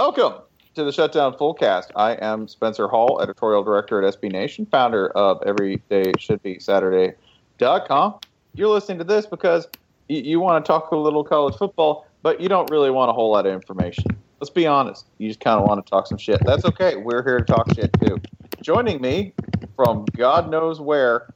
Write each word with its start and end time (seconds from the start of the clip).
Welcome 0.00 0.40
to 0.76 0.82
the 0.82 0.92
Shutdown 0.92 1.34
Fullcast. 1.34 1.90
I 1.94 2.12
am 2.12 2.48
Spencer 2.48 2.88
Hall, 2.88 3.20
editorial 3.20 3.62
director 3.62 4.02
at 4.02 4.14
SB 4.14 4.32
Nation, 4.32 4.64
founder 4.64 5.10
of 5.10 5.42
EveryDayShouldBeSaturday.com. 5.42 8.14
You're 8.54 8.70
listening 8.70 8.96
to 8.96 9.04
this 9.04 9.26
because 9.26 9.68
you 10.08 10.40
want 10.40 10.64
to 10.64 10.66
talk 10.66 10.90
a 10.92 10.96
little 10.96 11.22
college 11.22 11.54
football, 11.56 12.06
but 12.22 12.40
you 12.40 12.48
don't 12.48 12.70
really 12.70 12.90
want 12.90 13.10
a 13.10 13.12
whole 13.12 13.30
lot 13.30 13.44
of 13.44 13.52
information. 13.52 14.06
Let's 14.40 14.48
be 14.48 14.66
honest. 14.66 15.04
You 15.18 15.28
just 15.28 15.40
kind 15.40 15.60
of 15.60 15.68
want 15.68 15.84
to 15.84 15.90
talk 15.90 16.06
some 16.06 16.16
shit. 16.16 16.40
That's 16.46 16.64
okay. 16.64 16.96
We're 16.96 17.22
here 17.22 17.40
to 17.40 17.44
talk 17.44 17.70
shit 17.74 17.90
too. 18.00 18.16
Joining 18.62 19.02
me 19.02 19.34
from 19.76 20.06
God 20.16 20.50
knows 20.50 20.80
where, 20.80 21.34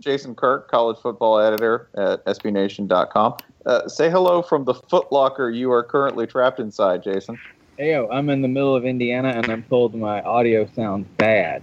Jason 0.00 0.34
Kirk, 0.34 0.70
college 0.70 0.98
football 0.98 1.38
editor 1.38 1.88
at 1.94 2.24
SBNation.com. 2.24 3.36
Uh, 3.66 3.86
say 3.88 4.10
hello 4.10 4.42
from 4.42 4.64
the 4.64 4.74
footlocker 4.74 5.54
you 5.54 5.70
are 5.70 5.82
currently 5.82 6.26
trapped 6.26 6.58
inside, 6.58 7.02
Jason. 7.02 7.38
Hey, 7.76 7.94
I'm 7.94 8.28
in 8.30 8.42
the 8.42 8.48
middle 8.48 8.74
of 8.74 8.84
Indiana 8.84 9.28
and 9.28 9.48
I'm 9.50 9.62
told 9.64 9.94
my 9.94 10.22
audio 10.22 10.68
sounds 10.74 11.06
bad. 11.16 11.62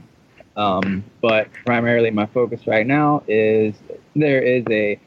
Um, 0.55 1.03
but 1.21 1.47
primarily 1.65 2.09
my 2.09 2.25
focus 2.27 2.65
right 2.65 2.87
now 2.87 3.23
is 3.27 3.75
there 4.15 4.41
is 4.41 4.63
a 4.71 4.99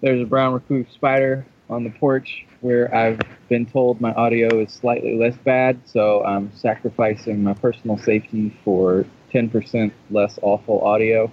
there's 0.00 0.22
a 0.22 0.26
brown 0.26 0.54
recluse 0.54 0.86
spider 0.94 1.46
on 1.68 1.84
the 1.84 1.90
porch 1.90 2.46
where 2.60 2.94
I've 2.94 3.20
been 3.48 3.66
told 3.66 4.00
my 4.00 4.12
audio 4.14 4.60
is 4.60 4.72
slightly 4.72 5.18
less 5.18 5.36
bad, 5.44 5.78
so 5.84 6.24
I'm 6.24 6.54
sacrificing 6.56 7.42
my 7.42 7.54
personal 7.54 7.98
safety 7.98 8.56
for 8.64 9.04
10% 9.32 9.92
less 10.10 10.38
awful 10.42 10.80
audio, 10.82 11.30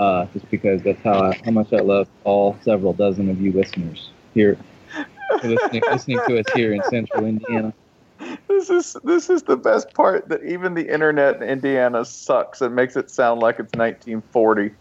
uh, 0.00 0.24
just 0.32 0.50
because 0.50 0.82
that's 0.82 1.00
how 1.02 1.20
I, 1.20 1.40
how 1.44 1.50
much 1.50 1.72
I 1.72 1.80
love 1.80 2.08
all 2.24 2.58
several 2.62 2.94
dozen 2.94 3.28
of 3.28 3.40
you 3.40 3.52
listeners 3.52 4.10
here 4.32 4.58
listening, 5.42 5.82
listening 5.90 6.20
to 6.26 6.40
us 6.40 6.46
here 6.54 6.72
in 6.72 6.82
central 6.84 7.26
Indiana. 7.26 7.74
This 8.48 8.70
is 8.70 8.96
this 9.04 9.30
is 9.30 9.42
the 9.42 9.56
best 9.56 9.92
part 9.94 10.28
that 10.28 10.42
even 10.44 10.74
the 10.74 10.90
internet 10.92 11.36
in 11.36 11.42
Indiana 11.42 12.04
sucks 12.04 12.60
and 12.62 12.74
makes 12.74 12.96
it 12.96 13.10
sound 13.10 13.40
like 13.40 13.58
it's 13.58 13.74
1940. 13.74 14.72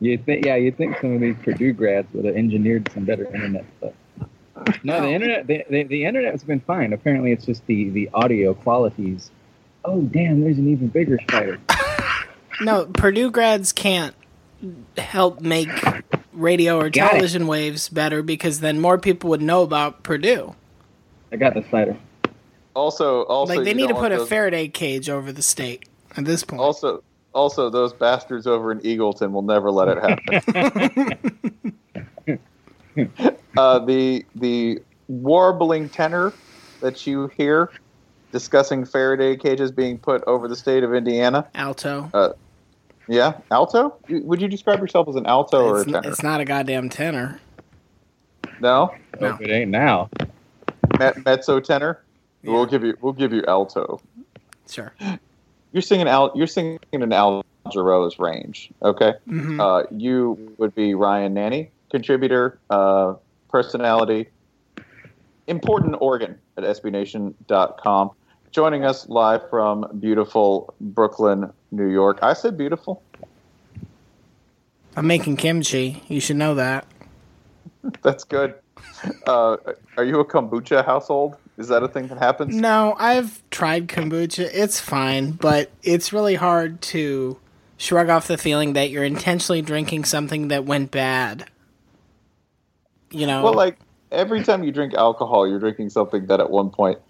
You 0.00 0.18
think, 0.18 0.44
yeah, 0.44 0.56
you 0.56 0.70
think 0.72 0.98
some 1.00 1.14
of 1.14 1.20
these 1.20 1.36
Purdue 1.42 1.72
grads 1.72 2.12
would 2.12 2.24
have 2.26 2.36
engineered 2.36 2.90
some 2.92 3.04
better 3.04 3.24
internet 3.26 3.64
stuff. 3.78 3.92
No, 4.84 5.00
the 5.00 5.08
internet, 5.08 5.46
the, 5.46 5.64
the, 5.70 5.82
the 5.84 6.04
internet 6.04 6.32
has 6.32 6.44
been 6.44 6.60
fine. 6.60 6.92
Apparently, 6.92 7.32
it's 7.32 7.46
just 7.46 7.66
the 7.66 7.90
the 7.90 8.10
audio 8.14 8.54
qualities. 8.54 9.30
Oh, 9.84 10.02
damn! 10.02 10.40
There's 10.40 10.58
an 10.58 10.68
even 10.68 10.88
bigger 10.88 11.18
spider. 11.22 11.58
No, 12.60 12.86
Purdue 12.86 13.30
grads 13.30 13.72
can't 13.72 14.14
help 14.96 15.40
make 15.40 15.68
radio 16.32 16.78
or 16.78 16.90
Got 16.90 17.06
it. 17.06 17.10
television 17.10 17.46
waves 17.46 17.88
better 17.88 18.22
because 18.22 18.60
then 18.60 18.80
more 18.80 18.98
people 18.98 19.30
would 19.30 19.42
know 19.42 19.62
about 19.62 20.02
Purdue. 20.02 20.54
I 21.32 21.36
got 21.36 21.54
the 21.54 21.62
spider. 21.62 21.96
Also, 22.74 23.22
also 23.22 23.54
like 23.54 23.64
they 23.64 23.74
need 23.74 23.88
to 23.88 23.94
put 23.94 24.02
want 24.02 24.14
a 24.14 24.18
those- 24.18 24.28
Faraday 24.28 24.68
cage 24.68 25.08
over 25.08 25.32
the 25.32 25.42
state 25.42 25.88
at 26.16 26.24
this 26.24 26.44
point. 26.44 26.60
Also, 26.60 27.02
also 27.32 27.70
those 27.70 27.92
bastards 27.92 28.46
over 28.46 28.70
in 28.72 28.80
Eagleton 28.80 29.32
will 29.32 29.42
never 29.42 29.70
let 29.70 29.88
it 29.88 29.98
happen. 29.98 31.78
uh, 33.56 33.78
the 33.80 34.24
the 34.34 34.80
warbling 35.08 35.88
tenor 35.88 36.32
that 36.80 37.06
you 37.06 37.28
hear 37.28 37.70
discussing 38.32 38.84
Faraday 38.84 39.36
cages 39.36 39.70
being 39.70 39.98
put 39.98 40.22
over 40.24 40.48
the 40.48 40.56
state 40.56 40.82
of 40.84 40.94
Indiana. 40.94 41.46
Alto. 41.54 42.10
Uh, 42.12 42.32
yeah, 43.08 43.34
alto. 43.50 43.96
Would 44.08 44.40
you 44.40 44.48
describe 44.48 44.80
yourself 44.80 45.08
as 45.08 45.16
an 45.16 45.26
alto 45.26 45.64
or 45.64 45.76
a 45.76 45.80
It's, 45.80 45.86
n- 45.88 45.94
tenor? 45.94 46.08
it's 46.10 46.22
not 46.22 46.40
a 46.40 46.44
goddamn 46.44 46.88
tenor. 46.88 47.40
no, 48.60 48.94
Hope 49.20 49.40
it 49.40 49.50
ain't 49.50 49.70
now. 49.70 50.08
Me- 50.98 51.10
mezzo 51.24 51.60
tenor. 51.60 52.02
We'll 52.42 52.66
give 52.66 52.84
you 52.84 52.96
we'll 53.00 53.12
give 53.12 53.32
you 53.32 53.44
alto. 53.48 54.00
Sure. 54.70 54.92
You're 55.72 55.82
singing 55.82 56.06
Al. 56.08 56.32
You're 56.34 56.46
singing 56.46 56.78
in 56.92 57.02
an 57.02 57.12
Al 57.12 57.44
Jarreau's 57.66 58.18
range. 58.18 58.70
Okay. 58.82 59.14
Mhm. 59.28 59.60
Uh, 59.60 59.86
you 59.90 60.54
would 60.58 60.74
be 60.74 60.94
Ryan 60.94 61.34
Nanni, 61.34 61.68
contributor, 61.90 62.58
uh, 62.70 63.14
personality, 63.50 64.28
important 65.48 65.96
organ 66.00 66.38
at 66.56 66.64
SBNation.com. 66.64 68.10
Joining 68.56 68.86
us 68.86 69.06
live 69.10 69.50
from 69.50 69.84
beautiful 70.00 70.72
Brooklyn, 70.80 71.52
New 71.72 71.90
York. 71.90 72.20
I 72.22 72.32
said 72.32 72.56
beautiful. 72.56 73.02
I'm 74.96 75.06
making 75.06 75.36
kimchi. 75.36 76.02
You 76.08 76.20
should 76.20 76.36
know 76.36 76.54
that. 76.54 76.86
That's 78.02 78.24
good. 78.24 78.54
Uh, 79.26 79.58
are 79.98 80.04
you 80.04 80.20
a 80.20 80.24
kombucha 80.24 80.86
household? 80.86 81.36
Is 81.58 81.68
that 81.68 81.82
a 81.82 81.88
thing 81.88 82.06
that 82.06 82.16
happens? 82.16 82.56
No, 82.56 82.96
I've 82.98 83.42
tried 83.50 83.88
kombucha. 83.88 84.48
It's 84.50 84.80
fine, 84.80 85.32
but 85.32 85.70
it's 85.82 86.14
really 86.14 86.36
hard 86.36 86.80
to 86.80 87.38
shrug 87.76 88.08
off 88.08 88.26
the 88.26 88.38
feeling 88.38 88.72
that 88.72 88.88
you're 88.88 89.04
intentionally 89.04 89.60
drinking 89.60 90.06
something 90.06 90.48
that 90.48 90.64
went 90.64 90.90
bad. 90.90 91.44
You 93.10 93.26
know? 93.26 93.42
Well, 93.42 93.52
like 93.52 93.76
every 94.10 94.42
time 94.42 94.64
you 94.64 94.72
drink 94.72 94.94
alcohol, 94.94 95.46
you're 95.46 95.60
drinking 95.60 95.90
something 95.90 96.24
that 96.28 96.40
at 96.40 96.48
one 96.48 96.70
point 96.70 97.00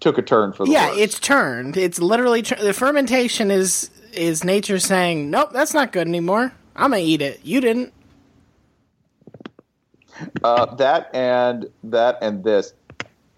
took 0.00 0.18
a 0.18 0.22
turn 0.22 0.52
for 0.52 0.64
the 0.66 0.72
yeah, 0.72 0.94
it's 0.94 1.18
turned. 1.18 1.76
It's 1.76 1.98
literally 1.98 2.42
tur- 2.42 2.62
the 2.62 2.72
fermentation 2.72 3.50
is 3.50 3.90
is 4.12 4.44
nature 4.44 4.78
saying, 4.78 5.30
"Nope, 5.30 5.50
that's 5.52 5.74
not 5.74 5.92
good 5.92 6.06
anymore. 6.08 6.52
I'm 6.76 6.90
gonna 6.90 7.02
eat 7.02 7.20
it. 7.22 7.40
You 7.44 7.60
didn't." 7.60 7.92
Uh, 10.42 10.74
that 10.76 11.10
and 11.14 11.66
that 11.84 12.18
and 12.22 12.42
this. 12.42 12.74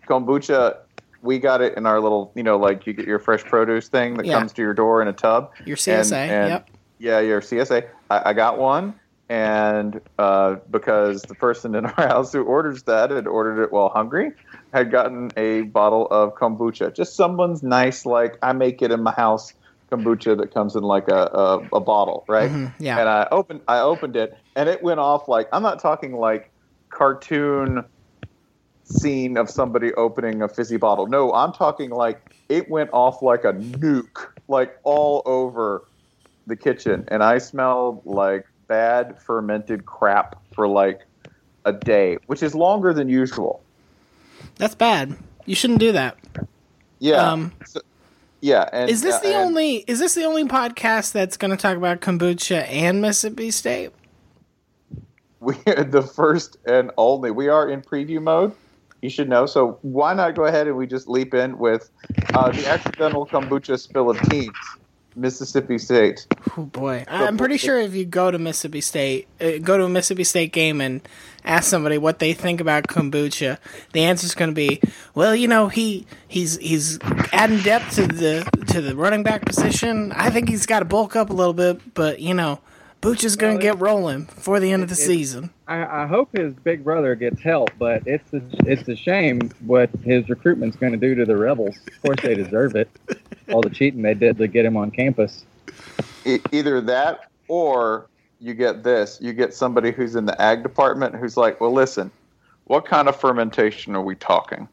kombucha. 0.09 0.79
We 1.23 1.39
got 1.39 1.61
it 1.61 1.77
in 1.77 1.85
our 1.85 2.01
little, 2.01 2.33
you 2.35 2.43
know, 2.43 2.57
like 2.57 2.87
you 2.87 2.95
get 2.95 3.07
your 3.07 3.19
fresh 3.19 3.45
produce 3.45 3.89
thing 3.89 4.15
that 4.15 4.25
Yeah. 4.25 4.39
comes 4.39 4.55
to 4.55 4.63
your 4.63 4.73
door 4.73 5.03
in 5.03 5.09
a 5.09 5.13
tub. 5.13 5.51
Your 5.67 5.77
CSA, 5.77 6.27
yep. 6.49 6.71
Yeah, 6.99 7.21
your 7.21 7.43
CSA. 7.43 7.87
I, 8.11 8.31
I 8.31 8.33
got 8.33 8.57
one, 8.57 8.95
and 9.29 10.01
uh, 10.19 10.57
because 10.71 11.21
the 11.23 11.35
person 11.35 11.75
in 11.75 11.85
our 11.85 11.93
house 12.09 12.33
who 12.33 12.43
orders 12.45 12.85
that 12.85 13.11
had 13.11 13.27
ordered 13.27 13.63
it 13.63 13.71
while 13.71 13.91
hungry, 13.91 14.33
had 14.73 14.91
gotten 14.91 15.31
a 15.37 15.63
bottle 15.63 16.07
of 16.11 16.35
kombucha. 16.35 16.95
Just 16.95 17.17
someone's 17.17 17.63
nice, 17.63 18.07
like 18.07 18.37
I 18.43 18.53
make 18.53 18.83
it 18.83 18.91
in 18.91 19.03
my 19.03 19.13
house 19.13 19.53
kombucha 19.91 20.37
that 20.39 20.55
comes 20.55 20.77
in 20.77 20.83
like 20.83 21.09
a 21.09 21.27
a, 21.33 21.69
a 21.75 21.81
bottle, 21.81 22.25
right? 22.29 22.51
Mhm, 22.51 22.75
yeah. 22.79 23.01
And 23.01 23.09
I 23.09 23.29
opened 23.31 23.63
I 23.69 23.81
opened 23.81 24.17
it, 24.17 24.33
and 24.57 24.69
it 24.69 24.83
went 24.83 25.01
off 25.01 25.29
like 25.29 25.49
I'm 25.53 25.63
not 25.63 25.81
talking 25.81 26.13
like 26.15 26.53
cartoon 26.93 27.85
scene 28.85 29.37
of 29.37 29.49
somebody 29.49 29.93
opening 29.95 30.43
a 30.43 30.49
fizzy 30.49 30.77
bottle. 30.77 31.07
No, 31.07 31.33
I'm 31.33 31.53
talking 31.53 31.91
like 31.91 32.21
it 32.49 32.69
went 32.71 32.91
off 32.93 33.23
like 33.23 33.45
a 33.45 33.53
nuke, 33.53 34.27
like 34.49 34.73
all 34.85 35.23
over 35.27 35.85
the 36.47 36.57
kitchen, 36.57 37.05
and 37.09 37.23
I 37.23 37.39
smelled 37.39 38.03
like 38.05 38.45
bad 38.69 39.21
fermented 39.21 39.85
crap 39.87 40.37
for 40.55 40.69
like 40.69 41.01
a 41.65 41.73
day, 41.73 42.17
which 42.27 42.43
is 42.43 42.55
longer 42.55 42.93
than 42.93 43.09
usual. 43.09 43.65
That's 44.57 44.75
bad. 44.75 45.17
You 45.47 45.55
shouldn't 45.55 45.81
do 45.81 45.93
that. 45.93 46.17
Yeah. 46.99 47.17
Um, 47.33 47.53
So- 47.67 47.81
yeah. 48.41 48.69
And, 48.73 48.91
is 48.91 49.03
this 49.03 49.17
uh, 49.17 49.21
the 49.21 49.29
and- 49.35 49.37
only 49.49 49.77
is 49.87 49.99
this 49.99 50.15
the 50.15 50.25
only 50.25 50.45
podcast 50.45 51.13
that's 51.13 51.37
going 51.37 51.51
to 51.51 51.57
talk 51.57 51.77
about 51.77 52.01
kombucha 52.01 52.67
and 52.69 53.01
Mississippi 53.03 53.51
State? 53.51 53.91
we 55.41 55.55
are 55.67 55.85
the 55.99 56.03
first 56.03 56.59
and 56.67 56.91
only. 56.97 57.31
We 57.31 57.49
are 57.49 57.69
in 57.69 57.83
preview 57.83 58.23
mode. 58.23 58.53
You 59.03 59.09
should 59.09 59.29
know. 59.31 59.47
So 59.47 59.79
why 59.81 60.13
not 60.13 60.35
go 60.35 60.45
ahead 60.45 60.67
and 60.67 60.77
we 60.77 60.87
just 60.87 61.09
leap 61.09 61.33
in 61.33 61.57
with 61.59 61.91
uh, 62.35 62.51
the 62.53 62.67
accidental 62.67 63.27
kombucha 63.27 63.79
spill 63.81 64.11
of 64.11 64.21
teams, 64.29 64.55
Mississippi 65.17 65.79
State. 65.79 66.27
Oh 66.57 66.63
boy, 66.63 67.05
I'm 67.09 67.37
pretty 67.37 67.57
sure 67.57 67.79
if 67.79 67.95
you 67.95 68.05
go 68.05 68.31
to 68.31 68.39
Mississippi 68.39 68.81
State, 68.81 69.29
uh, 69.41 69.59
go 69.59 69.77
to 69.77 69.85
a 69.85 69.89
Mississippi 69.89 70.25
State 70.25 70.53
game 70.53 70.81
and 70.81 71.01
ask 71.45 71.69
somebody 71.69 71.99
what 71.99 72.19
they 72.19 72.33
think 72.33 72.61
about 72.61 72.85
kombucha, 72.85 73.59
the 73.93 74.03
answer 74.05 74.27
is 74.27 74.35
going 74.35 74.51
to 74.51 74.55
be, 74.55 74.81
well, 75.15 75.35
you 75.35 75.49
know, 75.49 75.69
he 75.69 76.07
he's 76.29 76.57
he's 76.59 76.99
adding 77.33 77.61
depth 77.61 77.95
to 77.97 78.07
the 78.07 78.65
to 78.69 78.81
the 78.81 78.95
running 78.97 79.23
back 79.23 79.45
position. 79.45 80.13
I 80.13 80.31
think 80.31 80.49
he's 80.49 80.67
got 80.67 80.81
to 80.81 80.85
bulk 80.85 81.17
up 81.17 81.31
a 81.31 81.35
little 81.35 81.55
bit, 81.55 81.95
but 81.95 82.21
you 82.21 82.35
know, 82.35 82.61
Booch 83.01 83.25
going 83.39 83.57
to 83.57 83.63
get 83.63 83.81
rolling 83.81 84.25
before 84.25 84.61
the 84.61 84.73
end 84.73 84.83
of 84.83 84.89
the 84.89 84.95
it- 84.95 84.99
season. 84.99 85.51
I, 85.67 86.03
I 86.03 86.07
hope 86.07 86.37
his 86.37 86.53
big 86.53 86.83
brother 86.83 87.15
gets 87.15 87.41
help, 87.41 87.71
but 87.79 88.03
it's 88.05 88.33
a, 88.33 88.43
it's 88.67 88.89
a 88.89 88.97
shame 88.97 89.51
what 89.65 89.89
his 90.03 90.29
recruitment's 90.29 90.77
going 90.77 90.93
to 90.93 90.99
do 90.99 91.15
to 91.15 91.25
the 91.25 91.37
rebels. 91.37 91.77
Of 91.87 92.03
course, 92.03 92.21
they 92.23 92.35
deserve 92.35 92.75
it. 92.75 92.91
All 93.53 93.61
the 93.61 93.71
cheating 93.71 94.03
they 94.03 94.15
did 94.15 94.39
to 94.39 94.49
get 94.49 94.65
him 94.65 94.77
on 94.77 94.91
campus. 94.91 95.45
E- 96.25 96.41
either 96.53 96.81
that 96.83 97.31
or 97.49 98.09
you 98.39 98.55
get 98.55 98.83
this. 98.83 99.19
You 99.21 99.33
get 99.33 99.55
somebody 99.55 99.93
who's 99.93 100.17
in 100.17 100.25
the 100.25 100.41
ag 100.41 100.63
department 100.63 101.15
who's 101.15 101.37
like, 101.37 101.61
well, 101.61 101.73
listen, 101.73 102.11
what 102.65 102.87
kind 102.87 103.09
of 103.09 103.21
fermentation 103.21 103.95
are 103.95 104.03
we 104.03 104.15
talking? 104.15 104.69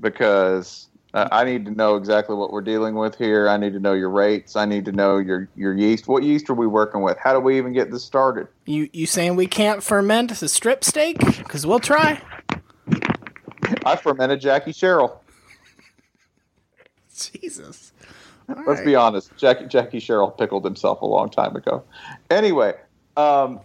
Because 0.00 0.88
uh, 1.14 1.28
I 1.30 1.44
need 1.44 1.64
to 1.66 1.70
know 1.70 1.96
exactly 1.96 2.36
what 2.36 2.52
we're 2.52 2.62
dealing 2.62 2.94
with 2.94 3.16
here. 3.16 3.48
I 3.48 3.56
need 3.56 3.72
to 3.74 3.80
know 3.80 3.92
your 3.92 4.08
rates. 4.10 4.56
I 4.56 4.64
need 4.64 4.84
to 4.86 4.92
know 4.92 5.18
your, 5.18 5.48
your 5.56 5.74
yeast. 5.74 6.08
What 6.08 6.22
yeast 6.22 6.48
are 6.48 6.54
we 6.54 6.66
working 6.66 7.02
with? 7.02 7.18
How 7.18 7.32
do 7.32 7.40
we 7.40 7.58
even 7.58 7.72
get 7.72 7.90
this 7.90 8.04
started? 8.04 8.48
You 8.66 8.88
you 8.92 9.06
saying 9.06 9.36
we 9.36 9.46
can't 9.46 9.82
ferment 9.82 10.30
the 10.38 10.48
strip 10.48 10.84
steak? 10.84 11.18
Because 11.18 11.66
we'll 11.66 11.80
try. 11.80 12.22
I 13.84 13.96
fermented 13.96 14.40
Jackie 14.40 14.72
Sherrill. 14.72 15.21
Jesus. 17.32 17.92
Let's 18.66 18.82
be 18.82 18.94
honest. 18.94 19.34
Jackie 19.36 19.66
Jackie 19.66 20.00
Sherrill 20.00 20.30
pickled 20.30 20.64
himself 20.64 21.00
a 21.02 21.06
long 21.06 21.30
time 21.30 21.56
ago. 21.56 21.84
Anyway, 22.30 22.74
um, 23.16 23.60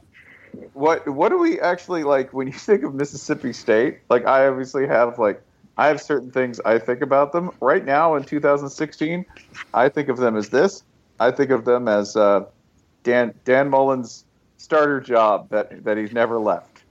what 0.74 1.07
what 1.07 1.30
do 1.30 1.38
we 1.38 1.59
actually 1.59 2.04
like 2.04 2.33
when 2.33 2.48
you 2.48 2.54
think 2.68 2.83
of 2.83 2.94
Mississippi 2.94 3.54
State? 3.54 4.00
Like 4.09 4.25
I 4.25 4.48
obviously 4.48 4.88
have 4.88 5.19
like 5.19 5.42
I 5.77 5.88
have 5.88 6.01
certain 6.01 6.31
things 6.31 6.59
I 6.62 6.80
think 6.80 7.01
about 7.01 7.31
them. 7.31 7.51
Right 7.59 7.86
now 7.86 8.15
in 8.15 8.24
2016, 8.24 9.25
I 9.74 9.89
think 9.89 10.09
of 10.09 10.18
them 10.18 10.36
as 10.36 10.50
this. 10.50 10.83
I 11.19 11.31
think 11.31 11.51
of 11.51 11.65
them 11.65 11.88
as 11.88 12.15
uh, 12.15 12.45
Dan 13.04 13.33
Dan 13.45 13.69
Mullen's 13.69 14.25
starter 14.57 15.00
job 15.00 15.50
that 15.50 15.83
that 15.83 15.98
he's 15.98 16.13
never 16.13 16.39
left. 16.39 16.83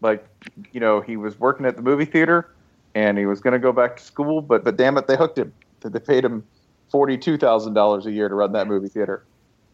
Like 0.00 0.26
you 0.72 0.80
know, 0.80 1.00
he 1.00 1.16
was 1.16 1.38
working 1.38 1.66
at 1.66 1.76
the 1.76 1.82
movie 1.82 2.04
theater 2.04 2.50
and 2.94 3.18
he 3.18 3.26
was 3.26 3.40
going 3.40 3.52
to 3.52 3.58
go 3.58 3.72
back 3.72 3.96
to 3.96 4.02
school, 4.02 4.40
but 4.40 4.64
but 4.64 4.76
damn 4.76 4.96
it, 4.96 5.06
they 5.06 5.16
hooked 5.16 5.38
him. 5.38 5.52
They 5.82 5.98
paid 6.00 6.24
him 6.24 6.44
forty-two 6.90 7.38
thousand 7.38 7.74
dollars 7.74 8.06
a 8.06 8.12
year 8.12 8.28
to 8.28 8.34
run 8.34 8.52
that 8.52 8.66
movie 8.66 8.88
theater, 8.88 9.24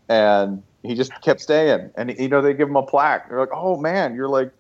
and 0.09 0.63
he 0.83 0.95
just 0.95 1.13
kept 1.23 1.41
staying. 1.41 1.91
And 1.97 2.15
you 2.19 2.29
know, 2.29 2.43
they 2.43 2.55
give 2.55 2.69
him 2.69 2.77
a 2.77 2.83
plaque. 2.83 3.29
They're 3.29 3.41
like, 3.41 3.53
"Oh 3.53 3.77
man, 3.77 4.15
you're 4.15 4.29
like 4.29 4.51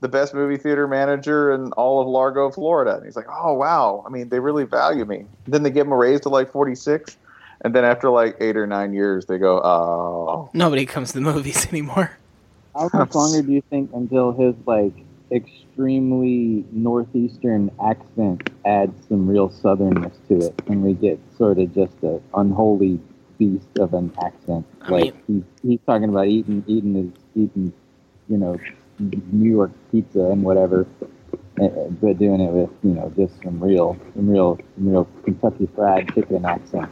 the 0.00 0.08
best 0.08 0.34
movie 0.34 0.56
theater 0.56 0.86
manager 0.88 1.52
in 1.52 1.72
all 1.72 2.00
of 2.00 2.08
Largo, 2.08 2.50
Florida." 2.50 2.96
And 2.96 3.04
he's 3.04 3.16
like, 3.16 3.28
"Oh 3.30 3.54
wow, 3.54 4.04
I 4.06 4.10
mean, 4.10 4.28
they 4.28 4.40
really 4.40 4.64
value 4.64 5.04
me." 5.04 5.26
Then 5.46 5.62
they 5.62 5.70
give 5.70 5.86
him 5.86 5.92
a 5.92 5.96
raise 5.96 6.20
to 6.22 6.28
like 6.28 6.52
forty-six, 6.52 7.16
and 7.62 7.74
then 7.74 7.84
after 7.84 8.10
like 8.10 8.36
eight 8.40 8.56
or 8.56 8.66
nine 8.66 8.92
years, 8.92 9.26
they 9.26 9.38
go, 9.38 9.60
"Oh." 9.62 10.50
Nobody 10.52 10.86
comes 10.86 11.08
to 11.08 11.14
the 11.14 11.20
movies 11.20 11.66
anymore. 11.70 12.18
How 12.74 12.88
much 12.92 13.14
longer 13.14 13.42
do 13.42 13.52
you 13.52 13.62
think 13.68 13.90
until 13.92 14.32
his 14.32 14.54
like 14.66 14.94
extremely 15.32 16.64
northeastern 16.72 17.70
accent 17.84 18.50
adds 18.64 18.94
some 19.08 19.26
real 19.26 19.48
southernness 19.48 20.14
to 20.28 20.46
it, 20.46 20.62
and 20.66 20.82
we 20.82 20.92
get 20.92 21.18
sort 21.36 21.58
of 21.58 21.74
just 21.74 21.94
a 22.02 22.20
unholy 22.34 23.00
beast 23.38 23.78
of 23.78 23.94
an 23.94 24.12
accent? 24.22 24.66
I 24.82 24.90
like 24.90 25.14
he's 25.26 25.42
he's 25.62 25.80
talking 25.86 26.08
about 26.08 26.28
eating 26.28 26.64
eating 26.66 26.94
his 26.94 27.44
eating, 27.44 27.72
you 28.28 28.36
know, 28.36 28.58
New 28.98 29.50
York 29.50 29.72
pizza 29.90 30.20
and 30.20 30.42
whatever, 30.42 30.86
eh, 31.60 31.64
eh, 31.64 31.88
but 32.00 32.18
doing 32.18 32.40
it 32.40 32.52
with 32.52 32.70
you 32.82 32.92
know 32.92 33.12
just 33.16 33.42
some 33.42 33.62
real 33.62 33.96
some 34.14 34.28
real 34.28 34.58
some 34.74 34.88
real 34.88 35.08
Kentucky 35.24 35.68
Fried 35.74 36.12
Chicken 36.14 36.44
accent. 36.44 36.90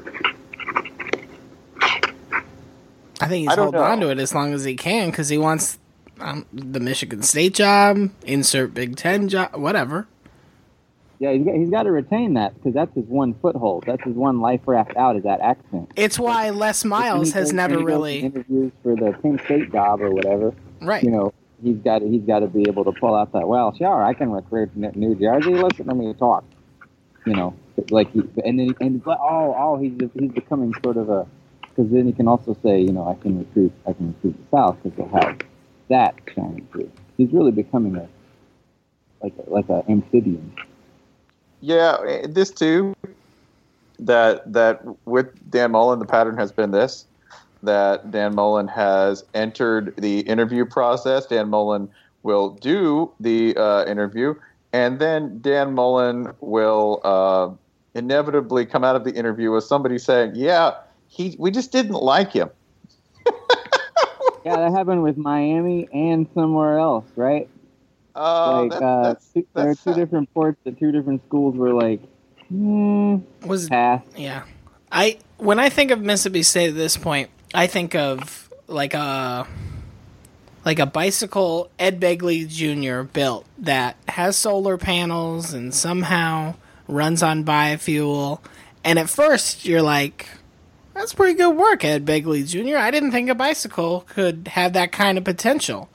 I 3.22 3.28
think 3.28 3.48
he's 3.48 3.48
I 3.48 3.60
holding 3.60 3.80
know. 3.80 3.86
on 3.86 4.00
to 4.00 4.08
it 4.08 4.18
as 4.18 4.34
long 4.34 4.54
as 4.54 4.64
he 4.64 4.76
can 4.76 5.10
because 5.10 5.28
he 5.28 5.36
wants 5.36 5.78
um, 6.20 6.46
the 6.52 6.80
Michigan 6.80 7.22
State 7.22 7.54
job, 7.54 8.10
insert 8.24 8.74
Big 8.74 8.96
Ten 8.96 9.28
job, 9.28 9.56
whatever. 9.56 10.06
Yeah, 11.18 11.32
he's 11.32 11.44
got, 11.44 11.54
he's 11.54 11.70
got 11.70 11.82
to 11.82 11.92
retain 11.92 12.34
that 12.34 12.54
because 12.54 12.72
that's 12.72 12.94
his 12.94 13.04
one 13.04 13.34
foothold. 13.34 13.84
That's 13.86 14.02
his 14.04 14.14
one 14.14 14.40
life 14.40 14.62
raft 14.64 14.96
out 14.96 15.16
is 15.16 15.24
that 15.24 15.40
accent. 15.40 15.90
It's 15.94 16.18
why 16.18 16.48
Les 16.48 16.82
Miles 16.82 17.32
has 17.32 17.52
never 17.52 17.76
when 17.76 17.80
he 17.80 17.84
goes 17.84 17.90
to 17.90 17.94
really. 17.94 18.18
interviews 18.20 18.72
for 18.82 18.96
the 18.96 19.12
Penn 19.20 19.38
State 19.44 19.70
job 19.70 20.00
or 20.00 20.10
whatever. 20.10 20.54
Right. 20.80 21.02
You 21.02 21.10
know, 21.10 21.34
he's 21.62 21.76
got 21.76 22.00
he's 22.00 22.22
got 22.22 22.38
to 22.38 22.46
be 22.46 22.64
able 22.66 22.84
to 22.84 22.92
pull 22.92 23.14
out 23.14 23.32
that. 23.32 23.46
Well, 23.46 23.74
sure, 23.76 24.02
I 24.02 24.14
can 24.14 24.30
recruit 24.30 24.74
New 24.74 25.14
Jersey. 25.14 25.54
Listen 25.54 25.88
to 25.88 25.94
me 25.94 26.14
talk. 26.14 26.42
You 27.26 27.34
know, 27.34 27.54
like 27.90 28.10
he, 28.12 28.22
and 28.44 28.58
then 28.58 28.74
and 28.80 29.02
oh 29.06 29.54
oh 29.58 29.78
he's 29.78 29.92
he's 30.18 30.32
becoming 30.32 30.72
sort 30.82 30.96
of 30.96 31.10
a 31.10 31.26
because 31.60 31.90
then 31.90 32.06
he 32.06 32.12
can 32.12 32.28
also 32.28 32.56
say 32.62 32.80
you 32.80 32.92
know 32.92 33.06
I 33.06 33.20
can 33.20 33.38
recruit 33.38 33.72
I 33.86 33.92
can 33.92 34.08
recruit 34.08 34.36
the 34.38 34.56
South 34.56 34.78
because 34.82 34.96
they'll 34.96 35.20
have 35.20 35.38
that 35.90 36.14
shining 36.34 36.66
through. 36.72 36.90
He's 37.16 37.30
really 37.32 37.52
becoming 37.52 37.96
a 37.96 38.08
like 39.22 39.34
a, 39.46 39.50
like 39.50 39.68
a 39.68 39.84
amphibian. 39.90 40.54
Yeah, 41.60 41.98
eh, 42.06 42.26
this 42.28 42.50
too. 42.50 42.94
That 43.98 44.50
that 44.50 44.80
with 45.04 45.28
Dan 45.50 45.72
Mullen, 45.72 45.98
the 45.98 46.06
pattern 46.06 46.38
has 46.38 46.50
been 46.50 46.70
this: 46.70 47.04
that 47.62 48.10
Dan 48.10 48.34
Mullen 48.34 48.68
has 48.68 49.24
entered 49.34 49.94
the 49.98 50.20
interview 50.20 50.64
process. 50.64 51.26
Dan 51.26 51.50
Mullen 51.50 51.90
will 52.22 52.50
do 52.50 53.12
the 53.20 53.54
uh, 53.56 53.84
interview, 53.84 54.34
and 54.72 54.98
then 54.98 55.40
Dan 55.40 55.74
Mullen 55.74 56.32
will 56.40 57.00
uh, 57.04 57.50
inevitably 57.94 58.64
come 58.64 58.84
out 58.84 58.96
of 58.96 59.04
the 59.04 59.12
interview 59.12 59.50
with 59.50 59.64
somebody 59.64 59.98
saying, 59.98 60.32
"Yeah, 60.34 60.72
he 61.08 61.36
we 61.38 61.50
just 61.50 61.72
didn't 61.72 61.92
like 61.92 62.32
him." 62.32 62.48
Yeah, 64.44 64.56
that 64.56 64.72
happened 64.72 65.02
with 65.02 65.16
Miami 65.16 65.88
and 65.92 66.26
somewhere 66.34 66.78
else, 66.78 67.04
right? 67.16 67.48
Uh, 68.16 68.62
like 68.62 68.70
that- 68.72 68.82
uh, 68.82 69.02
that's- 69.02 69.30
two, 69.34 69.46
there 69.54 69.70
are 69.70 69.74
two 69.74 69.94
different 69.94 70.32
ports. 70.34 70.58
The 70.64 70.72
two 70.72 70.92
different 70.92 71.22
schools 71.26 71.56
were 71.56 71.72
like, 71.72 72.00
hmm, 72.48 73.18
was 73.44 73.68
pass. 73.68 74.02
Yeah, 74.16 74.42
I 74.90 75.18
when 75.38 75.58
I 75.58 75.68
think 75.68 75.90
of 75.90 76.00
Mississippi 76.00 76.42
State 76.42 76.70
at 76.70 76.74
this 76.74 76.96
point, 76.96 77.30
I 77.54 77.66
think 77.66 77.94
of 77.94 78.48
like 78.66 78.94
a 78.94 79.46
like 80.64 80.78
a 80.78 80.86
bicycle 80.86 81.70
Ed 81.78 82.00
Begley 82.00 82.46
Jr. 82.48 83.02
built 83.04 83.46
that 83.58 83.96
has 84.08 84.36
solar 84.36 84.76
panels 84.76 85.52
and 85.54 85.72
somehow 85.74 86.54
runs 86.88 87.22
on 87.22 87.44
biofuel. 87.44 88.40
And 88.84 88.98
at 88.98 89.08
first, 89.08 89.64
you're 89.64 89.80
like, 89.82 90.26
"That's 91.00 91.14
pretty 91.14 91.32
good 91.32 91.56
work, 91.56 91.82
Ed 91.82 92.04
Begley 92.04 92.46
Jr." 92.46 92.76
I 92.76 92.90
didn't 92.90 93.12
think 93.12 93.30
a 93.30 93.34
bicycle 93.34 94.02
could 94.02 94.48
have 94.48 94.74
that 94.74 94.92
kind 94.92 95.16
of 95.16 95.24
potential. 95.24 95.88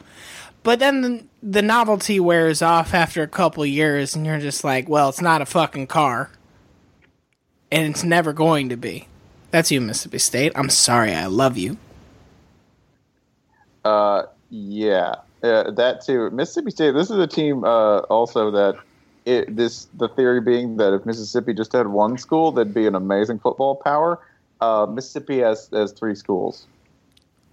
But 0.63 0.79
then 0.79 1.29
the, 1.43 1.62
novelty 1.62 2.19
wears 2.19 2.63
off 2.63 2.91
after 2.95 3.21
a 3.21 3.27
couple 3.27 3.63
years, 3.67 4.15
and 4.15 4.25
you're 4.25 4.39
just 4.39 4.63
like, 4.63 4.89
well, 4.89 5.09
it's 5.09 5.21
not 5.21 5.43
a 5.43 5.45
fucking 5.45 5.85
car, 5.85 6.31
and 7.71 7.88
it's 7.88 8.03
never 8.03 8.33
going 8.33 8.69
to 8.69 8.77
be. 8.77 9.07
That's 9.51 9.71
you, 9.71 9.79
Mississippi 9.79 10.17
State. 10.17 10.53
I'm 10.55 10.71
sorry. 10.71 11.13
I 11.13 11.27
love 11.27 11.55
you. 11.55 11.77
Uh, 13.83 14.24
yeah, 14.50 15.17
uh, 15.43 15.69
that 15.69 16.01
too. 16.03 16.31
Mississippi 16.31 16.71
State. 16.71 16.95
This 16.95 17.12
is 17.12 17.19
a 17.19 17.27
team 17.27 17.63
uh, 17.63 18.00
also 18.00 18.50
that 18.50 18.79
it, 19.25 19.55
this 19.55 19.85
the 19.93 20.09
theory 20.09 20.41
being 20.41 20.77
that 20.77 20.95
if 20.95 21.05
Mississippi 21.05 21.53
just 21.53 21.74
had 21.74 21.85
one 21.85 22.17
school, 22.17 22.51
they'd 22.51 22.74
be 22.74 22.88
an 22.88 22.95
amazing 22.95 23.38
football 23.38 23.75
power. 23.75 24.19
Uh, 24.62 24.85
Mississippi 24.89 25.39
has 25.39 25.69
has 25.74 25.91
three 25.91 26.15
schools, 26.15 26.67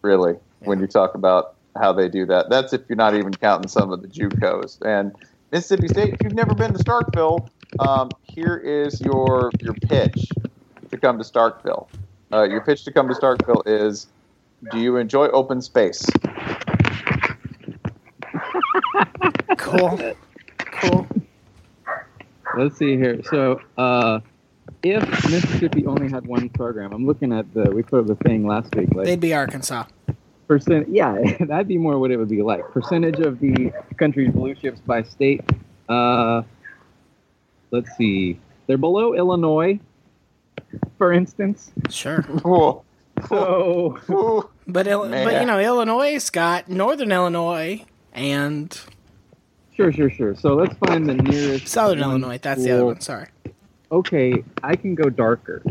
really. 0.03 0.37
When 0.61 0.81
you 0.81 0.87
talk 0.87 1.15
about 1.15 1.57
how 1.77 1.93
they 1.93 2.09
do 2.09 2.27
that, 2.27 2.49
that's 2.51 2.73
if 2.73 2.83
you're 2.89 2.97
not 2.97 3.15
even 3.15 3.33
counting 3.35 3.69
some 3.69 3.93
of 3.93 4.03
the 4.03 4.09
JUCOs. 4.09 4.81
And 4.83 5.13
Mississippi 5.51 5.89
State, 5.89 6.15
if 6.15 6.23
you've 6.23 6.35
never 6.35 6.55
been 6.55 6.73
to 6.73 6.79
Starkville, 6.79 7.49
um, 7.81 8.11
here 8.23 8.57
is 8.57 9.01
your 9.01 9.51
your 9.61 9.75
pitch 9.75 10.29
to 10.91 10.97
come 10.97 11.19
to 11.19 11.25
Starkville. 11.25 11.89
Uh, 12.33 12.45
your 12.45 12.61
pitch 12.61 12.85
to 12.85 12.93
come 12.93 13.09
to 13.09 13.15
Starkville 13.15 13.63
is: 13.67 14.07
Do 14.71 14.79
you 14.79 14.97
enjoy 14.97 15.27
open 15.29 15.61
space? 15.61 16.05
Cool. 19.59 20.15
cool. 20.59 21.07
Let's 22.57 22.77
see 22.77 22.97
here. 22.97 23.23
So, 23.25 23.61
uh, 23.79 24.21
if 24.83 25.03
Mississippi 25.31 25.87
only 25.87 26.09
had 26.11 26.27
one 26.27 26.49
program, 26.49 26.93
I'm 26.93 27.07
looking 27.07 27.33
at 27.33 27.53
the. 27.55 27.71
We 27.71 27.83
put 27.83 28.01
up 28.01 28.07
the 28.07 28.17
thing 28.17 28.47
last 28.47 28.75
week. 28.75 28.95
Like 28.95 29.07
They'd 29.07 29.21
be 29.21 29.35
Arkansas. 29.35 29.85
percent. 30.49 30.89
Yeah, 30.89 31.17
that'd 31.41 31.69
be 31.69 31.79
more 31.79 31.99
what 31.99 32.11
it 32.11 32.17
would 32.17 32.29
be 32.29 32.43
like. 32.43 32.65
Percentage 32.73 33.21
of 33.21 33.39
the 33.41 33.73
country's 33.99 34.31
blue 34.33 34.55
chips 34.55 34.81
by 34.81 35.03
state. 35.03 35.41
Uh, 35.89 36.43
let's 37.71 37.95
see. 37.97 38.39
They're 38.67 38.79
below 38.79 39.15
Illinois, 39.15 39.79
for 40.99 41.13
instance. 41.13 41.71
Sure. 41.91 42.23
Cool. 42.23 42.85
So, 43.29 43.99
But 44.67 44.87
Il- 44.87 45.09
but 45.09 45.41
you 45.41 45.47
know, 45.47 45.59
Illinois 45.61 46.19
got 46.31 46.69
Northern 46.69 47.13
Illinois 47.13 47.85
and 48.15 48.79
sure, 49.77 49.93
sure, 49.93 50.11
sure. 50.11 50.35
So 50.35 50.55
let's 50.55 50.75
find 50.79 51.09
the 51.09 51.15
nearest 51.15 51.69
Southern 51.69 52.01
Illinois. 52.01 52.39
That's 52.39 52.63
the 52.63 52.71
other 52.73 52.85
one. 52.87 53.01
Sorry. 53.01 53.27
Okay, 53.93 54.43
I 54.63 54.75
can 54.75 54.95
go 54.95 55.11
darker. 55.11 55.63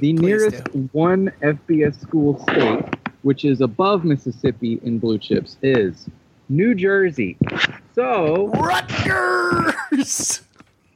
The 0.00 0.12
nearest 0.12 0.62
one 0.92 1.32
FBS 1.42 1.98
school 1.98 2.38
state, 2.42 2.84
which 3.22 3.46
is 3.46 3.62
above 3.62 4.04
Mississippi 4.04 4.78
in 4.84 4.98
blue 4.98 5.18
chips, 5.18 5.56
is 5.62 6.06
New 6.50 6.74
Jersey. 6.74 7.38
So 7.94 8.48
Rutgers. 8.48 10.42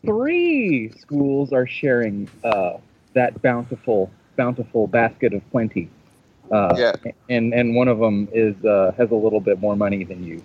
Three 0.05 0.91
schools 0.99 1.53
are 1.55 1.67
sharing 1.67 2.29
uh, 2.45 2.75
that 3.15 3.41
bountiful, 3.41 4.11
bountiful 4.37 4.87
basket 4.89 5.33
of 5.33 5.49
plenty. 5.51 5.89
Uh, 6.51 6.75
Yeah. 6.77 6.93
and 7.31 7.55
and 7.55 7.75
one 7.75 7.89
of 7.89 7.99
them 7.99 8.29
is 8.31 8.63
uh, 8.65 8.93
has 8.99 9.11
a 9.11 9.15
little 9.15 9.41
bit 9.41 9.59
more 9.59 9.75
money 9.75 10.05
than 10.05 10.23
you. 10.23 10.43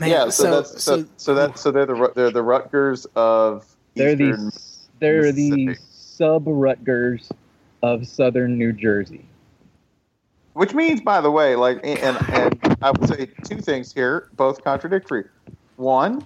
yeah, 0.00 0.30
so, 0.30 0.50
that's 0.50 0.82
so, 0.82 1.04
so 1.18 1.34
that 1.34 1.58
so 1.58 1.70
they're 1.70 1.84
the 1.84 2.12
they're 2.14 2.30
the 2.30 2.42
Rutgers 2.42 3.06
of 3.16 3.66
They're 3.94 4.12
Eastern 4.12 4.50
the 5.02 5.08
they're 5.08 5.32
the 5.32 5.76
sub 5.90 6.44
Rutgers 6.46 7.30
of 7.82 8.06
southern 8.06 8.58
New 8.58 8.72
Jersey. 8.72 9.24
Which 10.54 10.74
means, 10.74 11.00
by 11.00 11.20
the 11.20 11.30
way, 11.30 11.56
like, 11.56 11.80
and 11.82 12.16
and 12.28 12.76
I 12.82 12.90
would 12.90 13.08
say 13.08 13.28
two 13.44 13.56
things 13.56 13.92
here, 13.92 14.28
both 14.36 14.62
contradictory. 14.62 15.24
One, 15.76 16.22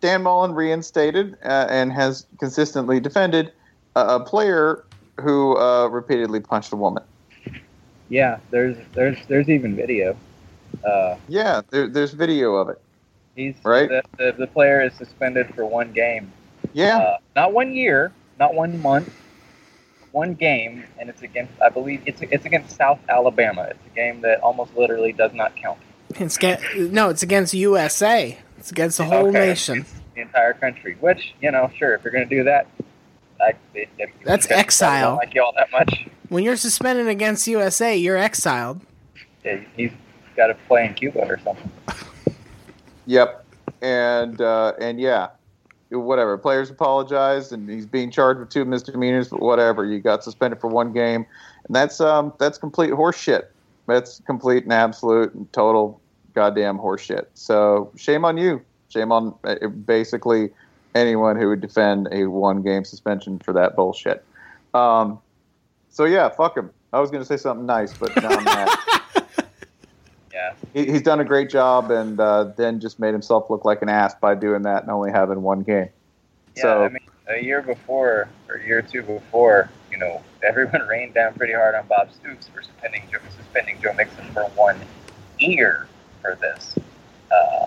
Dan 0.00 0.22
Mullen 0.22 0.52
reinstated 0.52 1.36
uh, 1.44 1.66
and 1.68 1.92
has 1.92 2.26
consistently 2.38 3.00
defended 3.00 3.52
a, 3.96 4.16
a 4.16 4.20
player 4.20 4.84
who 5.20 5.56
uh, 5.56 5.88
repeatedly 5.88 6.40
punched 6.40 6.72
a 6.72 6.76
woman. 6.76 7.02
Yeah, 8.08 8.38
there's 8.50 8.76
there's 8.94 9.18
there's 9.26 9.48
even 9.48 9.74
video. 9.74 10.16
Uh, 10.84 11.16
Yeah, 11.26 11.62
there, 11.70 11.88
there's 11.88 12.12
video 12.12 12.54
of 12.54 12.68
it. 12.68 12.80
he's 13.34 13.54
Right. 13.64 13.88
The, 13.88 14.02
the, 14.16 14.34
the 14.38 14.46
player 14.46 14.80
is 14.82 14.94
suspended 14.94 15.52
for 15.54 15.66
one 15.66 15.92
game. 15.92 16.32
Yeah, 16.72 16.98
Uh, 16.98 17.16
not 17.34 17.52
one 17.52 17.72
year, 17.74 18.12
not 18.38 18.54
one 18.54 18.80
month, 18.82 19.12
one 20.12 20.34
game, 20.34 20.84
and 20.98 21.08
it's 21.08 21.22
against 21.22 21.52
I 21.62 21.68
believe 21.68 22.02
it's 22.06 22.20
it's 22.22 22.44
against 22.44 22.76
South 22.76 22.98
Alabama. 23.08 23.62
It's 23.70 23.86
a 23.90 23.94
game 23.94 24.20
that 24.22 24.40
almost 24.40 24.76
literally 24.76 25.12
does 25.12 25.32
not 25.32 25.54
count. 25.56 25.78
It's 26.16 26.36
get, 26.38 26.60
no, 26.76 27.10
it's 27.10 27.22
against 27.22 27.52
USA. 27.54 28.38
It's 28.56 28.70
against 28.70 28.98
the 28.98 29.04
whole 29.04 29.26
Okay. 29.28 29.48
nation. 29.48 29.84
The 30.14 30.22
entire 30.22 30.54
country. 30.54 30.96
Which 31.00 31.34
you 31.40 31.50
know, 31.50 31.70
sure, 31.78 31.94
if 31.94 32.02
you're 32.04 32.12
going 32.12 32.28
to 32.28 32.34
do 32.36 32.44
that, 32.44 32.66
I, 33.40 33.52
it, 33.74 33.88
it, 33.98 34.10
That's 34.24 34.46
I 34.46 34.48
don't 34.50 34.58
exile. 34.58 35.16
like 35.16 35.34
you 35.34 35.42
all 35.42 35.52
that 35.56 35.70
much. 35.70 36.06
When 36.28 36.42
you're 36.44 36.56
suspended 36.56 37.06
against 37.08 37.46
USA, 37.46 37.96
you're 37.96 38.16
exiled. 38.16 38.80
Yeah, 39.44 39.60
he's 39.76 39.92
got 40.36 40.48
to 40.48 40.54
play 40.66 40.86
in 40.86 40.94
Cuba 40.94 41.20
or 41.26 41.38
something. 41.38 41.70
Yep, 43.06 43.44
and 43.80 44.40
uh, 44.40 44.72
and 44.80 45.00
yeah, 45.00 45.28
whatever. 45.90 46.36
Players 46.38 46.70
apologized, 46.70 47.52
and 47.52 47.68
he's 47.68 47.86
being 47.86 48.10
charged 48.10 48.40
with 48.40 48.50
two 48.50 48.64
misdemeanors, 48.64 49.28
but 49.28 49.40
whatever. 49.40 49.84
You 49.84 50.00
got 50.00 50.24
suspended 50.24 50.60
for 50.60 50.68
one 50.68 50.92
game, 50.92 51.26
and 51.66 51.76
that's 51.76 52.00
um 52.00 52.32
that's 52.38 52.58
complete 52.58 52.90
horseshit. 52.90 53.44
That's 53.86 54.20
complete 54.26 54.64
and 54.64 54.72
absolute 54.72 55.32
and 55.34 55.50
total 55.52 56.00
goddamn 56.34 56.78
horseshit. 56.78 57.26
So 57.34 57.90
shame 57.96 58.24
on 58.24 58.36
you. 58.36 58.60
Shame 58.90 59.12
on 59.12 59.34
uh, 59.44 59.66
basically 59.68 60.50
anyone 60.94 61.36
who 61.36 61.48
would 61.48 61.60
defend 61.60 62.08
a 62.12 62.26
one 62.26 62.62
game 62.62 62.84
suspension 62.84 63.38
for 63.38 63.52
that 63.54 63.76
bullshit. 63.76 64.24
Um, 64.74 65.20
so 65.90 66.04
yeah, 66.04 66.28
fuck 66.28 66.56
him. 66.56 66.70
I 66.92 67.00
was 67.00 67.10
going 67.10 67.22
to 67.22 67.26
say 67.26 67.36
something 67.36 67.66
nice, 67.66 67.92
but 67.92 68.14
now 68.16 68.30
I'm 68.30 68.44
mad. 68.44 68.78
Yeah. 70.38 70.54
He, 70.72 70.92
he's 70.92 71.02
done 71.02 71.18
a 71.18 71.24
great 71.24 71.50
job, 71.50 71.90
and 71.90 72.18
uh, 72.20 72.52
then 72.56 72.78
just 72.78 73.00
made 73.00 73.12
himself 73.12 73.50
look 73.50 73.64
like 73.64 73.82
an 73.82 73.88
ass 73.88 74.14
by 74.14 74.36
doing 74.36 74.62
that 74.62 74.82
and 74.82 74.90
only 74.90 75.10
having 75.10 75.42
one 75.42 75.62
game. 75.62 75.88
Yeah, 76.56 76.62
so 76.62 76.84
I 76.84 76.88
mean, 76.88 76.98
a 77.28 77.42
year 77.42 77.60
before 77.60 78.28
or 78.48 78.54
a 78.54 78.64
year 78.64 78.78
or 78.78 78.82
two 78.82 79.02
before, 79.02 79.68
you 79.90 79.98
know, 79.98 80.22
everyone 80.42 80.82
rained 80.88 81.14
down 81.14 81.34
pretty 81.34 81.54
hard 81.54 81.74
on 81.74 81.86
Bob 81.88 82.12
Stoops 82.12 82.48
for 82.48 82.62
suspending 82.62 83.02
Joe, 83.10 83.18
suspending 83.36 83.80
Joe 83.82 83.92
Mixon 83.94 84.24
for 84.32 84.44
one 84.54 84.80
year 85.40 85.88
for 86.22 86.38
this. 86.40 86.76
Uh, 87.32 87.66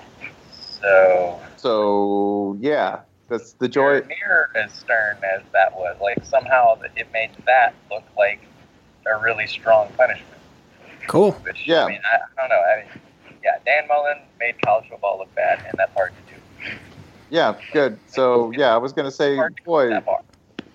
so 0.82 1.42
so 1.58 2.58
yeah, 2.62 3.01
that's 3.28 3.54
the 3.54 3.68
joy. 3.68 4.00
near 4.00 4.50
as 4.56 4.72
stern 4.72 5.18
as 5.36 5.42
that 5.51 5.75
was, 5.75 5.98
like 6.01 6.24
somehow 6.24 6.80
it 6.96 7.08
made 7.12 7.32
that 7.46 7.74
look 7.92 8.06
like 8.18 8.40
a 9.06 9.20
really 9.20 9.48
strong 9.48 9.90
punishment. 9.98 10.40
Cool. 11.08 11.31
Which 11.31 11.67
Yeah. 11.67 11.86
I 11.86 11.89
mean, 11.89 12.01
I, 12.12 12.15
I 12.15 12.48
don't 12.48 12.50
know. 12.50 12.55
I 12.55 12.84
mean, 12.84 13.01
yeah, 13.43 13.58
Dan 13.65 13.88
Mullen 13.88 14.17
made 14.39 14.62
college 14.62 14.88
football 14.89 15.17
look 15.17 15.34
bad, 15.36 15.63
and 15.67 15.74
that's 15.77 15.93
hard 15.93 16.12
to 16.27 16.34
do. 16.34 16.41
Yeah, 17.29 17.55
good. 17.74 17.98
So 18.08 18.51
yeah, 18.51 18.74
I 18.74 18.77
was 18.77 18.93
going 18.93 19.05
to 19.05 19.12
say, 19.12 19.39
boy, 19.65 20.00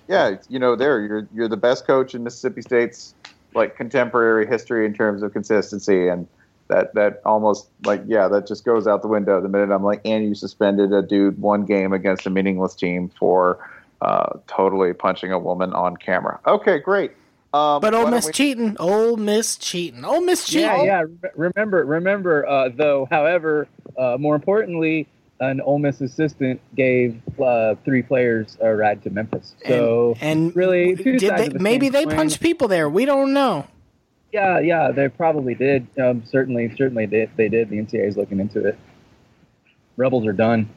yeah, 0.08 0.36
you 0.48 0.58
know, 0.58 0.74
there 0.74 1.00
you're 1.00 1.28
you're 1.32 1.48
the 1.48 1.56
best 1.56 1.86
coach 1.86 2.14
in 2.14 2.24
Mississippi 2.24 2.62
State's 2.62 3.14
like 3.54 3.76
contemporary 3.76 4.46
history 4.46 4.86
in 4.86 4.94
terms 4.94 5.22
of 5.22 5.32
consistency, 5.32 6.08
and 6.08 6.26
that 6.68 6.94
that 6.94 7.20
almost 7.24 7.68
like 7.84 8.02
yeah, 8.06 8.28
that 8.28 8.46
just 8.46 8.64
goes 8.64 8.86
out 8.86 9.02
the 9.02 9.08
window 9.08 9.40
the 9.40 9.48
minute 9.48 9.70
I'm 9.70 9.84
like, 9.84 10.00
and 10.04 10.24
you 10.24 10.34
suspended 10.34 10.92
a 10.92 11.02
dude 11.02 11.40
one 11.40 11.64
game 11.64 11.92
against 11.92 12.26
a 12.26 12.30
meaningless 12.30 12.74
team 12.74 13.10
for 13.18 13.58
uh, 14.00 14.38
totally 14.46 14.92
punching 14.92 15.32
a 15.32 15.38
woman 15.38 15.72
on 15.72 15.96
camera. 15.96 16.40
Okay, 16.46 16.78
great. 16.78 17.12
Um, 17.56 17.80
But 17.80 17.92
why 17.94 18.00
Ole 18.00 18.10
Miss 18.10 18.26
we- 18.26 18.32
cheating. 18.32 18.76
Ole 18.78 19.16
Miss 19.16 19.56
cheating. 19.56 20.04
Ole 20.04 20.20
Miss 20.20 20.46
cheating. 20.46 20.64
Yeah, 20.68 20.82
yeah. 20.84 21.02
re- 21.22 21.30
Remember, 21.54 21.84
remember. 21.84 22.46
Uh, 22.46 22.68
though, 22.74 23.06
however, 23.10 23.68
uh, 23.98 24.16
more 24.18 24.34
importantly, 24.34 25.06
an 25.40 25.60
Ole 25.60 25.78
Miss 25.78 26.00
assistant 26.00 26.60
gave 26.74 27.20
uh, 27.42 27.74
three 27.84 28.02
players 28.02 28.56
a 28.60 28.74
ride 28.74 29.02
to 29.04 29.10
Memphis. 29.10 29.54
So 29.66 30.16
and 30.20 30.54
really, 30.56 30.96
two 30.96 31.18
Did 31.18 31.28
sides 31.28 31.40
they, 31.42 31.46
of 31.48 31.52
the 31.54 31.58
maybe 31.58 31.86
same 31.86 31.92
they 31.92 32.04
coin. 32.06 32.16
punched 32.16 32.40
people 32.40 32.68
there. 32.68 32.88
We 32.88 33.04
don't 33.04 33.32
know. 33.32 33.66
Yeah, 34.32 34.58
yeah, 34.58 34.90
they 34.90 35.08
probably 35.08 35.54
did. 35.54 35.86
Um, 35.98 36.22
certainly, 36.26 36.74
certainly 36.76 37.06
they, 37.06 37.28
they 37.36 37.48
did. 37.48 37.70
The 37.70 37.76
NCAA 37.78 38.08
is 38.08 38.16
looking 38.16 38.40
into 38.40 38.64
it. 38.66 38.78
Rebels 39.96 40.26
are 40.26 40.32
done. 40.32 40.68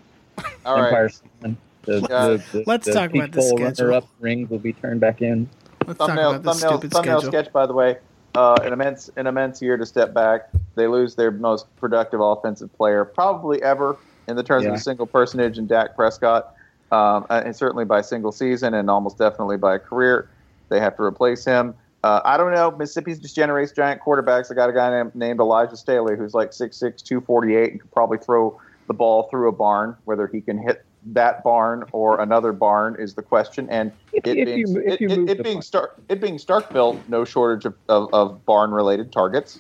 All 0.66 0.76
right. 0.78 0.86
Empire's 0.88 1.22
done. 1.42 1.58
The, 1.84 1.94
Yeah. 2.10 2.28
the, 2.28 2.44
the, 2.60 2.64
Let's 2.68 2.86
the 2.86 2.94
talk 2.94 3.14
about 3.14 3.32
the 3.32 3.38
peaceful 3.42 3.58
schedule. 3.58 3.86
runner-up 3.88 4.08
rings 4.20 4.50
will 4.50 4.60
be 4.60 4.74
turned 4.74 5.00
back 5.02 5.22
in. 5.22 5.50
Let's 5.86 5.98
talk 5.98 6.08
thumbnail, 6.08 6.32
about 6.32 6.44
this 6.44 6.62
thumbnail, 6.62 6.80
stupid 6.80 6.92
thumbnail 6.92 7.22
schedule. 7.22 7.32
sketch. 7.32 7.54
By 7.54 7.66
the 7.66 7.74
way, 7.74 7.98
uh, 8.36 8.58
an 8.64 8.74
immense, 8.74 9.10
an 9.16 9.28
immense 9.28 9.62
year 9.62 9.78
to 9.78 9.86
step 9.86 10.14
back. 10.14 10.50
They 10.76 10.88
lose 10.88 11.16
their 11.16 11.32
most 11.32 11.74
productive 11.78 12.22
offensive 12.22 12.72
player 12.74 13.06
probably 13.06 13.62
ever 13.64 13.98
in 14.28 14.36
the 14.36 14.44
terms 14.44 14.66
of 14.66 14.74
a 14.74 14.80
single 14.80 15.08
personage 15.08 15.58
in 15.58 15.66
Dak 15.66 15.96
Prescott, 15.96 16.54
um, 16.92 17.26
and 17.30 17.56
certainly 17.56 17.86
by 17.86 18.00
a 18.00 18.04
single 18.04 18.32
season, 18.32 18.74
and 18.74 18.90
almost 18.90 19.18
definitely 19.18 19.58
by 19.58 19.76
a 19.76 19.80
career. 19.80 20.30
They 20.70 20.80
have 20.80 20.96
to 20.98 21.04
replace 21.04 21.44
him. 21.44 21.74
Uh, 22.04 22.22
I 22.24 22.38
don't 22.38 22.54
know. 22.54 22.72
Mississippi 22.72 23.16
just 23.16 23.36
generates 23.36 23.72
giant 23.72 24.02
quarterbacks. 24.02 24.52
I 24.52 24.54
got 24.54 24.70
a 24.70 24.74
guy 24.74 24.90
named, 24.92 25.16
named 25.16 25.40
Elijah 25.40 25.76
Staley 25.76 26.16
who's 26.16 26.34
like 26.34 26.52
6'6", 26.52 27.04
248 27.04 27.72
and 27.72 27.82
could 27.82 27.92
probably 27.92 28.20
throw 28.20 28.60
the 28.88 28.94
ball 28.94 29.24
through 29.24 29.50
a 29.50 29.52
barn. 29.52 29.98
Whether 30.06 30.28
he 30.28 30.40
can 30.40 30.58
hit 30.58 30.86
that 31.08 31.44
barn 31.44 31.86
or 31.92 32.20
another 32.22 32.52
barn 32.52 32.96
is 33.00 33.14
the 33.16 33.22
question. 33.22 33.70
And 33.70 33.92
If- 34.12 34.26
it 34.28 34.38
if 34.38 34.46
being, 34.46 34.58
you- 34.68 34.78
it, 34.86 35.02
it- 35.02 35.30
it 35.30 35.44
being. 35.44 35.62
Stark, 35.62 35.96
it 36.10 36.20
being 36.22 36.38
Starkville, 36.38 37.00
no 37.08 37.24
shortage 37.26 37.66
of, 37.66 37.74
of, 37.88 38.14
of 38.14 38.46
barn 38.46 38.72
related 38.72 39.12
targets. 39.12 39.60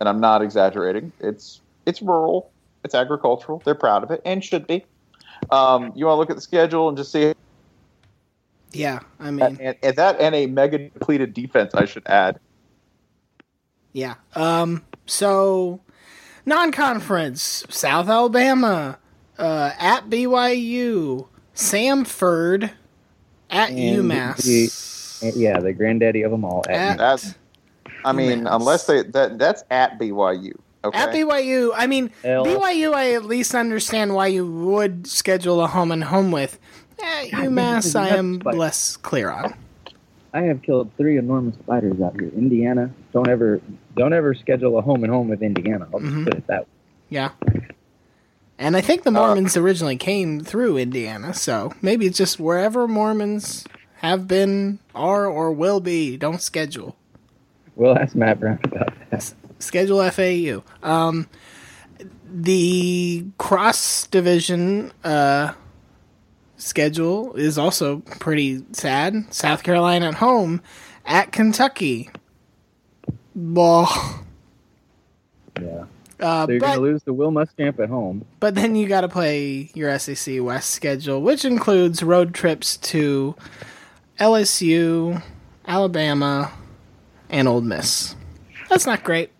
And 0.00 0.08
I'm 0.08 0.20
not 0.20 0.40
exaggerating. 0.42 1.12
It's 1.20 1.60
it's 1.86 2.00
rural. 2.00 2.50
It's 2.84 2.94
agricultural. 2.94 3.60
They're 3.64 3.74
proud 3.74 4.02
of 4.02 4.10
it 4.10 4.22
and 4.24 4.42
should 4.42 4.66
be. 4.66 4.84
Um, 5.50 5.92
you 5.94 6.06
want 6.06 6.16
to 6.16 6.18
look 6.20 6.30
at 6.30 6.36
the 6.36 6.42
schedule 6.42 6.88
and 6.88 6.96
just 6.96 7.12
see 7.12 7.34
Yeah, 8.72 9.00
I 9.18 9.30
mean, 9.30 9.58
and, 9.60 9.76
and 9.82 9.96
that 9.96 10.18
and 10.20 10.34
a 10.34 10.46
mega 10.46 10.78
depleted 10.78 11.34
defense. 11.34 11.74
I 11.74 11.84
should 11.84 12.06
add. 12.06 12.38
yeah. 13.92 14.14
Um, 14.34 14.84
so 15.06 15.80
non-conference, 16.46 17.64
South 17.68 18.08
Alabama, 18.08 18.98
uh, 19.40 19.72
at 19.78 20.08
BYU, 20.10 21.26
Samford, 21.54 22.70
at 23.50 23.70
And 23.70 24.10
UMass. 24.10 25.20
the- 25.22 25.32
yeah, 25.38 25.58
the 25.58 25.72
granddaddy 25.72 26.22
of 26.22 26.30
them 26.30 26.44
all. 26.44 26.64
At 26.68 26.74
At- 26.74 26.98
That's. 26.98 27.34
I 28.04 28.12
mean, 28.12 28.44
UMass. 28.44 28.56
unless 28.56 28.86
they 28.86 29.02
that 29.02 29.38
that's 29.38 29.62
at 29.70 29.98
BYU. 29.98 30.52
Okay. 30.82 30.98
At 30.98 31.10
BYU, 31.10 31.72
I 31.76 31.86
mean 31.86 32.10
L. 32.24 32.46
BYU. 32.46 32.94
I 32.94 33.12
at 33.12 33.24
least 33.26 33.54
understand 33.54 34.14
why 34.14 34.28
you 34.28 34.50
would 34.50 35.06
schedule 35.06 35.60
a 35.60 35.66
home 35.66 35.92
and 35.92 36.02
home 36.04 36.30
with. 36.32 36.58
Eh, 36.98 37.28
UMass, 37.32 37.98
I 37.98 38.08
am 38.16 38.38
That's 38.38 38.56
less 38.56 38.96
clear 38.96 39.30
on. 39.30 39.52
I 40.32 40.42
have 40.42 40.62
killed 40.62 40.90
three 40.96 41.18
enormous 41.18 41.56
spiders 41.56 42.00
out 42.00 42.12
here. 42.18 42.30
Indiana, 42.30 42.90
don't 43.12 43.28
ever, 43.28 43.60
don't 43.96 44.12
ever 44.12 44.32
schedule 44.32 44.78
a 44.78 44.80
home 44.80 45.02
and 45.04 45.12
home 45.12 45.28
with 45.28 45.42
Indiana. 45.42 45.86
I'll 45.92 45.98
just 46.00 46.12
Mhm. 46.14 46.24
put 46.24 46.34
it 46.34 46.46
that 46.46 46.60
way. 46.62 46.66
Yeah. 47.10 47.30
And 48.60 48.76
I 48.76 48.82
think 48.82 49.04
the 49.04 49.10
Mormons 49.10 49.56
originally 49.56 49.96
came 49.96 50.40
through 50.40 50.76
Indiana, 50.76 51.32
so 51.32 51.72
maybe 51.80 52.04
it's 52.04 52.18
just 52.18 52.38
wherever 52.38 52.86
Mormons 52.86 53.64
have 53.96 54.28
been, 54.28 54.78
are, 54.94 55.24
or 55.26 55.50
will 55.50 55.80
be. 55.80 56.18
Don't 56.18 56.42
schedule. 56.42 56.94
We'll 57.74 57.96
ask 57.96 58.14
Matt 58.14 58.38
Brown 58.38 58.60
about 58.64 58.92
that. 59.10 59.32
Schedule 59.60 60.10
FAU. 60.10 60.62
Um, 60.82 61.26
the 62.30 63.24
cross 63.38 64.06
division 64.06 64.92
uh, 65.04 65.54
schedule 66.58 67.34
is 67.36 67.56
also 67.56 68.00
pretty 68.20 68.62
sad. 68.72 69.32
South 69.32 69.62
Carolina 69.62 70.08
at 70.08 70.14
home, 70.16 70.60
at 71.06 71.32
Kentucky. 71.32 72.10
Ball. 73.34 73.88
Yeah. 75.58 75.84
Uh, 76.20 76.46
So 76.46 76.52
you're 76.52 76.60
but, 76.60 76.66
going 76.66 76.78
to 76.78 76.82
lose 76.82 77.02
to 77.04 77.12
Will 77.12 77.30
Muschamp 77.32 77.78
at 77.78 77.88
home. 77.88 78.24
but 78.40 78.54
then 78.54 78.76
you 78.76 78.86
got 78.88 79.00
to 79.02 79.08
play 79.08 79.70
your 79.74 79.98
SEC 79.98 80.42
West 80.42 80.70
schedule, 80.70 81.22
which 81.22 81.44
includes 81.44 82.02
road 82.02 82.34
trips 82.34 82.76
to 82.78 83.34
LSU, 84.18 85.22
Alabama, 85.66 86.52
and 87.30 87.48
Ole 87.48 87.62
Miss. 87.62 88.14
That's 88.68 88.86
not 88.86 89.02
great. 89.02 89.30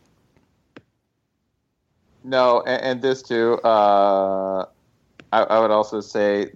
No, 2.25 2.63
and, 2.67 2.83
and 2.83 3.03
this 3.03 3.23
too. 3.23 3.59
Uh, 3.65 4.65
I, 5.33 5.43
I 5.43 5.59
would 5.61 5.71
also 5.71 6.01
say, 6.01 6.53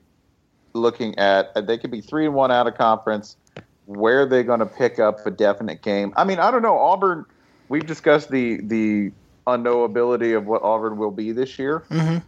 looking 0.73 1.17
at 1.19 1.53
uh, 1.55 1.61
they 1.61 1.79
could 1.79 1.91
be 1.91 2.01
three 2.01 2.27
and 2.27 2.35
one 2.35 2.51
out 2.51 2.67
of 2.67 2.77
conference. 2.77 3.37
Where 3.87 4.23
are 4.23 4.27
they 4.27 4.43
going 4.43 4.61
to 4.61 4.67
pick 4.67 4.99
up 4.99 5.25
a 5.27 5.31
definite 5.31 5.83
game? 5.83 6.13
I 6.17 6.25
mean, 6.25 6.39
I 6.39 6.51
don't 6.51 6.63
know. 6.63 6.79
Auburn. 6.79 7.27
We've 7.69 7.87
discussed 7.87 8.31
the 8.31 8.61
the 8.63 9.13
unknowability 9.47 10.37
of 10.37 10.47
what 10.47 10.63
Auburn 10.63 10.97
will 10.97 11.11
be 11.11 11.33
this 11.33 11.59
year, 11.59 11.85
Mhm. 11.91 12.23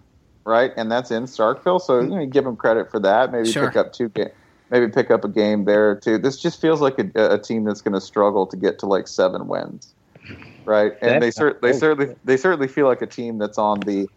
right? 0.44 0.72
And 0.76 0.90
that's 0.90 1.10
in 1.10 1.24
Starkville, 1.24 1.80
so 1.80 2.00
you 2.00 2.08
know, 2.08 2.26
give 2.26 2.44
them 2.44 2.56
credit 2.56 2.90
for 2.90 3.00
that. 3.00 3.32
Maybe 3.32 3.50
Sure. 3.50 3.66
pick 3.66 3.76
up 3.76 3.92
two 3.92 4.08
games. 4.10 4.32
Maybe 4.70 4.88
pick 4.88 5.10
up 5.12 5.24
a 5.24 5.28
game 5.28 5.64
there 5.64 5.94
too. 5.94 6.18
This 6.18 6.40
just 6.40 6.60
feels 6.60 6.80
like 6.80 6.98
a, 6.98 7.10
a 7.34 7.38
team 7.38 7.64
that's 7.64 7.80
going 7.80 7.94
to 7.94 8.00
struggle 8.00 8.46
to 8.48 8.56
get 8.56 8.78
to 8.80 8.86
like 8.86 9.06
seven 9.06 9.46
wins, 9.46 9.94
right? 10.64 10.92
And 11.02 11.22
they 11.22 11.30
cer- 11.30 11.58
they 11.62 11.72
certainly 11.72 12.14
they 12.24 12.36
certainly 12.36 12.66
feel 12.68 12.86
like 12.86 13.00
a 13.00 13.06
team 13.06 13.38
that's 13.38 13.58
on 13.58 13.84
the 13.84 14.08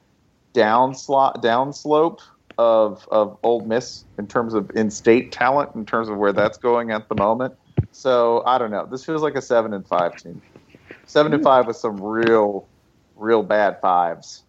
down 0.56 0.96
slot 0.96 1.42
down 1.44 1.72
slope 1.72 2.20
of 2.58 3.08
of 3.12 3.38
Ole 3.44 3.62
Miss 3.66 4.06
in 4.18 4.28
terms 4.28 4.54
of 4.56 4.70
in 4.74 4.90
state 4.90 5.32
talent 5.32 5.70
in 5.76 5.86
terms 5.86 6.10
of 6.10 6.18
where 6.18 6.34
that's 6.34 6.58
going 6.58 6.92
at 6.92 7.08
the 7.10 7.16
moment. 7.16 7.54
So 7.92 8.44
I 8.46 8.58
don't 8.58 8.72
know. 8.72 8.88
This 8.90 9.06
feels 9.06 9.22
like 9.22 9.36
a 9.36 9.42
seven 9.42 9.74
and 9.74 9.88
five 9.88 10.16
team. 10.16 10.42
Seven 11.06 11.34
and 11.34 11.44
five 11.44 11.68
with 11.68 11.76
some 11.76 12.02
real, 12.02 12.69
real 13.20 13.44
bad 13.44 13.80
fives. 13.82 14.44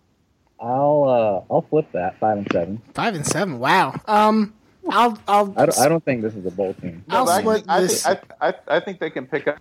I'll 0.60 1.04
uh, 1.48 1.52
I'll 1.52 1.62
flip 1.62 1.90
that 1.92 2.18
five 2.18 2.38
and 2.38 2.48
seven. 2.52 2.82
Five 2.94 3.14
and 3.14 3.26
seven. 3.26 3.58
Wow. 3.58 4.00
Um, 4.06 4.54
I'll 4.88 5.18
I'll 5.26 5.54
I 5.56 5.66
don't, 5.66 5.78
I 5.78 5.88
don't 5.88 6.04
think 6.04 6.22
this 6.22 6.34
is 6.34 6.44
a 6.46 6.50
bowl 6.50 6.74
team. 6.74 7.04
I'll 7.08 7.24
but 7.24 7.30
I 7.32 7.40
split 7.40 7.56
think, 7.56 7.70
I, 7.70 7.80
this. 7.80 8.04
think, 8.04 8.18
I, 8.40 8.48
I, 8.48 8.54
I 8.68 8.80
think 8.80 9.00
they 9.00 9.10
can 9.10 9.26
pick 9.26 9.48
up. 9.48 9.58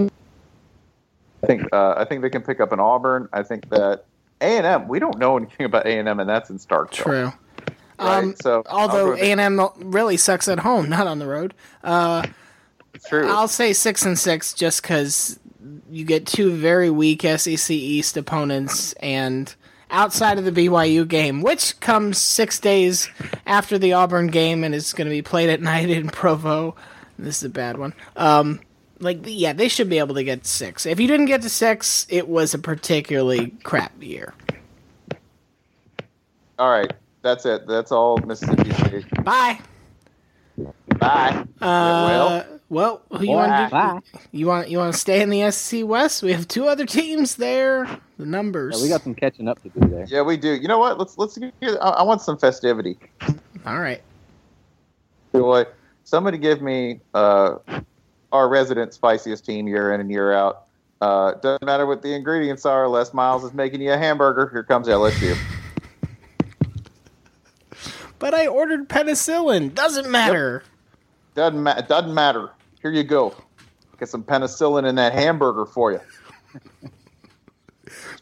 I 0.00 1.46
think 1.46 1.72
uh, 1.72 1.94
I 1.96 2.04
think 2.04 2.22
they 2.22 2.30
can 2.30 2.42
pick 2.42 2.60
up 2.60 2.72
an 2.72 2.80
Auburn. 2.80 3.28
I 3.32 3.42
think 3.42 3.68
that 3.70 4.04
A 4.40 4.56
and 4.56 4.66
M. 4.66 4.88
We 4.88 4.98
don't 4.98 5.18
know 5.18 5.36
anything 5.36 5.66
about 5.66 5.86
A 5.86 5.98
and 5.98 6.08
M, 6.08 6.20
and 6.20 6.28
that's 6.28 6.50
in 6.50 6.58
Starkville. 6.58 6.90
True. 6.90 7.32
Right? 7.98 8.18
Um, 8.18 8.34
so 8.40 8.62
although 8.66 9.14
A 9.14 9.30
and 9.30 9.40
M 9.40 9.60
really 9.76 10.16
sucks 10.16 10.48
at 10.48 10.60
home, 10.60 10.88
not 10.88 11.06
on 11.06 11.18
the 11.18 11.26
road. 11.26 11.54
Uh, 11.84 12.26
with- 12.92 13.06
true. 13.06 13.28
I'll 13.28 13.48
say 13.48 13.72
six 13.72 14.04
and 14.04 14.18
six 14.18 14.52
just 14.52 14.82
because 14.82 15.38
you 15.90 16.04
get 16.04 16.26
two 16.26 16.56
very 16.56 16.90
weak 16.90 17.22
SEC 17.22 17.70
East 17.70 18.16
opponents, 18.16 18.92
and 18.94 19.54
outside 19.90 20.38
of 20.38 20.44
the 20.44 20.52
BYU 20.52 21.06
game, 21.06 21.42
which 21.42 21.78
comes 21.80 22.18
six 22.18 22.58
days 22.58 23.08
after 23.46 23.78
the 23.78 23.92
Auburn 23.92 24.28
game 24.28 24.64
and 24.64 24.74
is 24.74 24.92
going 24.92 25.06
to 25.06 25.10
be 25.10 25.22
played 25.22 25.50
at 25.50 25.60
night 25.62 25.90
in 25.90 26.08
Provo. 26.08 26.76
This 27.18 27.38
is 27.38 27.44
a 27.44 27.50
bad 27.50 27.76
one. 27.76 27.92
Um, 28.16 28.60
like 29.00 29.20
yeah, 29.24 29.52
they 29.52 29.68
should 29.68 29.88
be 29.88 29.98
able 29.98 30.14
to 30.14 30.24
get 30.24 30.46
six. 30.46 30.86
If 30.86 31.00
you 31.00 31.06
didn't 31.06 31.26
get 31.26 31.42
to 31.42 31.48
six, 31.48 32.06
it 32.08 32.28
was 32.28 32.54
a 32.54 32.58
particularly 32.58 33.54
crap 33.62 33.92
year. 34.02 34.34
all 36.58 36.70
right, 36.70 36.92
that's 37.22 37.46
it. 37.46 37.66
That's 37.66 37.92
all 37.92 38.18
Mississippi 38.18 38.72
State. 38.74 39.24
Bye. 39.24 39.60
Bye. 40.98 41.30
Uh, 41.30 41.46
well, 41.60 42.59
who 42.70 43.24
you 43.24 43.30
want? 43.30 43.70
To 43.70 44.02
You 44.32 44.46
want 44.46 44.70
you 44.70 44.78
want 44.78 44.94
to 44.94 44.98
stay 44.98 45.20
in 45.20 45.30
the 45.30 45.50
SEC 45.50 45.84
West? 45.84 46.22
We 46.22 46.32
have 46.32 46.46
two 46.46 46.66
other 46.66 46.86
teams 46.86 47.34
there. 47.36 47.88
The 48.18 48.26
numbers. 48.26 48.76
Yeah, 48.78 48.82
we 48.84 48.88
got 48.88 49.02
some 49.02 49.14
catching 49.14 49.48
up 49.48 49.60
to 49.62 49.68
do 49.70 49.80
there. 49.88 50.06
Yeah, 50.08 50.22
we 50.22 50.36
do. 50.36 50.54
You 50.54 50.68
know 50.68 50.78
what? 50.78 50.98
Let's 50.98 51.18
let's. 51.18 51.36
Get, 51.36 51.52
I, 51.80 51.88
I 51.88 52.02
want 52.02 52.22
some 52.22 52.38
festivity. 52.38 52.98
All 53.66 53.80
right. 53.80 54.02
Boy, 55.32 55.64
somebody 56.04 56.38
give 56.38 56.62
me 56.62 57.00
uh, 57.14 57.56
our 58.32 58.48
resident 58.48 58.94
spiciest 58.94 59.44
team 59.44 59.66
year 59.66 59.92
in 59.92 60.00
and 60.00 60.10
year 60.10 60.32
out. 60.32 60.66
Uh, 61.00 61.34
doesn't 61.34 61.64
matter 61.64 61.86
what 61.86 62.02
the 62.02 62.14
ingredients 62.14 62.66
are. 62.66 62.86
Les 62.86 63.12
Miles 63.14 63.42
is 63.42 63.54
making 63.54 63.80
you 63.80 63.92
a 63.92 63.96
hamburger. 63.96 64.48
Here 64.52 64.62
comes 64.62 64.86
LSU. 64.86 65.36
But 68.18 68.34
I 68.34 68.46
ordered 68.46 68.88
penicillin. 68.88 69.74
Doesn't 69.74 70.10
matter. 70.10 70.62
Doesn't 71.34 71.62
ma- 71.62 71.80
doesn't 71.80 72.12
matter. 72.12 72.50
Here 72.82 72.90
you 72.92 73.02
go. 73.04 73.34
Get 73.98 74.08
some 74.08 74.22
penicillin 74.24 74.88
in 74.88 74.94
that 74.96 75.12
hamburger 75.12 75.66
for 75.66 75.92
you. 75.92 76.00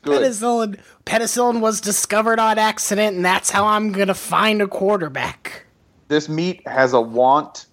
Good. 0.03 0.23
Penicillin. 0.23 0.79
Penicillin 1.07 1.61
was 1.61 1.81
discovered 1.81 2.39
on 2.41 2.59
accident, 2.59 3.17
and 3.17 3.25
that's 3.25 3.51
how 3.51 3.67
I'm 3.67 3.93
gonna 3.93 4.15
find 4.15 4.61
a 4.63 4.67
quarterback. 4.69 5.65
this 6.09 6.29
meat 6.29 6.67
has 6.67 6.93
a 6.93 7.01
want 7.01 7.67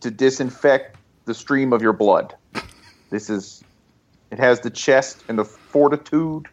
to 0.00 0.10
disinfect 0.10 0.96
the 1.24 1.34
stream 1.34 1.72
of 1.72 1.80
your 1.80 1.92
blood. 1.92 2.34
This 3.10 3.30
is 3.30 3.62
it 4.30 4.38
has 4.38 4.60
the 4.60 4.70
chest 4.70 5.22
and 5.28 5.38
the 5.38 5.44
fortitude 5.44 6.46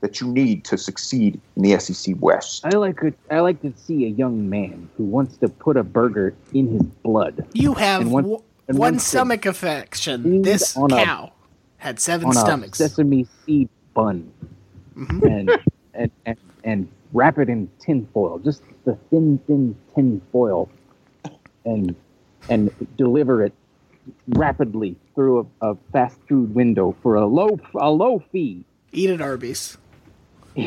that 0.00 0.20
you 0.20 0.28
need 0.28 0.64
to 0.66 0.76
succeed 0.78 1.40
in 1.56 1.62
the 1.62 1.78
SEC 1.78 2.14
West. 2.20 2.64
I 2.66 2.70
like 2.70 3.02
it. 3.02 3.14
I 3.30 3.40
like 3.40 3.60
to 3.62 3.72
see 3.76 4.04
a 4.04 4.08
young 4.08 4.48
man 4.50 4.88
who 4.96 5.04
wants 5.04 5.36
to 5.38 5.48
put 5.48 5.76
a 5.78 5.82
burger 5.82 6.34
in 6.52 6.68
his 6.68 6.82
blood. 6.82 7.46
You 7.54 7.74
have 7.74 8.02
And 8.02 8.10
one- 8.12 8.22
w- 8.24 8.36
and 8.36 8.44
one 8.66 8.78
one 8.78 8.98
stomach 8.98 9.46
affection. 9.46 10.42
This 10.42 10.76
on 10.76 10.92
a- 10.92 11.04
cow 11.04 11.32
had 11.78 12.00
seven 12.00 12.28
on 12.28 12.34
stomachs. 12.34 12.80
a 12.80 12.88
sesame 12.88 13.26
seed 13.44 13.68
bun, 13.94 14.32
Mm-hmm. 14.96 15.26
and, 15.26 15.50
and 15.94 16.10
and 16.26 16.36
and 16.64 16.88
wrap 17.12 17.38
it 17.38 17.48
in 17.48 17.68
tin 17.80 18.06
foil, 18.14 18.38
just 18.38 18.62
the 18.84 18.96
thin, 19.10 19.38
thin 19.46 19.74
tin 19.94 20.20
foil, 20.32 20.68
and 21.64 21.94
and 22.48 22.70
deliver 22.96 23.42
it 23.42 23.52
rapidly 24.28 24.96
through 25.14 25.48
a, 25.62 25.70
a 25.72 25.76
fast 25.92 26.18
food 26.28 26.54
window 26.54 26.94
for 27.02 27.16
a 27.16 27.26
low 27.26 27.58
a 27.74 27.90
low 27.90 28.22
fee. 28.32 28.64
Eat 28.92 29.10
at 29.10 29.20
Arby's. 29.20 29.76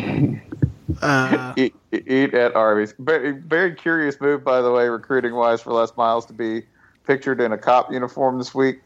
uh, 1.01 1.53
Eat, 1.55 1.75
eat 1.93 2.33
at 2.33 2.55
Arby's. 2.55 2.93
Very, 2.99 3.31
very 3.31 3.73
curious 3.75 4.19
move, 4.19 4.43
by 4.43 4.61
the 4.61 4.71
way, 4.71 4.87
recruiting 4.89 5.33
wise, 5.35 5.61
for 5.61 5.71
Les 5.73 5.95
Miles 5.95 6.25
to 6.27 6.33
be 6.33 6.63
pictured 7.07 7.41
in 7.41 7.53
a 7.53 7.57
cop 7.57 7.91
uniform 7.91 8.37
this 8.37 8.53
week. 8.53 8.81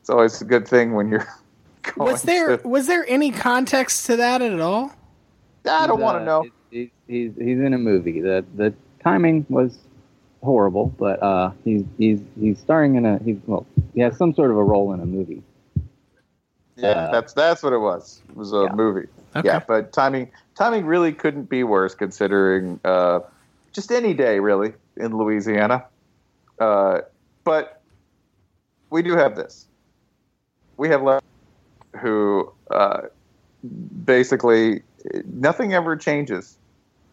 It's 0.00 0.10
always 0.10 0.42
a 0.42 0.44
good 0.44 0.68
thing 0.68 0.92
when 0.94 1.08
you're. 1.08 1.26
Going 1.82 2.12
Was 2.12 2.22
there 2.24 2.58
to- 2.58 2.68
was 2.68 2.86
there 2.86 3.06
any 3.08 3.30
context 3.30 4.04
to 4.06 4.16
that 4.16 4.42
at 4.42 4.60
all? 4.60 4.92
I 5.64 5.86
don't 5.86 5.96
He's, 5.96 6.02
want 6.02 6.16
uh, 6.16 6.18
to 6.18 6.24
know. 6.26 6.44
He's, 6.70 6.88
he's 7.08 7.32
he's 7.38 7.58
in 7.58 7.72
a 7.72 7.78
movie. 7.78 8.20
The 8.20 8.44
the 8.54 8.74
timing 9.02 9.46
was 9.48 9.78
horrible, 10.42 10.94
but 10.98 11.22
uh, 11.22 11.52
he's 11.64 11.84
he's 11.96 12.20
he's 12.38 12.58
starring 12.58 12.96
in 12.96 13.06
a 13.06 13.18
he's 13.24 13.38
well 13.46 13.66
he 13.94 14.02
has 14.02 14.14
some 14.18 14.34
sort 14.34 14.50
of 14.50 14.58
a 14.58 14.62
role 14.62 14.92
in 14.92 15.00
a 15.00 15.06
movie. 15.06 15.42
Yeah, 16.76 16.88
uh, 16.88 17.12
that's 17.12 17.32
that's 17.32 17.62
what 17.62 17.72
it 17.72 17.78
was. 17.78 18.20
It 18.28 18.36
was 18.36 18.52
a 18.52 18.64
yeah. 18.68 18.74
movie. 18.74 19.08
Okay. 19.34 19.48
Yeah, 19.48 19.60
but 19.66 19.90
timing 19.90 20.30
timing 20.54 20.84
really 20.84 21.14
couldn't 21.14 21.48
be 21.48 21.64
worse 21.64 21.94
considering 21.94 22.78
uh, 22.84 23.20
just 23.72 23.90
any 23.90 24.12
day 24.12 24.38
really 24.38 24.74
in 24.98 25.16
Louisiana. 25.16 25.86
Uh, 26.58 27.00
but 27.44 27.82
we 28.90 29.02
do 29.02 29.16
have 29.16 29.36
this. 29.36 29.66
We 30.76 30.88
have 30.88 31.02
left 31.02 31.24
who 31.98 32.52
uh, 32.70 33.02
basically 34.04 34.82
nothing 35.24 35.74
ever 35.74 35.96
changes. 35.96 36.56